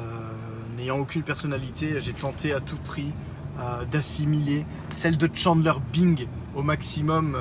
n'ayant 0.77 0.99
aucune 0.99 1.23
personnalité, 1.23 2.01
j'ai 2.01 2.13
tenté 2.13 2.53
à 2.53 2.61
tout 2.61 2.77
prix 2.77 3.13
euh, 3.61 3.85
d'assimiler 3.85 4.65
celle 4.93 5.17
de 5.17 5.29
Chandler 5.33 5.73
Bing 5.93 6.27
au 6.55 6.63
maximum. 6.63 7.37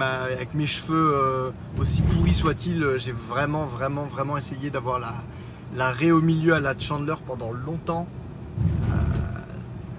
Avec, 0.00 0.54
mes 0.54 0.66
cheveux 0.66 1.52
aussi 1.78 2.02
pourris 2.02 2.34
soient-ils, 2.34 2.94
j'ai 2.96 3.12
vraiment, 3.12 3.66
vraiment, 3.66 4.06
vraiment 4.06 4.36
essayé 4.36 4.68
d'avoir 4.70 4.98
la, 4.98 5.12
la 5.76 5.92
raie 5.92 6.10
au 6.10 6.20
milieu 6.20 6.54
à 6.54 6.60
la 6.60 6.76
Chandler 6.76 7.14
pendant 7.24 7.52
longtemps. 7.52 8.08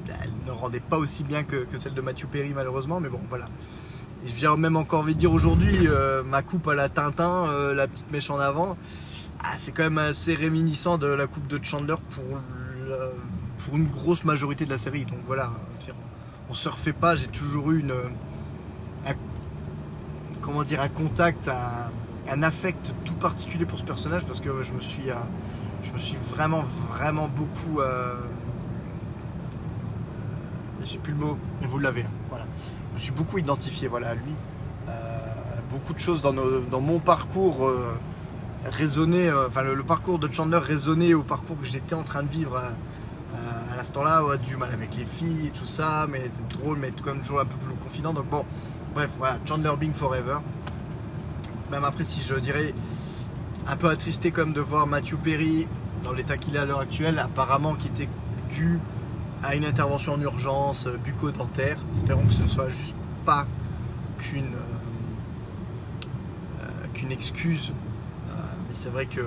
elle 0.07 0.31
ne 0.45 0.51
rendait 0.51 0.81
pas 0.81 0.97
aussi 0.97 1.23
bien 1.23 1.43
que, 1.43 1.65
celle 1.77 1.93
de 1.93 2.01
Matthew 2.01 2.25
Perry 2.25 2.51
malheureusement, 2.53 2.99
mais 2.99 3.07
bon 3.07 3.21
voilà. 3.29 3.47
Je 4.25 4.33
viens 4.33 4.57
même 4.57 4.75
encore 4.75 5.05
dire 5.05 5.31
aujourd'hui, 5.31 5.87
ma 6.25 6.41
coupe 6.41 6.67
à 6.67 6.75
la 6.75 6.89
Tintin, 6.89 7.73
la 7.73 7.87
petite 7.87 8.11
mèche 8.11 8.29
en 8.29 8.39
avant, 8.39 8.77
ah, 9.43 9.53
c'est 9.57 9.71
quand 9.71 9.83
même 9.83 9.99
assez 9.99 10.33
réminiscent 10.33 10.97
de 10.97 11.07
la 11.07 11.27
coupe 11.27 11.47
de 11.47 11.59
Chandler 11.63 11.95
pour, 12.09 12.23
pour 13.59 13.75
une 13.75 13.85
grosse 13.85 14.23
majorité 14.23 14.65
de 14.65 14.71
la 14.71 14.77
série. 14.77 15.05
Donc 15.05 15.19
voilà, 15.27 15.51
on 16.49 16.53
se 16.53 16.69
refait 16.69 16.93
pas. 16.93 17.15
J'ai 17.15 17.27
toujours 17.27 17.71
eu 17.71 17.79
une, 17.79 17.91
un, 17.91 19.13
comment 20.41 20.63
dire, 20.63 20.81
un 20.81 20.89
contact, 20.89 21.49
un, 22.27 22.43
affect 22.43 22.93
tout 23.03 23.15
particulier 23.15 23.65
pour 23.65 23.79
ce 23.79 23.83
personnage 23.83 24.25
parce 24.25 24.39
que 24.39 24.63
je 24.63 24.73
me 24.73 24.81
suis, 24.81 25.09
euh, 25.09 25.15
je 25.83 25.91
me 25.91 25.99
suis 25.99 26.17
vraiment, 26.29 26.63
vraiment 26.89 27.27
beaucoup. 27.27 27.79
Euh, 27.79 28.15
j'ai 30.83 30.99
plus 30.99 31.13
le 31.13 31.19
mot, 31.19 31.37
mais 31.61 31.67
vous 31.67 31.79
l'avez. 31.79 32.01
Hein, 32.01 32.11
voilà. 32.29 32.45
Je 32.95 32.99
me 33.01 33.03
suis 33.03 33.11
beaucoup 33.11 33.37
identifié 33.37 33.89
à 33.89 34.15
lui. 34.15 34.31
Euh, 34.87 34.91
beaucoup 35.69 35.93
de 35.93 35.99
choses 35.99 36.21
dans, 36.21 36.81
mon 36.81 36.99
parcours 36.99 37.69
résonner, 38.65 39.27
euh, 39.27 39.47
enfin 39.47 39.63
le, 39.63 39.83
parcours 39.83 40.17
de 40.17 40.31
Chandler 40.31 40.59
résonnait 40.59 41.13
au 41.13 41.23
parcours 41.23 41.59
que 41.59 41.65
j'étais 41.65 41.93
en 41.93 42.03
train 42.03 42.23
de 42.23 42.29
vivre 42.29 42.55
à, 42.55 42.71
à, 43.73 43.75
l'instant-là, 43.75 44.23
ouais, 44.23 44.37
du 44.37 44.55
mal 44.55 44.71
avec 44.71 44.95
les 44.95 45.05
filles, 45.05 45.51
tout 45.53 45.65
ça, 45.65 46.07
mais 46.09 46.31
drôle, 46.57 46.77
mais 46.77 46.91
quand 47.03 47.13
même 47.13 47.21
toujours 47.21 47.41
un 47.41 47.45
peu 47.45 47.57
plus 47.57 47.75
confident. 47.75 48.13
Donc 48.13 48.29
bon, 48.29 48.45
bref, 48.93 49.09
voilà, 49.17 49.39
Chandler 49.45 49.73
Bing 49.77 49.93
Forever. 49.93 50.37
Même 51.71 51.83
après, 51.83 52.05
si 52.05 52.21
je 52.21 52.35
dirais 52.35 52.73
un 53.67 53.75
peu 53.75 53.89
attristé 53.89 54.31
comme 54.31 54.53
de 54.53 54.61
voir 54.61 54.87
Matthew 54.87 55.15
Perry 55.15 55.67
dans 56.03 56.13
l'état 56.13 56.37
qu'il 56.37 56.55
est 56.55 56.59
à 56.59 56.65
l'heure 56.65 56.79
actuelle, 56.79 57.19
apparemment 57.19 57.75
qui 57.75 57.87
était 57.87 58.09
dû 58.49 58.79
à 59.43 59.55
une 59.55 59.65
intervention 59.65 60.13
en 60.13 60.21
urgence 60.21 60.87
euh, 60.87 60.97
bucco-dentaire. 60.97 61.77
Espérons 61.93 62.25
que 62.25 62.33
ce 62.33 62.43
ne 62.43 62.47
soit 62.47 62.69
juste 62.69 62.95
pas 63.25 63.47
qu'une 64.17 64.53
euh, 66.61 66.65
qu'une 66.93 67.11
excuse 67.11 67.73
c'est 68.75 68.89
vrai 68.89 69.05
que 69.05 69.21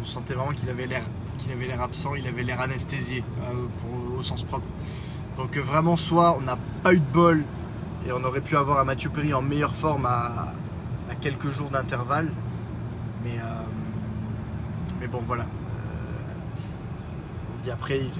on 0.00 0.04
sentait 0.04 0.34
vraiment 0.34 0.52
qu'il 0.52 0.70
avait 0.70 0.86
l'air 0.86 1.02
qu'il 1.38 1.52
avait 1.52 1.66
l'air 1.66 1.82
absent, 1.82 2.14
il 2.14 2.26
avait 2.26 2.42
l'air 2.42 2.60
anesthésié 2.60 3.22
euh, 3.42 4.18
au 4.18 4.22
sens 4.22 4.44
propre. 4.44 4.66
Donc 5.36 5.56
euh, 5.56 5.60
vraiment 5.60 5.96
soit 5.96 6.36
on 6.36 6.40
n'a 6.40 6.56
pas 6.82 6.94
eu 6.94 7.00
de 7.00 7.12
bol 7.12 7.44
et 8.06 8.12
on 8.12 8.24
aurait 8.24 8.40
pu 8.40 8.56
avoir 8.56 8.78
un 8.78 8.84
Mathieu 8.84 9.10
Perry 9.10 9.34
en 9.34 9.42
meilleure 9.42 9.74
forme 9.74 10.06
à, 10.06 10.54
quelques 11.20 11.50
jours 11.50 11.70
d'intervalle. 11.70 12.30
Mais, 13.24 13.38
euh, 13.38 13.62
mais 15.00 15.08
bon 15.08 15.22
voilà. 15.26 15.46
Et 17.66 17.70
après 17.70 17.98
il, 17.98 18.10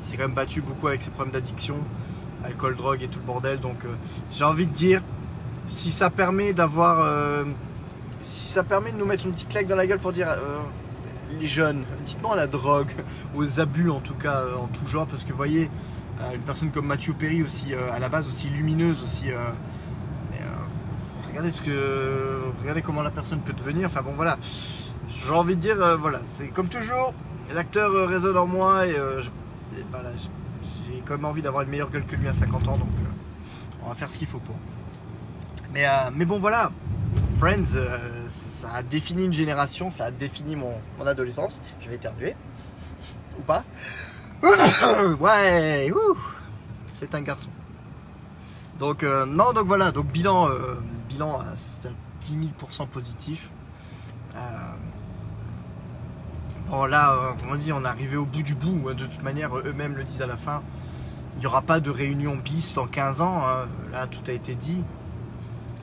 s'est 0.00 0.16
quand 0.16 0.24
même 0.24 0.34
battu 0.34 0.60
beaucoup 0.60 0.88
avec 0.88 1.02
ses 1.02 1.10
problèmes 1.10 1.32
d'addiction, 1.32 1.76
alcool, 2.44 2.76
drogue 2.76 3.02
et 3.02 3.08
tout 3.08 3.18
le 3.20 3.26
bordel. 3.26 3.60
Donc 3.60 3.84
j'ai 4.30 4.44
envie 4.44 4.66
de 4.66 4.72
dire, 4.72 5.02
si 5.66 5.90
ça 5.90 6.10
permet 6.10 6.52
d'avoir 6.52 7.44
si 8.20 8.52
ça 8.52 8.62
permet 8.62 8.92
de 8.92 8.98
nous 8.98 9.06
mettre 9.06 9.26
une 9.26 9.32
petite 9.32 9.48
claque 9.48 9.66
dans 9.66 9.76
la 9.76 9.86
gueule 9.86 9.98
pour 9.98 10.12
dire 10.12 10.28
euh, 10.28 10.60
les 11.40 11.46
jeunes, 11.46 11.84
dites-moi 12.04 12.36
la 12.36 12.46
drogue, 12.46 12.90
aux 13.34 13.60
abus 13.60 13.90
en 13.90 14.00
tout 14.00 14.14
cas, 14.14 14.40
euh, 14.40 14.56
en 14.56 14.66
tout 14.66 14.86
genre, 14.86 15.06
parce 15.06 15.24
que 15.24 15.30
vous 15.30 15.36
voyez, 15.36 15.70
euh, 16.20 16.34
une 16.34 16.42
personne 16.42 16.70
comme 16.70 16.86
Mathieu 16.86 17.12
Perry, 17.12 17.42
aussi 17.42 17.74
à 17.74 17.98
la 17.98 18.08
base 18.08 18.28
aussi 18.28 18.48
lumineuse, 18.48 19.02
aussi. 19.02 19.26
regardez 21.28 21.50
ce 21.50 21.62
que, 21.62 22.40
regardez 22.60 22.82
comment 22.82 23.02
la 23.02 23.10
personne 23.10 23.40
peut 23.40 23.52
devenir. 23.52 23.86
Enfin 23.86 24.02
bon 24.02 24.12
voilà, 24.16 24.36
j'ai 25.08 25.32
envie 25.32 25.54
de 25.54 25.60
dire 25.60 25.76
voilà, 25.98 26.20
c'est 26.26 26.48
comme 26.48 26.68
toujours, 26.68 27.14
l'acteur 27.54 27.92
résonne 28.08 28.36
en 28.36 28.46
moi 28.46 28.86
et, 28.86 28.96
j'ai 30.62 31.02
quand 31.04 31.14
même 31.14 31.24
envie 31.24 31.42
d'avoir 31.42 31.62
une 31.62 31.70
meilleure 31.70 31.90
gueule 31.90 32.04
que 32.04 32.16
lui 32.16 32.28
à 32.28 32.34
50 32.34 32.68
ans, 32.68 32.76
donc 32.76 32.88
on 33.84 33.88
va 33.88 33.94
faire 33.94 34.10
ce 34.10 34.18
qu'il 34.18 34.26
faut 34.26 34.40
pour. 34.40 34.56
Mais, 35.72 35.86
mais 36.14 36.24
bon 36.24 36.38
voilà, 36.38 36.70
Friends, 37.38 37.76
euh, 37.76 38.26
ça 38.28 38.72
a 38.74 38.82
défini 38.82 39.24
une 39.24 39.32
génération, 39.32 39.90
ça 39.90 40.06
a 40.06 40.10
défini 40.10 40.56
mon, 40.56 40.74
adolescence. 41.06 41.60
Je 41.80 41.88
vais 41.88 41.94
éternuer. 41.94 42.34
Ou 43.38 43.42
pas 43.42 43.64
Ouais, 45.20 45.88
c'est 46.92 47.14
un 47.14 47.20
garçon. 47.20 47.50
Donc, 48.76 49.04
euh, 49.04 49.24
non, 49.24 49.52
donc 49.52 49.66
voilà, 49.66 49.92
donc 49.92 50.06
bilan, 50.06 50.48
euh, 50.48 50.80
bilan 51.08 51.38
à 51.38 51.54
10 52.20 52.36
000% 52.60 52.88
positif. 52.88 53.50
Bon 56.70 56.84
là, 56.84 57.12
euh, 57.14 57.32
on 57.50 57.56
dit, 57.56 57.72
on 57.72 57.82
est 57.82 57.86
arrivé 57.86 58.16
au 58.16 58.26
bout 58.26 58.42
du 58.42 58.54
bout. 58.54 58.92
De 58.92 59.04
toute 59.06 59.22
manière, 59.22 59.56
eux-mêmes 59.56 59.94
le 59.96 60.04
disent 60.04 60.22
à 60.22 60.26
la 60.26 60.36
fin. 60.36 60.62
Il 61.36 61.40
n'y 61.40 61.46
aura 61.46 61.62
pas 61.62 61.80
de 61.80 61.90
réunion 61.90 62.36
bis 62.36 62.76
en 62.76 62.86
15 62.86 63.20
ans. 63.20 63.40
hein. 63.46 63.68
Là, 63.92 64.06
tout 64.06 64.20
a 64.28 64.32
été 64.32 64.54
dit. 64.54 64.84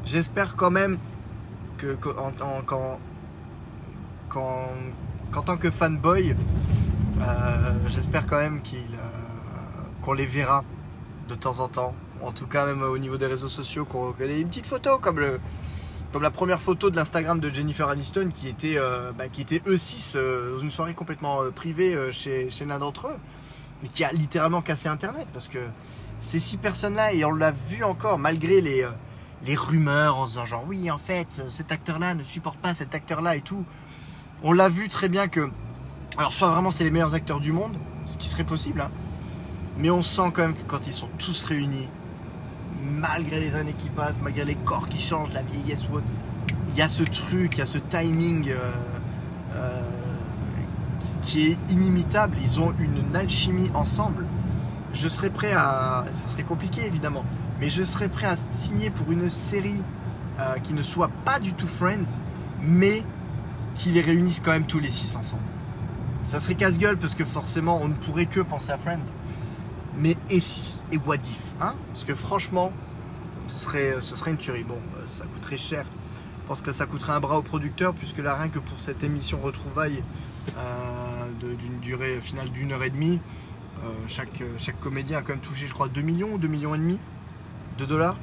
J'espère 0.06 0.56
quand 0.56 0.70
même 0.72 0.98
que, 1.78 1.96
que- 1.96 2.10
en, 2.10 2.32
en- 2.46 2.62
qu'en, 4.30 5.42
tant 5.42 5.58
que 5.58 5.72
fanboy, 5.72 6.36
euh, 7.22 7.74
j'espère 7.88 8.26
quand 8.26 8.38
même 8.38 8.62
qu'il, 8.62 8.80
euh, 8.80 9.10
qu'on 10.02 10.14
les 10.14 10.26
verra 10.26 10.64
de 11.28 11.36
temps 11.36 11.60
en 11.60 11.68
temps. 11.68 11.94
En 12.22 12.32
tout 12.32 12.48
cas, 12.48 12.66
même 12.66 12.82
au 12.84 12.98
niveau 12.98 13.18
des 13.18 13.26
réseaux 13.28 13.48
sociaux, 13.48 13.86
qu'on 13.86 14.14
ait 14.20 14.40
une 14.42 14.48
petite 14.50 14.68
photo 14.68 15.00
comme 15.00 15.20
le, 15.20 15.40
comme 16.16 16.24
la 16.24 16.32
première 16.32 16.62
photo 16.62 16.90
de 16.90 16.96
l'Instagram 16.96 17.42
de 17.42 17.50
Jennifer 17.50 17.90
Aniston 17.90 18.30
qui 18.34 18.48
était, 18.48 18.78
euh, 18.78 19.12
bah, 19.12 19.26
eux 19.68 19.78
6 19.78 20.16
dans 20.16 20.60
une 20.60 20.72
soirée 20.72 20.94
complètement 20.94 21.44
euh, 21.44 21.52
privée 21.52 21.94
euh, 21.94 22.10
chez, 22.14 22.48
l'un 22.66 22.80
d'entre 22.80 23.08
eux, 23.08 23.18
mais 23.84 23.90
qui 23.90 24.06
a 24.06 24.14
littéralement 24.14 24.62
cassé 24.62 24.88
Internet 24.88 25.28
parce 25.34 25.50
que 25.50 25.58
ces 26.22 26.40
six 26.40 26.56
personnes-là, 26.56 27.12
et 27.12 27.26
on 27.26 27.34
l'a 27.34 27.52
vu 27.52 27.84
encore 27.84 28.18
malgré 28.18 28.62
les, 28.62 28.84
euh, 28.84 28.92
les 29.44 29.56
rumeurs 29.56 30.16
en 30.16 30.28
disant 30.28 30.46
genre 30.46 30.64
oui 30.66 30.90
en 30.90 30.98
fait 30.98 31.44
cet 31.50 31.74
acteur-là 31.74 32.16
ne 32.16 32.24
supporte 32.24 32.60
pas 32.60 32.74
cet 32.74 32.96
acteur-là 32.96 33.36
et 33.36 33.42
tout, 33.42 33.66
on 34.42 34.54
l'a 34.54 34.70
vu 34.70 34.88
très 34.88 35.10
bien 35.10 35.28
que, 35.28 35.50
alors 36.18 36.32
soit 36.32 36.48
vraiment 36.48 36.72
c'est 36.72 36.86
les 36.86 36.92
meilleurs 36.92 37.14
acteurs 37.14 37.42
du 37.42 37.52
monde, 37.52 37.78
ce 38.06 38.16
qui 38.16 38.30
serait 38.30 38.46
possible, 38.46 38.80
hein, 38.80 38.92
mais 39.78 39.90
on 39.90 40.02
sent 40.02 40.32
quand 40.34 40.44
même 40.44 40.56
que 40.56 40.64
quand 40.64 40.88
ils 40.88 40.94
sont 40.94 41.10
tous 41.18 41.44
réunis, 41.44 41.90
malgré 42.86 43.40
les 43.40 43.56
années 43.56 43.74
qui 43.74 43.90
passent, 43.90 44.20
malgré 44.22 44.46
les 44.46 44.56
corps 44.56 44.88
qui 44.88 45.02
changent, 45.02 45.34
la 45.34 45.42
vieillesse 45.42 45.88
ou 45.90 45.96
autre, 45.96 46.06
il 46.70 46.78
y 46.78 46.82
a 46.82 46.88
ce 46.88 47.04
truc, 47.04 47.56
il 47.56 47.60
y 47.60 47.62
a 47.62 47.66
ce 47.66 47.78
timing 47.78 48.50
euh, 48.50 48.72
euh, 49.56 49.82
qui 51.22 51.52
est 51.52 51.58
inimitable. 51.70 52.38
Ils 52.42 52.60
ont 52.60 52.74
une 52.80 53.16
alchimie 53.16 53.72
ensemble. 53.74 54.26
Je 54.94 55.08
serais 55.08 55.30
prêt 55.30 55.54
à. 55.54 56.06
Ce 56.14 56.30
serait 56.30 56.44
compliqué 56.44 56.86
évidemment, 56.86 57.26
mais 57.60 57.70
je 57.70 57.84
serais 57.84 58.10
prêt 58.10 58.28
à 58.28 58.36
signer 58.36 58.90
pour 58.90 59.12
une 59.12 59.30
série 59.30 59.84
euh, 60.40 60.58
qui 60.60 60.74
ne 60.74 60.82
soit 60.82 61.10
pas 61.26 61.40
du 61.40 61.54
tout 61.54 61.68
Friends, 61.68 62.08
mais 62.62 63.04
qui 63.74 63.90
les 63.90 64.02
réunisse 64.02 64.42
quand 64.44 64.52
même 64.52 64.66
tous 64.66 64.80
les 64.80 64.90
six 64.90 65.16
ensemble. 65.16 65.44
Ça 66.24 66.40
serait 66.40 66.56
casse-gueule 66.56 66.98
parce 66.98 67.14
que 67.14 67.24
forcément 67.24 67.80
on 67.82 67.90
ne 67.90 67.94
pourrait 67.94 68.26
que 68.26 68.40
penser 68.40 68.72
à 68.72 68.78
Friends. 68.78 69.12
Mais 69.98 70.18
et 70.30 70.40
si? 70.40 70.76
Et 70.92 70.98
what 70.98 71.16
if 71.16 71.54
hein? 71.62 71.76
Parce 71.88 72.04
que 72.04 72.16
franchement, 72.16 72.72
ce 73.48 73.60
serait, 73.60 73.96
ce 74.02 74.16
serait 74.16 74.32
une 74.32 74.38
tuerie. 74.38 74.64
Bon, 74.64 74.76
euh, 74.98 75.08
ça 75.08 75.26
coûterait 75.26 75.58
cher. 75.58 75.86
Je 76.42 76.48
pense 76.48 76.62
que 76.62 76.72
ça 76.72 76.86
coûterait 76.86 77.14
un 77.14 77.20
bras 77.20 77.38
au 77.38 77.42
producteur, 77.42 77.94
puisque 77.94 78.20
là, 78.20 78.36
rien 78.36 78.50
que 78.50 78.60
pour 78.60 78.80
cette 78.80 79.04
émission 79.04 79.40
retrouvaille 79.42 80.04
euh, 80.58 81.56
d'une 81.58 81.80
durée 81.80 82.22
finale 82.22 82.50
d'une 82.50 82.72
heure 82.72 82.84
et 82.84 82.92
demie, 82.92 83.20
euh, 83.84 83.88
chaque, 84.08 84.44
chaque 84.60 84.80
comédien 84.80 85.18
a 85.18 85.22
quand 85.22 85.34
même 85.34 85.40
touché, 85.40 85.66
je 85.66 85.74
crois, 85.74 85.88
2 85.88 86.02
millions 86.02 86.34
ou 86.34 86.38
2 86.38 86.48
millions 86.48 86.76
et 86.76 86.78
demi 86.78 87.00
de 87.80 87.86
dollars. 87.86 88.18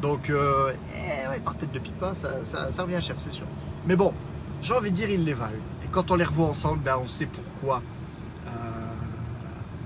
Donc, 0.00 0.32
eh 0.32 1.40
par 1.40 1.56
tête 1.56 1.72
de 1.72 1.78
pipe, 1.78 2.02
hein, 2.02 2.14
ça, 2.14 2.44
ça, 2.44 2.72
ça 2.72 2.82
revient 2.82 3.00
cher, 3.02 3.16
c'est 3.18 3.30
sûr. 3.30 3.46
Mais 3.86 3.96
bon, 3.96 4.14
j'ai 4.62 4.74
envie 4.74 4.90
de 4.90 4.96
dire, 4.96 5.10
ils 5.10 5.24
les 5.24 5.34
valent. 5.34 5.52
Et 5.84 5.88
quand 5.90 6.10
on 6.10 6.16
les 6.16 6.24
revoit 6.24 6.46
ensemble, 6.46 6.80
ben, 6.82 6.96
on 7.00 7.06
sait 7.06 7.26
pourquoi 7.26 7.82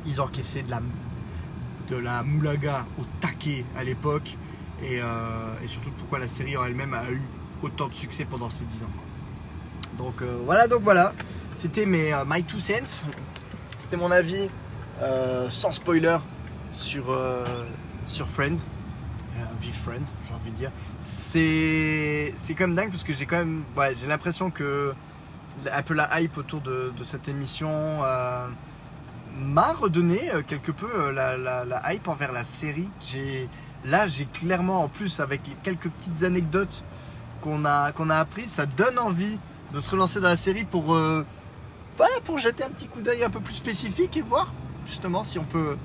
ils 0.06 0.20
encaissaient 0.20 0.62
de 0.62 0.70
la, 0.70 0.80
de 1.88 1.96
la 1.96 2.22
moulaga 2.22 2.86
au 2.98 3.02
taquet 3.20 3.64
à 3.76 3.84
l'époque. 3.84 4.36
Et, 4.82 5.00
euh, 5.00 5.06
et 5.64 5.68
surtout 5.68 5.90
pourquoi 5.90 6.18
la 6.18 6.28
série 6.28 6.56
en 6.56 6.64
elle-même 6.64 6.92
a 6.94 7.10
eu 7.10 7.22
autant 7.62 7.88
de 7.88 7.94
succès 7.94 8.24
pendant 8.24 8.50
ces 8.50 8.64
10 8.64 8.82
ans. 8.82 9.96
Donc 9.96 10.20
euh, 10.20 10.38
voilà, 10.44 10.68
donc 10.68 10.82
voilà. 10.82 11.14
C'était 11.54 11.86
mes 11.86 12.12
euh, 12.12 12.24
My 12.26 12.42
Two 12.42 12.60
Cents. 12.60 13.06
C'était 13.78 13.96
mon 13.96 14.10
avis 14.10 14.48
sans 15.50 15.72
spoiler 15.72 16.16
sur, 16.70 17.04
sur 18.06 18.28
Friends. 18.28 18.68
Vive 19.60 19.74
Friends, 19.74 20.14
j'ai 20.26 20.34
envie 20.34 20.50
de 20.50 20.56
dire. 20.56 20.70
C'est 21.00 22.32
quand 22.56 22.66
même 22.66 22.74
dingue 22.74 22.90
parce 22.90 23.04
que 23.04 23.12
j'ai 23.12 23.26
quand 23.26 23.38
même. 23.38 23.62
J'ai 23.94 24.06
l'impression 24.06 24.50
que 24.50 24.94
un 25.72 25.82
peu 25.82 25.94
la 25.94 26.20
hype 26.20 26.36
autour 26.36 26.60
de, 26.62 26.92
cette 27.04 27.28
émission 27.28 28.00
m'a 29.36 29.72
redonné 29.72 30.18
euh, 30.34 30.42
quelque 30.42 30.72
peu 30.72 30.88
euh, 30.94 31.12
la, 31.12 31.92
hype 31.92 32.08
envers 32.08 32.32
la 32.32 32.44
série. 32.44 32.88
J'ai 33.00 33.48
là 33.84 34.08
j'ai 34.08 34.24
clairement 34.24 34.82
en 34.82 34.88
plus 34.88 35.20
avec 35.20 35.46
les 35.46 35.54
quelques 35.62 35.88
petites 35.88 36.22
anecdotes 36.22 36.84
qu'on 37.40 37.64
a 37.64 37.92
qu'on 37.92 38.10
a 38.10 38.16
apprises, 38.16 38.48
ça 38.48 38.66
donne 38.66 38.98
envie 38.98 39.38
de 39.72 39.80
se 39.80 39.90
relancer 39.90 40.20
dans 40.20 40.28
la 40.28 40.36
série 40.36 40.64
pour 40.64 40.94
euh, 40.94 41.24
pour 42.24 42.38
jeter 42.38 42.64
un 42.64 42.70
petit 42.70 42.88
coup 42.88 43.00
d'œil 43.00 43.24
un 43.24 43.30
peu 43.30 43.40
plus 43.40 43.54
spécifique 43.54 44.16
et 44.16 44.22
voir 44.22 44.52
justement 44.86 45.24
si 45.24 45.38
on 45.38 45.44
peut 45.44 45.76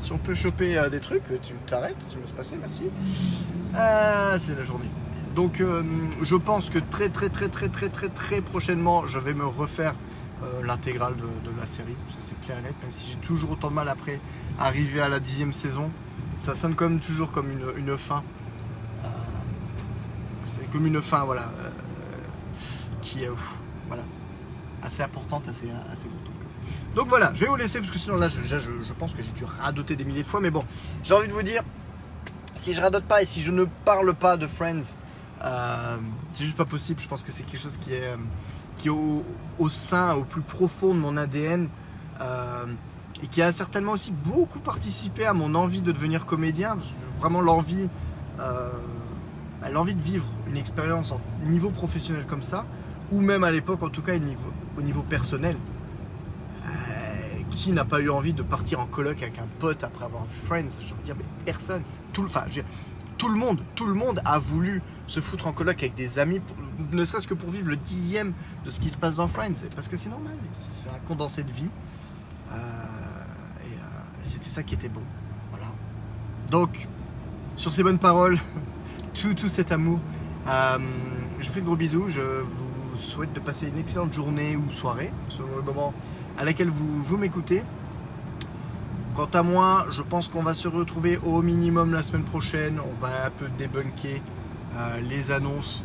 si 0.00 0.12
on 0.12 0.18
peut 0.18 0.34
choper 0.34 0.88
des 0.90 1.00
trucs. 1.00 1.22
Tu 1.42 1.54
t'arrêtes, 1.66 1.96
tu 2.10 2.16
me 2.16 2.22
laisses 2.22 2.32
passer, 2.32 2.56
merci. 2.60 2.90
C'est 4.40 4.56
la 4.56 4.64
journée. 4.64 4.90
Donc 5.36 5.62
je 6.22 6.36
pense 6.36 6.70
que 6.70 6.78
très 6.78 7.08
très 7.08 7.28
très 7.28 7.48
très 7.48 7.68
très 7.68 7.88
très 7.88 8.08
très 8.08 8.40
prochainement 8.40 9.06
je 9.06 9.18
vais 9.18 9.34
me 9.34 9.46
refaire 9.46 9.94
euh, 10.42 10.62
l'intégrale 10.64 11.14
de, 11.16 11.50
la 11.58 11.66
série, 11.66 11.94
ça 12.10 12.16
c'est 12.18 12.40
clair 12.40 12.58
et 12.58 12.62
net, 12.62 12.74
même 12.82 12.92
si 12.92 13.10
j'ai 13.10 13.18
toujours 13.18 13.52
autant 13.52 13.68
de 13.68 13.74
mal 13.74 13.88
après 13.88 14.18
arriver 14.58 15.00
à 15.00 15.08
la 15.08 15.20
dixième 15.20 15.52
saison, 15.52 15.90
ça 16.36 16.56
sonne 16.56 16.74
comme 16.74 16.98
toujours 16.98 17.30
comme 17.30 17.50
une, 17.50 17.64
une 17.76 17.96
fin. 17.96 18.24
Euh, 19.04 19.08
c'est 20.44 20.68
comme 20.72 20.86
une 20.86 21.00
fin 21.00 21.24
voilà 21.24 21.52
euh, 21.60 21.70
qui 23.02 23.22
est 23.22 23.30
voilà, 23.86 24.02
assez 24.82 25.02
importante, 25.02 25.46
assez, 25.48 25.68
assez. 25.92 26.08
Donc, 26.94 27.08
voilà, 27.08 27.32
je 27.34 27.40
vais 27.40 27.46
vous 27.46 27.56
laisser 27.56 27.78
parce 27.78 27.90
que 27.90 27.98
sinon 27.98 28.16
là 28.16 28.28
je, 28.28 28.42
je, 28.42 28.92
pense 28.98 29.14
que 29.14 29.22
j'ai 29.22 29.32
dû 29.32 29.44
radoter 29.44 29.94
des 29.94 30.04
milliers 30.04 30.22
de 30.22 30.28
fois, 30.28 30.40
mais 30.40 30.50
bon, 30.50 30.64
j'ai 31.04 31.14
envie 31.14 31.28
de 31.28 31.32
vous 31.32 31.42
dire, 31.42 31.62
si 32.56 32.74
je 32.74 32.80
radote 32.80 33.04
pas 33.04 33.22
et 33.22 33.26
si 33.26 33.42
je 33.42 33.52
ne 33.52 33.64
parle 33.84 34.12
pas 34.14 34.36
de 34.36 34.46
Friends, 34.46 34.96
c'est 36.32 36.44
juste 36.44 36.56
pas 36.56 36.64
possible. 36.64 37.00
Je 37.00 37.08
pense 37.08 37.22
que 37.22 37.30
c'est 37.30 37.44
quelque 37.44 37.62
chose 37.62 37.78
qui 37.80 37.94
est, 37.94 38.14
qui 38.76 38.88
est 38.88 38.90
au, 38.90 39.24
au 39.58 39.68
sein, 39.68 40.14
au 40.14 40.24
plus 40.24 40.42
profond 40.42 40.94
de 40.94 41.00
mon 41.00 41.16
ADN 41.16 41.68
euh, 42.20 42.66
et 43.22 43.26
qui 43.28 43.42
a 43.42 43.52
certainement 43.52 43.92
aussi 43.92 44.12
beaucoup 44.12 44.60
participé 44.60 45.24
à 45.26 45.32
mon 45.32 45.54
envie 45.54 45.80
de 45.80 45.92
devenir 45.92 46.26
comédien. 46.26 46.76
Parce 46.76 46.88
que 46.88 47.20
vraiment 47.20 47.40
l'envie, 47.40 47.88
euh, 48.40 48.70
bah, 49.60 49.70
l'envie 49.70 49.94
de 49.94 50.02
vivre 50.02 50.26
une 50.48 50.56
expérience 50.56 51.12
en 51.12 51.20
niveau 51.46 51.70
professionnel 51.70 52.24
comme 52.26 52.42
ça, 52.42 52.66
ou 53.12 53.20
même 53.20 53.44
à 53.44 53.50
l'époque, 53.50 53.82
en 53.82 53.90
tout 53.90 54.02
cas, 54.02 54.14
au 54.14 54.18
niveau, 54.82 55.00
au 55.00 55.02
personnel. 55.02 55.56
Euh, 56.64 56.68
qui 57.50 57.72
n'a 57.72 57.84
pas 57.84 58.00
eu 58.00 58.08
envie 58.08 58.32
de 58.32 58.42
partir 58.42 58.80
en 58.80 58.86
coloc 58.86 59.22
avec 59.22 59.38
un 59.38 59.46
pote 59.58 59.84
après 59.84 60.04
avoir 60.04 60.24
vu 60.24 60.34
Friends 60.34 60.80
Je 60.80 60.94
veux 60.94 61.02
dire, 61.04 61.14
mais 61.16 61.24
personne. 61.44 61.82
Tout, 62.12 62.24
enfin, 62.24 62.44
je 62.48 62.62
tout 63.76 63.86
le 63.86 63.94
monde, 63.94 64.20
a 64.24 64.38
voulu 64.38 64.82
se 65.06 65.20
foutre 65.20 65.46
en 65.46 65.52
coloc 65.52 65.80
avec 65.80 65.94
des 65.94 66.18
amis, 66.18 66.40
ne 66.90 67.04
serait-ce 67.04 67.28
que 67.28 67.34
pour 67.34 67.50
vivre 67.50 67.68
le 67.68 67.76
dixième 67.76 68.32
de 68.64 68.70
ce 68.70 68.80
qui 68.80 68.90
se 68.90 68.96
passe 68.96 69.16
dans 69.16 69.28
Friends. 69.28 69.68
Parce 69.76 69.86
que 69.86 69.96
c'est 69.96 70.08
normal, 70.08 70.36
c'est 70.52 70.90
un 70.90 70.98
condensé 71.06 71.44
de 71.44 71.52
vie. 71.52 71.70
Euh, 72.50 72.54
et 72.56 73.74
euh, 73.74 73.78
c'était 74.24 74.50
ça 74.50 74.64
qui 74.64 74.74
était 74.74 74.88
bon. 74.88 75.02
Donc, 76.50 76.88
sur 77.56 77.72
ces 77.72 77.82
bonnes 77.82 78.00
paroles, 78.00 78.38
tout, 79.14 79.34
tout 79.34 79.48
cet 79.48 79.70
amour, 79.70 80.00
euh, 80.48 80.78
je 81.40 81.46
vous 81.46 81.54
fais 81.54 81.60
de 81.60 81.66
gros 81.66 81.76
bisous. 81.76 82.08
Je 82.08 82.20
vous 82.20 83.00
souhaite 83.00 83.32
de 83.32 83.40
passer 83.40 83.68
une 83.68 83.78
excellente 83.78 84.12
journée 84.12 84.56
ou 84.56 84.70
soirée, 84.70 85.12
selon 85.28 85.56
le 85.56 85.62
moment 85.62 85.94
à 86.38 86.44
laquelle 86.44 86.70
vous, 86.70 87.02
vous 87.02 87.16
m'écoutez. 87.16 87.62
Quant 89.14 89.28
à 89.34 89.42
moi, 89.42 89.84
je 89.90 90.00
pense 90.00 90.28
qu'on 90.28 90.42
va 90.42 90.54
se 90.54 90.68
retrouver 90.68 91.18
au 91.18 91.42
minimum 91.42 91.92
la 91.92 92.02
semaine 92.02 92.24
prochaine. 92.24 92.80
On 92.80 92.98
va 92.98 93.26
un 93.26 93.30
peu 93.30 93.46
débunker 93.58 94.22
euh, 94.74 95.00
les 95.02 95.30
annonces 95.30 95.84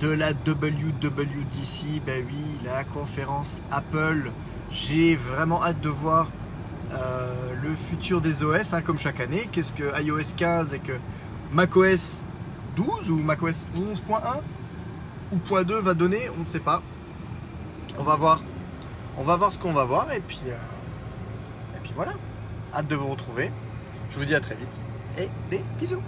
de 0.00 0.08
la 0.08 0.32
WWDC. 0.32 2.02
Ben 2.04 2.26
oui, 2.26 2.44
la 2.64 2.82
conférence 2.82 3.62
Apple. 3.70 4.32
J'ai 4.72 5.14
vraiment 5.14 5.62
hâte 5.62 5.80
de 5.80 5.88
voir 5.88 6.28
euh, 6.90 7.54
le 7.62 7.72
futur 7.76 8.20
des 8.20 8.42
OS, 8.42 8.74
hein, 8.74 8.82
comme 8.82 8.98
chaque 8.98 9.20
année. 9.20 9.48
Qu'est-ce 9.52 9.72
que 9.72 10.02
iOS 10.02 10.34
15 10.36 10.74
et 10.74 10.80
que 10.80 10.98
macOS 11.52 12.20
12 12.74 13.10
ou 13.12 13.18
macOS 13.18 13.68
11.1 13.76 14.40
ou 15.30 15.36
point 15.36 15.62
2 15.62 15.78
va 15.78 15.94
donner, 15.94 16.30
on 16.36 16.40
ne 16.40 16.46
sait 16.46 16.58
pas. 16.58 16.82
On 17.96 18.02
va 18.02 18.16
voir. 18.16 18.42
On 19.18 19.22
va 19.22 19.36
voir 19.36 19.52
ce 19.52 19.58
qu'on 19.60 19.72
va 19.72 19.84
voir 19.84 20.12
et 20.12 20.20
puis, 20.20 20.40
euh, 20.48 21.76
et 21.76 21.80
puis 21.84 21.92
voilà. 21.94 22.12
Hâte 22.76 22.88
de 22.88 22.94
vous 22.94 23.08
retrouver. 23.08 23.50
Je 24.10 24.18
vous 24.18 24.26
dis 24.26 24.34
à 24.34 24.40
très 24.40 24.54
vite 24.54 24.82
et 25.18 25.30
des 25.50 25.64
bisous. 25.78 26.02